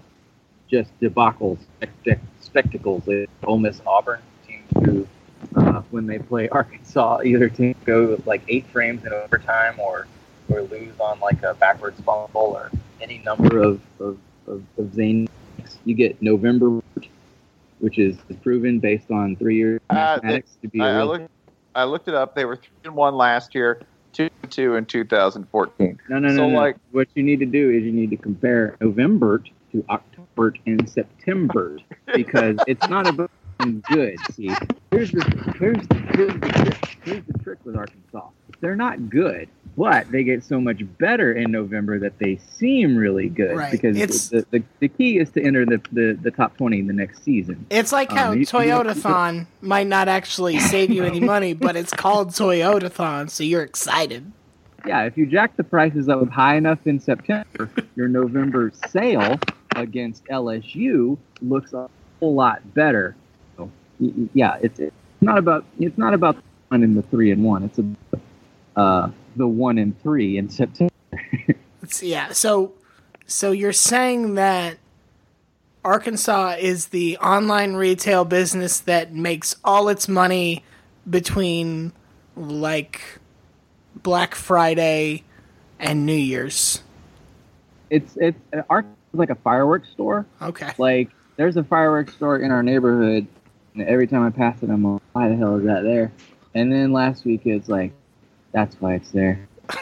just 0.72 0.98
debacles, 1.02 1.60
spect- 1.82 2.24
spectacles, 2.40 3.08
at 3.10 3.30
Ole 3.44 3.60
Miss 3.60 3.82
Auburn 3.86 4.22
teams 4.48 4.86
who, 4.86 5.08
uh, 5.56 5.82
when 5.92 6.08
they 6.08 6.18
play 6.18 6.48
Arkansas, 6.52 7.22
either 7.24 7.50
team 7.50 7.76
go 7.86 8.08
with 8.08 8.26
like 8.26 8.42
eight 8.48 8.68
frames 8.70 9.06
in 9.06 9.14
overtime 9.14 9.80
or 9.80 10.08
or 10.50 10.62
lose 10.64 10.94
on 11.00 11.20
like 11.20 11.44
a 11.44 11.54
backwards 11.56 12.00
fumble 12.02 12.30
or 12.34 12.72
any 13.02 13.20
number 13.20 13.62
of 13.62 13.82
of, 14.00 14.18
of, 14.48 14.64
of 14.78 14.94
zany. 14.94 15.28
You 15.86 15.94
get 15.94 16.22
November, 16.22 16.80
which 17.80 18.00
is 18.00 18.18
proven 18.42 18.80
based 18.80 19.12
on 19.12 19.36
three 19.36 19.58
years 19.58 19.80
Uh, 19.90 19.94
mathematics 19.96 20.58
to 20.62 20.70
be 20.70 20.80
a 20.80 20.84
I, 20.84 21.00
I 21.00 21.04
looked 21.04 21.28
I 21.76 21.84
looked 21.84 22.08
it 22.08 22.16
up. 22.16 22.36
They 22.36 22.46
were 22.46 22.56
three 22.56 22.70
and 22.86 22.96
one 22.96 23.16
last 23.16 23.54
year, 23.56 23.82
two 24.52 24.76
and 24.76 24.80
in 24.80 24.86
2014. 24.86 25.99
No, 26.10 26.20
no, 26.20 26.28
no, 26.30 26.36
So 26.36 26.49
no. 26.49 26.56
like 26.58 26.76
what 26.91 27.08
you 27.16 27.24
need 27.24 27.39
to 27.39 27.45
do 27.45 27.70
is 27.72 27.84
you 27.84 27.91
need 27.91 28.10
to 28.12 28.18
compare 28.18 28.76
November 28.82 29.43
to 29.72 29.86
October 29.89 30.54
and 30.68 30.88
September 30.89 31.78
because 32.14 32.58
it's 32.68 32.88
not 32.89 33.08
about 33.08 33.32
being 33.60 33.84
good. 33.89 34.18
See, 34.34 34.52
here's 34.91 35.12
the 35.12 35.24
here's 35.58 35.88
the, 35.88 35.95
here's 36.16 36.34
the 36.34 36.49
trick. 36.49 36.97
Here's 37.04 37.24
the 37.26 37.38
trick 37.39 37.60
with 37.66 37.76
Arkansas. 37.76 38.28
They're 38.60 38.76
not 38.76 39.10
good, 39.10 39.49
but 39.76 40.12
they 40.12 40.24
get 40.24 40.43
so 40.43 40.62
much 40.62 40.82
better 40.99 41.32
in 41.34 41.52
November 41.52 41.97
that 41.99 42.20
they 42.20 42.38
seem 42.54 42.95
really 42.95 43.28
good 43.28 43.56
Right. 43.58 43.72
because 43.72 43.97
It's- 43.97 44.28
the, 44.30 44.45
the, 44.52 44.64
the 44.80 44.88
key 44.88 45.18
is 45.18 45.32
to 45.32 45.41
enter 45.43 45.66
the, 45.66 45.82
the, 45.91 46.16
the 46.22 46.30
top 46.30 46.58
20 46.58 46.78
in 46.80 46.86
the 46.88 46.93
next 46.93 47.24
season. 47.24 47.66
It's 47.72 47.91
like 47.91 48.12
how 48.12 48.28
Um, 48.30 48.34
you- 48.36 48.41
you- 48.41 48.45
Toyotathon 48.45 49.47
might 49.62 49.88
not 49.88 50.08
actually 50.08 50.60
save 50.60 50.91
you 50.91 51.04
any 51.04 51.20
money, 51.20 51.54
but 51.56 51.76
it's 51.76 51.91
called 51.91 52.30
Toyotathon, 52.30 53.32
so 53.32 53.43
you're 53.43 53.64
excited. 53.64 54.32
Yeah, 54.86 55.04
if 55.04 55.18
you 55.18 55.26
jack 55.26 55.56
the 55.58 55.64
prices 55.64 56.10
up 56.10 56.28
high 56.30 56.56
enough 56.56 56.86
in 56.86 57.00
September, 57.00 57.70
your 57.96 58.08
November 58.08 58.72
sale 58.90 59.40
against 59.76 60.26
LSU 60.26 61.18
looks 61.42 61.74
a 61.74 61.90
whole 62.20 62.34
lot 62.34 62.74
better. 62.74 63.16
So, 63.58 63.70
yeah, 64.34 64.58
it's, 64.62 64.80
it's 64.80 64.96
not 65.22 65.38
about 65.38 65.66
it's 65.80 65.98
not 65.98 66.14
about 66.14 66.36
the 66.36 66.44
one 66.70 66.84
and 66.84 66.98
the 66.98 67.04
three 67.04 67.32
and 67.32 67.44
one. 67.44 67.64
It's 67.64 67.78
about 67.78 68.22
uh, 68.76 69.10
the 69.36 69.48
one 69.48 69.78
and 69.78 70.00
three 70.02 70.38
in 70.38 70.50
September. 70.50 70.92
Yeah, 72.00 72.32
so 72.32 72.74
so 73.26 73.52
you're 73.52 73.74
saying 73.74 74.36
that 74.36 74.78
Arkansas 75.84 76.56
is 76.60 76.88
the 76.88 77.18
online 77.18 77.74
retail 77.74 78.24
business 78.24 78.80
that 78.82 79.14
makes 79.14 79.56
all 79.64 79.90
its 79.90 80.08
money 80.08 80.64
between 81.10 81.92
like 82.36 83.20
Black 84.04 84.36
Friday 84.36 85.24
and 85.80 86.06
New 86.06 86.14
Year's. 86.14 86.82
It's 87.89 88.18
it's 88.18 88.38
Arkansas 88.70 88.95
is 89.14 89.20
like 89.20 89.30
a 89.30 89.36
fireworks 89.36 89.89
store. 89.89 90.26
Okay. 90.41 90.72
Like 90.78 91.10
there's 91.36 91.58
a 91.58 91.64
fireworks 91.64 92.14
store 92.14 92.39
in 92.39 92.52
our 92.52 92.64
neighborhood, 92.64 93.28
and 93.76 93.84
every 93.88 94.08
time 94.08 94.24
I 94.26 94.30
pass 94.30 94.62
it, 94.64 94.70
I'm 94.70 94.84
like, 94.93 95.02
why 95.14 95.30
the 95.30 95.36
hell 95.36 95.58
is 95.58 95.66
that 95.66 95.84
there? 95.84 96.12
And 96.54 96.72
then 96.72 96.91
last 96.93 97.26
week 97.26 97.41
it's 97.45 97.70
like, 97.70 97.91
that's 98.52 98.76
why 98.80 98.95
it's 98.95 99.12
there. 99.12 99.47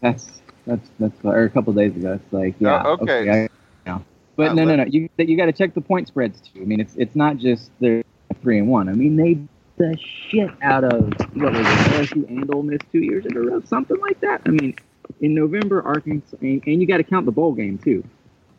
That's 0.00 0.40
that's 0.64 0.88
that's 1.00 1.22
why- 1.24 1.34
or 1.34 1.44
a 1.44 1.50
couple 1.50 1.72
days 1.72 1.96
ago 1.96 2.12
it's 2.12 2.32
like, 2.32 2.54
yeah, 2.60 2.82
Oh, 2.84 2.98
okay. 3.00 3.28
I, 3.44 3.48
no. 3.84 4.04
But 4.36 4.50
Uh, 4.50 4.54
no, 4.54 4.64
no, 4.64 4.76
no. 4.76 4.84
You 4.84 5.08
you 5.16 5.36
got 5.36 5.46
to 5.46 5.52
check 5.52 5.74
the 5.74 5.80
point 5.80 6.06
spreads 6.06 6.40
too. 6.40 6.60
I 6.60 6.64
mean, 6.64 6.78
it's 6.80 6.94
it's 6.96 7.16
not 7.16 7.38
just 7.38 7.70
they're 7.80 8.04
three 8.40 8.58
and 8.58 8.68
one. 8.68 8.88
I 8.88 8.92
mean, 8.92 9.16
they 9.16 9.34
beat 9.34 9.48
the 9.78 9.96
shit 10.28 10.50
out 10.62 10.84
of 10.84 11.12
what 11.34 11.52
was 11.52 11.60
it, 11.60 12.14
LSU 12.14 12.28
and 12.28 12.54
Ole 12.54 12.62
Miss 12.62 12.80
two 12.92 12.98
years 12.98 13.24
in 13.24 13.36
a 13.36 13.40
row, 13.40 13.62
something 13.62 13.98
like 14.00 14.20
that. 14.20 14.42
I 14.44 14.50
mean, 14.50 14.74
in 15.20 15.34
November, 15.34 15.82
Arkansas, 15.82 16.36
and, 16.40 16.62
and 16.66 16.80
you 16.80 16.86
got 16.86 16.98
to 16.98 17.04
count 17.04 17.26
the 17.26 17.32
bowl 17.32 17.52
game 17.52 17.78
too. 17.78 18.04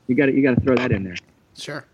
You 0.08 0.16
got 0.16 0.28
to 0.28 0.34
you 0.34 0.42
got 0.42 0.56
to 0.56 0.62
throw 0.62 0.76
that 0.76 0.92
in 0.92 1.04
there. 1.04 1.16
Sure. 1.56 1.86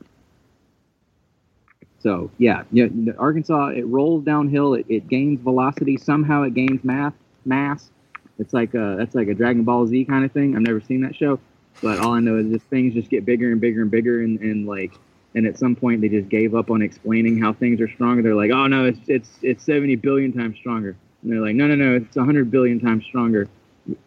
So 2.00 2.30
yeah, 2.38 2.64
yeah, 2.72 2.88
Arkansas 3.18 3.70
it 3.70 3.88
rolls 3.88 4.24
downhill. 4.24 4.76
It, 4.76 4.86
it 4.88 5.08
gains 5.08 5.42
velocity. 5.42 5.98
Somehow 5.98 6.44
it 6.44 6.54
gains 6.54 6.84
math 6.84 7.16
mass. 7.46 7.90
It's 8.38 8.54
like 8.54 8.74
a 8.74 8.96
that's 8.98 9.16
like 9.16 9.28
a 9.28 9.34
Dragon 9.34 9.64
Ball 9.64 9.88
Z 9.88 10.06
kind 10.06 10.24
of 10.24 10.32
thing. 10.32 10.56
I've 10.56 10.62
never 10.62 10.82
seen 10.82 11.02
that 11.02 11.16
show, 11.16 11.40
but 11.82 12.00
all 12.00 12.14
I 12.14 12.20
know 12.20 12.38
is 12.38 12.48
just 12.48 12.66
things 12.68 12.94
just 12.94 13.10
get 13.10 13.26
bigger 13.26 13.52
and 13.52 13.60
bigger 13.60 13.82
and 13.82 13.92
bigger, 13.92 14.22
and, 14.22 14.40
and 14.40 14.68
like 14.68 14.94
and 15.36 15.46
at 15.46 15.60
some 15.60 15.76
point 15.76 16.02
they 16.02 16.10
just 16.10 16.30
gave 16.30 16.56
up 16.56 16.72
on 16.72 16.82
explaining 16.82 17.40
how 17.40 17.54
things 17.54 17.80
are 17.82 17.90
stronger. 17.90 18.24
They're 18.24 18.36
like, 18.36 18.52
oh 18.52 18.68
no, 18.68 18.86
it's 18.86 19.00
it's 19.08 19.30
it's 19.42 19.64
seventy 19.64 19.96
billion 19.96 20.34
times 20.34 20.58
stronger. 20.58 20.96
And 21.22 21.32
they're 21.32 21.42
like, 21.42 21.56
no, 21.56 21.68
no, 21.68 21.76
no, 21.76 21.96
it's 21.96 22.16
hundred 22.16 22.50
billion 22.50 22.80
times 22.80 23.04
stronger. 23.06 23.48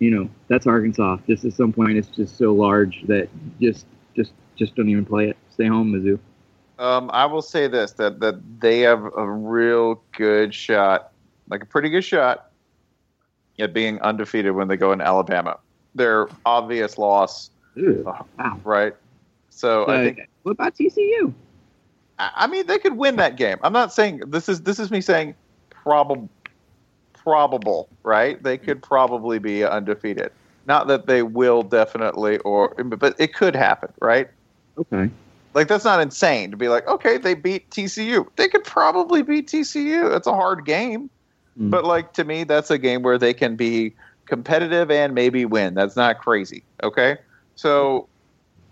You 0.00 0.10
know, 0.10 0.30
that's 0.48 0.66
Arkansas. 0.66 1.18
Just 1.28 1.44
at 1.44 1.52
some 1.52 1.72
point, 1.72 1.96
it's 1.98 2.08
just 2.08 2.36
so 2.36 2.52
large 2.52 3.02
that 3.06 3.28
just 3.60 3.86
just 4.16 4.32
just 4.56 4.74
don't 4.74 4.88
even 4.88 5.04
play 5.04 5.28
it. 5.28 5.36
Stay 5.50 5.66
home, 5.66 5.92
Mizzou. 5.92 6.18
Um, 6.78 7.10
I 7.12 7.26
will 7.26 7.42
say 7.42 7.68
this 7.68 7.92
that 7.92 8.20
that 8.20 8.60
they 8.60 8.80
have 8.80 9.04
a 9.16 9.28
real 9.28 10.02
good 10.12 10.54
shot, 10.54 11.12
like 11.48 11.62
a 11.62 11.66
pretty 11.66 11.90
good 11.90 12.04
shot, 12.04 12.50
at 13.58 13.72
being 13.72 14.00
undefeated 14.00 14.52
when 14.52 14.68
they 14.68 14.76
go 14.76 14.92
in 14.92 15.00
Alabama. 15.00 15.58
Their 15.94 16.28
obvious 16.46 16.98
loss, 16.98 17.50
wow. 17.76 18.26
right? 18.64 18.94
So 19.50 19.86
I 19.88 19.96
So, 19.96 20.04
think 20.04 20.28
what 20.48 20.52
about 20.52 20.74
TCU? 20.74 21.32
I 22.18 22.46
mean, 22.48 22.66
they 22.66 22.78
could 22.78 22.96
win 22.96 23.16
that 23.16 23.36
game. 23.36 23.58
I'm 23.62 23.72
not 23.72 23.92
saying 23.92 24.22
this 24.26 24.48
is 24.48 24.62
this 24.62 24.80
is 24.80 24.90
me 24.90 25.00
saying 25.00 25.34
probable, 25.70 26.28
probable, 27.12 27.88
right? 28.02 28.42
They 28.42 28.58
could 28.58 28.82
probably 28.82 29.38
be 29.38 29.62
undefeated. 29.62 30.32
Not 30.66 30.88
that 30.88 31.06
they 31.06 31.22
will 31.22 31.62
definitely, 31.62 32.38
or 32.38 32.74
but 32.82 33.14
it 33.18 33.34
could 33.34 33.54
happen, 33.54 33.92
right? 34.00 34.28
Okay. 34.78 35.10
Like 35.54 35.68
that's 35.68 35.84
not 35.84 36.00
insane 36.00 36.50
to 36.50 36.56
be 36.56 36.68
like, 36.68 36.86
okay, 36.88 37.18
they 37.18 37.34
beat 37.34 37.70
TCU. 37.70 38.26
They 38.36 38.48
could 38.48 38.64
probably 38.64 39.22
beat 39.22 39.48
TCU. 39.48 40.16
It's 40.16 40.26
a 40.26 40.34
hard 40.34 40.64
game, 40.64 41.10
Mm. 41.58 41.70
but 41.70 41.84
like 41.84 42.12
to 42.14 42.24
me, 42.24 42.44
that's 42.44 42.70
a 42.70 42.78
game 42.78 43.02
where 43.02 43.18
they 43.18 43.34
can 43.34 43.56
be 43.56 43.92
competitive 44.26 44.90
and 44.90 45.14
maybe 45.14 45.44
win. 45.44 45.74
That's 45.74 45.96
not 45.96 46.18
crazy. 46.18 46.62
Okay, 46.82 47.16
so 47.56 48.08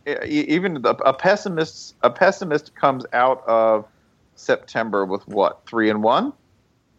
even 0.07 0.83
the, 0.83 0.95
a 1.05 1.13
pessimist 1.13 1.95
a 2.03 2.11
pessimist 2.11 2.75
comes 2.75 3.05
out 3.13 3.43
of 3.47 3.87
September 4.37 5.05
with 5.05 5.27
what 5.29 5.67
three 5.67 5.91
and 5.91 6.03
one. 6.03 6.33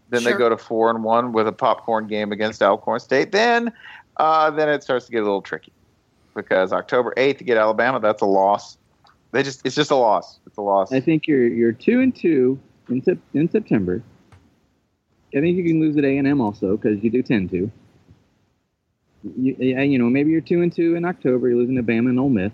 Then 0.10 0.24
they 0.24 0.34
go 0.34 0.48
to 0.48 0.58
four 0.58 0.90
and 0.90 1.04
one 1.04 1.34
with 1.34 1.48
a 1.48 1.52
popcorn 1.52 2.08
game 2.08 2.32
against 2.32 2.64
Alcorn 2.64 3.00
State. 3.02 3.34
Then, 3.34 3.74
uh, 4.16 4.50
then 4.52 4.70
it 4.70 4.82
starts 4.82 5.06
to 5.08 5.12
get 5.12 5.20
a 5.20 5.24
little 5.24 5.42
tricky 5.42 5.74
because 6.34 6.72
October 6.72 7.14
eighth 7.18 7.40
to 7.40 7.44
get 7.44 7.58
Alabama, 7.58 8.00
that's 8.00 8.22
a 8.22 8.26
loss. 8.26 8.78
They 9.32 9.44
just 9.44 9.66
it's 9.66 9.76
just 9.76 9.92
a 9.92 9.96
loss. 9.96 10.40
It's 10.46 10.58
a 10.58 10.62
loss. 10.62 10.92
I 10.92 11.02
think 11.02 11.28
you're 11.28 11.48
you're 11.48 11.74
two 11.74 12.00
and 12.00 12.16
two 12.16 12.60
in 12.90 13.04
sep- 13.04 13.18
in 13.34 13.50
September. 13.50 14.02
I 15.36 15.42
think 15.42 15.58
you 15.58 15.64
can 15.66 15.82
lose 15.82 15.98
at 15.98 16.06
A 16.06 16.18
and 16.18 16.28
M 16.28 16.40
also 16.40 16.78
because 16.78 17.04
you 17.04 17.10
do 17.10 17.22
tend 17.22 17.50
to. 17.52 17.70
You, 19.36 19.56
yeah, 19.60 19.82
you 19.82 20.00
know, 20.00 20.06
maybe 20.06 20.32
you're 20.32 20.40
two 20.42 20.62
and 20.62 20.74
two 20.74 20.96
in 20.96 21.04
October. 21.04 21.50
You're 21.50 21.58
losing 21.58 21.76
to 21.76 21.84
Bama 21.84 22.10
and 22.10 22.20
Ole 22.20 22.30
Miss. 22.30 22.54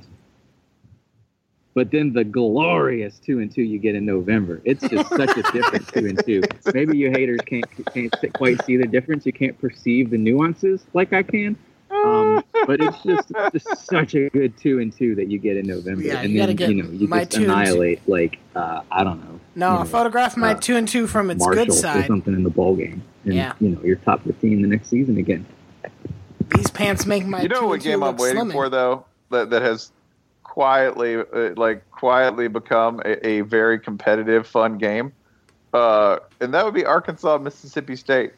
But 1.76 1.90
then 1.90 2.14
the 2.14 2.24
glorious 2.24 3.18
two 3.18 3.40
and 3.40 3.52
two 3.52 3.64
you 3.64 3.80
get 3.80 3.96
in 3.96 4.06
November. 4.06 4.62
It's 4.64 4.88
just 4.88 5.10
such 5.10 5.36
a 5.38 5.42
different 5.52 5.88
two 5.88 6.06
and 6.08 6.24
two. 6.26 6.42
Maybe 6.74 6.98
you 6.98 7.10
haters 7.10 7.40
can't 7.46 7.66
can't 7.94 8.14
quite 8.34 8.64
see 8.66 8.78
the 8.78 8.86
difference. 8.88 9.26
You 9.26 9.34
can't 9.34 9.60
perceive 9.60 10.12
the 10.12 10.18
nuances 10.18 10.86
like 10.94 11.14
I 11.14 11.24
can. 11.24 11.58
Um, 11.92 12.44
but 12.68 12.82
it's 12.82 13.02
just, 13.04 13.32
just 13.54 13.86
such 13.88 14.14
a 14.16 14.30
good 14.32 14.58
two 14.58 14.80
and 14.80 14.92
two 14.92 15.16
that 15.16 15.30
you 15.30 15.38
get 15.40 15.58
in 15.58 15.66
November, 15.68 16.02
Yeah, 16.02 16.22
and 16.22 16.32
you 16.32 16.46
then 16.46 16.56
get 16.56 16.70
you 16.70 16.84
know 16.84 16.90
you 16.90 17.08
my 17.08 17.20
just 17.20 17.32
two 17.32 17.46
two. 17.46 17.52
annihilate 17.52 18.08
like 18.10 18.40
uh, 18.56 18.82
I 18.92 19.04
don't 19.04 19.20
know. 19.24 19.40
No, 19.56 19.74
you 19.74 19.80
know, 19.80 19.86
photograph 19.86 20.36
my 20.36 20.52
uh, 20.54 20.60
two 20.60 20.76
and 20.76 20.88
two 20.88 21.08
from 21.08 21.30
its 21.32 21.40
Marshall 21.40 21.66
good 21.66 21.70
or 21.70 22.04
something 22.06 22.34
in 22.34 22.44
the 22.44 22.50
bowl 22.50 22.76
game, 22.76 23.04
and 23.26 23.34
Yeah. 23.36 23.54
you 23.62 23.70
know 23.70 23.80
you're 23.84 23.96
top 23.98 24.24
fifteen 24.24 24.62
the 24.62 24.68
next 24.68 24.90
season 24.90 25.18
again. 25.18 25.46
These 26.56 26.70
pants 26.72 27.06
make 27.06 27.26
my 27.26 27.42
you 27.44 27.48
know 27.48 27.62
two 27.62 27.68
what 27.68 27.82
game 27.82 28.04
I'm 28.04 28.18
waiting 28.18 28.42
slimming. 28.44 28.52
for 28.54 28.70
though 28.70 29.06
that 29.32 29.50
that 29.52 29.62
has 29.62 29.92
quietly 30.54 31.16
uh, 31.16 31.50
like 31.58 31.90
quietly 31.90 32.48
become 32.48 33.02
a, 33.06 33.28
a 33.28 33.42
very 33.42 33.80
competitive, 33.80 34.46
fun 34.46 34.78
game, 34.78 35.12
uh, 35.74 36.20
and 36.42 36.54
that 36.54 36.64
would 36.64 36.76
be 36.76 36.86
Arkansas 36.86 37.40
Mississippi 37.40 37.96
State. 37.96 38.34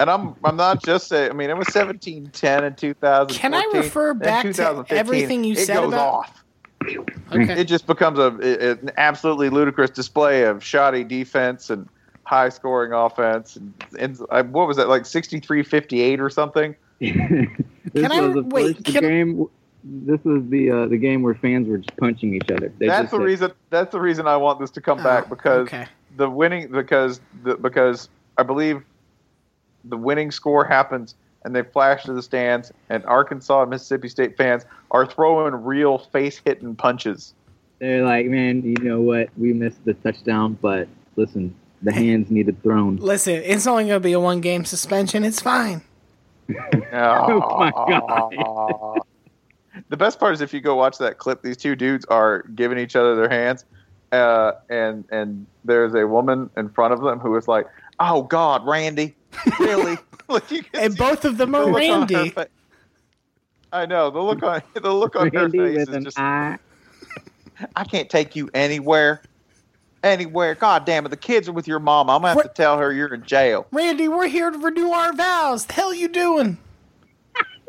And 0.00 0.10
I'm 0.10 0.34
I'm 0.44 0.56
not 0.56 0.82
just 0.82 1.06
saying. 1.06 1.30
I 1.30 1.34
mean, 1.34 1.48
it 1.50 1.56
was 1.56 1.68
17-10 1.68 2.62
in 2.66 2.74
2000. 2.74 3.38
Can 3.38 3.54
I 3.54 3.64
refer 3.72 4.12
back 4.12 4.44
to 4.54 4.84
everything 4.90 5.44
you 5.44 5.52
it 5.54 5.58
said 5.66 5.76
goes 5.76 5.92
about- 5.92 6.14
off. 6.14 6.42
Okay. 7.32 7.60
It 7.60 7.64
just 7.64 7.86
becomes 7.86 8.18
a, 8.18 8.36
a- 8.42 8.72
an 8.72 8.90
absolutely 8.96 9.48
ludicrous 9.50 9.90
display 9.90 10.42
of 10.44 10.62
shoddy 10.64 11.04
defense 11.04 11.70
and 11.70 11.88
high 12.24 12.48
scoring 12.50 12.92
offense. 12.92 13.56
And, 13.56 13.72
and 13.98 14.20
uh, 14.30 14.42
what 14.42 14.66
was 14.68 14.76
that 14.76 14.88
like 14.88 15.02
63-58 15.04 16.18
or 16.18 16.28
something? 16.30 16.74
This 17.92 18.02
Can 18.02 18.12
I- 18.12 18.20
was 18.20 18.36
of 18.36 18.46
wait, 18.52 18.74
course 18.74 18.84
the 18.84 18.92
can- 18.92 19.02
game. 19.02 19.46
This 19.88 20.18
was 20.24 20.42
the 20.48 20.70
uh, 20.70 20.86
the 20.86 20.96
game 20.96 21.22
where 21.22 21.34
fans 21.34 21.68
were 21.68 21.78
just 21.78 21.96
punching 21.96 22.34
each 22.34 22.50
other. 22.50 22.72
They 22.78 22.88
that's 22.88 23.10
the 23.10 23.18
said, 23.18 23.24
reason. 23.24 23.52
That's 23.70 23.92
the 23.92 24.00
reason 24.00 24.26
I 24.26 24.36
want 24.36 24.58
this 24.58 24.70
to 24.72 24.80
come 24.80 25.00
back 25.02 25.28
because 25.28 25.58
Oh, 25.60 25.76
okay. 25.76 25.86
the 26.16 26.28
winning 26.28 26.72
because 26.72 27.20
the, 27.44 27.56
because 27.56 28.08
I 28.36 28.42
believe 28.42 28.82
the 29.84 29.96
winning 29.96 30.30
score 30.32 30.64
happens 30.64 31.14
and 31.44 31.54
they 31.54 31.62
flash 31.62 32.02
to 32.04 32.12
the 32.12 32.22
stands 32.22 32.72
and 32.88 33.04
Arkansas 33.04 33.62
and 33.62 33.70
Mississippi 33.70 34.08
State 34.08 34.36
fans 34.36 34.64
are 34.90 35.06
throwing 35.06 35.54
real 35.54 35.98
face 35.98 36.40
hitting 36.44 36.74
punches. 36.74 37.34
They're 37.78 38.04
like, 38.04 38.26
man, 38.26 38.62
you 38.62 38.74
know 38.82 39.00
what? 39.00 39.28
We 39.36 39.52
missed 39.52 39.84
the 39.84 39.94
touchdown, 39.94 40.58
but 40.60 40.88
listen, 41.14 41.54
the 41.82 41.92
hands 41.92 42.30
needed 42.30 42.60
thrown. 42.62 42.96
Listen, 42.96 43.34
it's 43.34 43.66
only 43.66 43.84
going 43.84 43.96
to 43.96 44.00
be 44.00 44.12
a 44.14 44.18
one 44.20 44.40
game 44.40 44.64
suspension. 44.64 45.22
It's 45.22 45.40
fine. 45.40 45.82
Oh 46.92 47.58
my 47.58 47.70
god! 47.70 48.98
The 49.88 49.96
best 49.96 50.18
part 50.18 50.34
is 50.34 50.40
if 50.40 50.54
you 50.54 50.60
go 50.60 50.74
watch 50.74 50.98
that 50.98 51.18
clip, 51.18 51.42
these 51.42 51.56
two 51.56 51.76
dudes 51.76 52.04
are 52.06 52.42
giving 52.54 52.78
each 52.78 52.96
other 52.96 53.14
their 53.14 53.28
hands, 53.28 53.64
uh, 54.12 54.52
and 54.70 55.04
and 55.10 55.46
there's 55.64 55.94
a 55.94 56.06
woman 56.06 56.50
in 56.56 56.70
front 56.70 56.94
of 56.94 57.02
them 57.02 57.18
who 57.18 57.36
is 57.36 57.46
like, 57.46 57.66
"Oh 58.00 58.22
God, 58.22 58.66
Randy, 58.66 59.14
really?" 59.58 59.98
like 60.28 60.50
you 60.50 60.62
And 60.74 60.96
both 60.96 61.24
of 61.24 61.36
them 61.36 61.54
are 61.54 61.64
look 61.66 61.82
on 61.82 62.08
her 62.08 62.16
Randy. 62.16 62.34
I 63.72 63.86
know 63.86 64.10
the 64.10 64.20
look 64.20 64.42
on 64.42 64.62
the 64.74 64.92
look 64.92 65.16
on 65.16 65.30
Randy 65.30 65.58
her 65.58 65.68
face 65.68 65.78
with 65.78 65.88
is 65.88 65.94
an 65.94 66.04
just. 66.04 66.18
eye. 66.18 66.58
I 67.74 67.84
can't 67.84 68.10
take 68.10 68.36
you 68.36 68.50
anywhere, 68.52 69.22
anywhere. 70.02 70.54
God 70.54 70.84
damn 70.84 71.06
it, 71.06 71.08
the 71.08 71.16
kids 71.16 71.48
are 71.48 71.52
with 71.52 71.66
your 71.66 71.78
mom. 71.78 72.10
I'm 72.10 72.22
gonna 72.22 72.34
have 72.34 72.42
to 72.42 72.48
tell 72.48 72.78
her 72.78 72.92
you're 72.92 73.12
in 73.14 73.24
jail. 73.24 73.66
Randy, 73.72 74.08
we're 74.08 74.28
here 74.28 74.50
to 74.50 74.58
renew 74.58 74.90
our 74.90 75.12
vows. 75.12 75.66
The 75.66 75.72
hell 75.74 75.94
you 75.94 76.08
doing? 76.08 76.58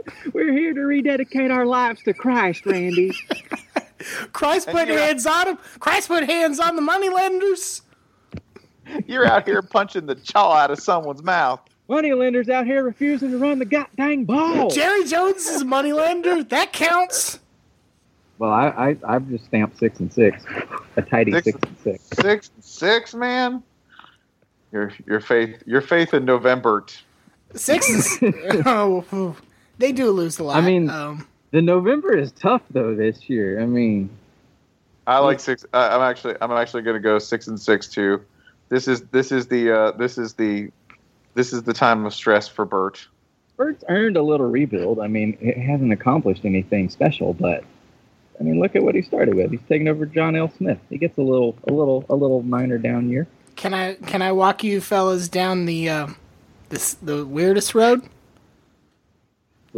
We're 0.34 0.51
here 0.53 0.74
to 0.74 0.82
rededicate 0.82 1.51
our 1.51 1.66
lives 1.66 2.01
to 2.03 2.14
Christ, 2.14 2.66
Randy. 2.66 3.14
Christ 4.34 4.68
put 4.70 4.88
you're- 4.88 5.01
hands 5.01 5.26
on 5.26 5.47
him. 5.47 5.58
Christ 5.80 6.08
put 6.08 6.24
hands 6.26 6.60
on 6.60 6.76
the 6.76 6.82
moneylenders. 6.82 7.82
You're 9.05 9.26
out 9.26 9.45
here 9.45 9.62
punching 9.62 10.05
the 10.05 10.16
jaw 10.16 10.53
out 10.53 10.72
of 10.72 10.80
someone's 10.80 11.22
mouth. 11.24 11.60
Moneylenders 11.89 12.49
out 12.49 12.66
here 12.66 12.84
refusing 12.84 13.32
to 13.32 13.38
run 13.38 13.60
the 13.60 13.66
goddamn 13.66 14.26
ball. 14.26 14.70
Jerry 14.70 15.05
Jones 15.05 15.45
is 15.45 15.62
a 15.62 15.66
moneylender. 15.66 16.43
That 16.43 16.74
counts. 16.74 17.39
Well, 18.39 18.51
I, 18.51 18.68
I 18.68 18.97
I've 19.16 19.28
just 19.30 19.45
stamped 19.45 19.80
six 19.80 19.99
and 19.99 20.14
six, 20.14 20.43
a 20.95 21.01
tidy 21.01 21.32
Six- 21.32 21.45
six, 21.45 21.60
and 21.64 21.78
six. 21.80 22.03
Six, 22.22 22.51
six, 22.60 23.14
man. 23.16 23.64
Your 24.72 24.91
your 25.05 25.22
faith, 25.22 25.64
your 25.66 25.82
faith 25.82 26.14
in 26.14 26.24
November. 26.26 26.82
t- 26.82 26.95
Six 27.55 27.89
is. 27.89 28.20
oh, 28.66 29.03
ooh. 29.14 29.36
They 29.78 29.91
do 29.91 30.11
lose 30.11 30.39
a 30.39 30.43
lot. 30.43 30.57
I 30.57 30.61
mean, 30.61 30.89
um, 30.89 31.28
the 31.51 31.61
November 31.61 32.15
is 32.15 32.32
tough 32.32 32.61
though 32.71 32.95
this 32.95 33.30
year. 33.30 33.61
I 33.61 33.65
mean, 33.65 34.09
I 35.05 35.19
like 35.19 35.39
six. 35.39 35.65
I 35.73 35.89
I'm 35.89 36.01
actually, 36.01 36.36
I'm 36.41 36.51
actually 36.51 36.84
going 36.84 36.95
to 36.95 37.01
go 37.01 37.19
six 37.19 37.47
and 37.47 37.59
six 37.59 37.88
too. 37.88 38.21
This 38.69 38.88
is 38.88 39.01
this 39.11 39.32
is 39.32 39.47
the 39.47 39.71
uh, 39.71 39.91
this 39.91 40.17
is 40.17 40.34
the 40.34 40.69
this 41.34 41.53
is 41.53 41.63
the 41.63 41.73
time 41.73 42.05
of 42.05 42.13
stress 42.13 42.47
for 42.47 42.65
Bert. 42.65 43.07
Bert's 43.55 43.84
earned 43.89 44.17
a 44.17 44.21
little 44.21 44.47
rebuild. 44.47 44.99
I 44.99 45.07
mean, 45.07 45.38
it 45.41 45.57
hasn't 45.57 45.91
accomplished 45.91 46.45
anything 46.45 46.89
special, 46.89 47.34
but 47.34 47.63
I 48.39 48.43
mean, 48.43 48.59
look 48.59 48.75
at 48.75 48.84
what 48.84 48.93
he 48.93 49.01
started 49.01 49.34
with. 49.34 49.49
He's 49.51 49.59
taking 49.67 49.88
over 49.88 50.05
John 50.05 50.36
L. 50.36 50.51
Smith. 50.57 50.78
He 50.89 50.97
gets 50.97 51.17
a 51.17 51.21
little, 51.21 51.57
a 51.67 51.71
little, 51.73 52.05
a 52.07 52.15
little 52.15 52.43
minor 52.43 52.78
down 52.78 53.09
year. 53.09 53.25
can 53.55 53.73
I 53.73 53.95
can 53.95 54.21
I 54.21 54.32
walk 54.32 54.63
you 54.63 54.80
fellas 54.80 55.28
down 55.28 55.65
the 55.65 55.89
uh, 55.89 56.07
this 56.69 56.93
the 56.95 57.25
weirdest 57.25 57.73
road? 57.73 58.03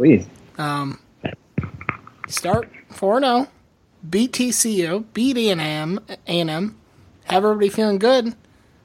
Please. 0.00 0.26
Um, 0.56 0.98
start 2.26 2.70
four 2.88 3.20
zero, 3.20 3.48
beat 4.08 4.32
TCU, 4.32 5.04
beat 5.12 5.36
A 5.36 5.50
and 5.50 5.60
M, 5.60 6.00
A 6.08 6.40
and 6.40 6.48
M, 6.48 6.80
have 7.24 7.44
everybody 7.44 7.68
feeling 7.68 7.98
good. 7.98 8.34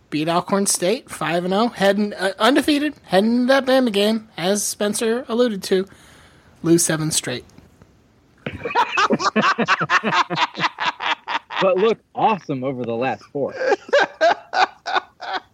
Beat 0.09 0.27
Alcorn 0.27 0.65
State 0.65 1.09
five 1.09 1.45
and 1.45 1.53
zero, 1.53 1.67
heading 1.69 2.13
uh, 2.15 2.33
undefeated, 2.37 2.95
heading 3.03 3.33
into 3.33 3.45
that 3.45 3.65
Bama 3.65 3.93
game, 3.93 4.27
as 4.35 4.61
Spencer 4.61 5.23
alluded 5.29 5.63
to. 5.63 5.87
Lose 6.63 6.83
seven 6.83 7.11
straight. 7.11 7.45
But 11.61 11.77
look 11.77 11.97
awesome 12.13 12.65
over 12.65 12.83
the 12.83 12.93
last 12.93 13.23
four. 13.31 13.53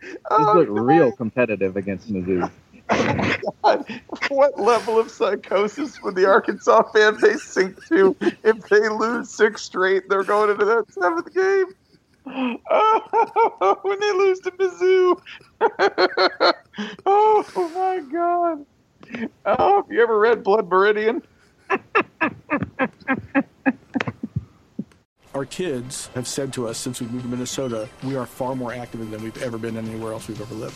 Just 0.01 0.17
Oh, 0.31 0.53
look 0.55 0.67
real 0.71 1.11
competitive 1.11 1.77
against 1.77 2.11
Mizzou. 2.11 2.49
God, 2.91 4.01
what 4.29 4.59
level 4.59 4.99
of 4.99 5.09
psychosis 5.11 6.01
would 6.01 6.15
the 6.15 6.25
Arkansas 6.25 6.83
fan 6.91 7.19
base 7.19 7.43
sink 7.43 7.85
to 7.87 8.15
if 8.21 8.67
they 8.69 8.89
lose 8.89 9.29
six 9.29 9.61
straight? 9.63 10.09
They're 10.09 10.23
going 10.23 10.49
into 10.49 10.65
that 10.65 10.91
seventh 10.91 11.33
game. 11.33 11.65
Oh, 12.25 13.79
when 13.81 13.99
they 13.99 14.11
lose 14.11 14.39
to 14.41 14.51
Mizzou. 14.51 15.19
oh 17.05 17.71
my 17.73 17.99
God. 18.11 18.65
Oh, 19.45 19.81
have 19.81 19.91
you 19.91 20.01
ever 20.01 20.19
read 20.19 20.43
Blood 20.43 20.69
Meridian? 20.69 21.21
Our 25.33 25.45
kids 25.45 26.07
have 26.13 26.27
said 26.27 26.53
to 26.53 26.67
us 26.67 26.77
since 26.77 26.99
we 26.99 27.07
moved 27.07 27.23
to 27.23 27.29
Minnesota, 27.29 27.87
we 28.03 28.15
are 28.15 28.25
far 28.25 28.55
more 28.55 28.73
active 28.73 29.09
than 29.09 29.23
we've 29.23 29.41
ever 29.41 29.57
been 29.57 29.77
anywhere 29.77 30.11
else 30.11 30.27
we've 30.27 30.41
ever 30.41 30.55
lived. 30.55 30.75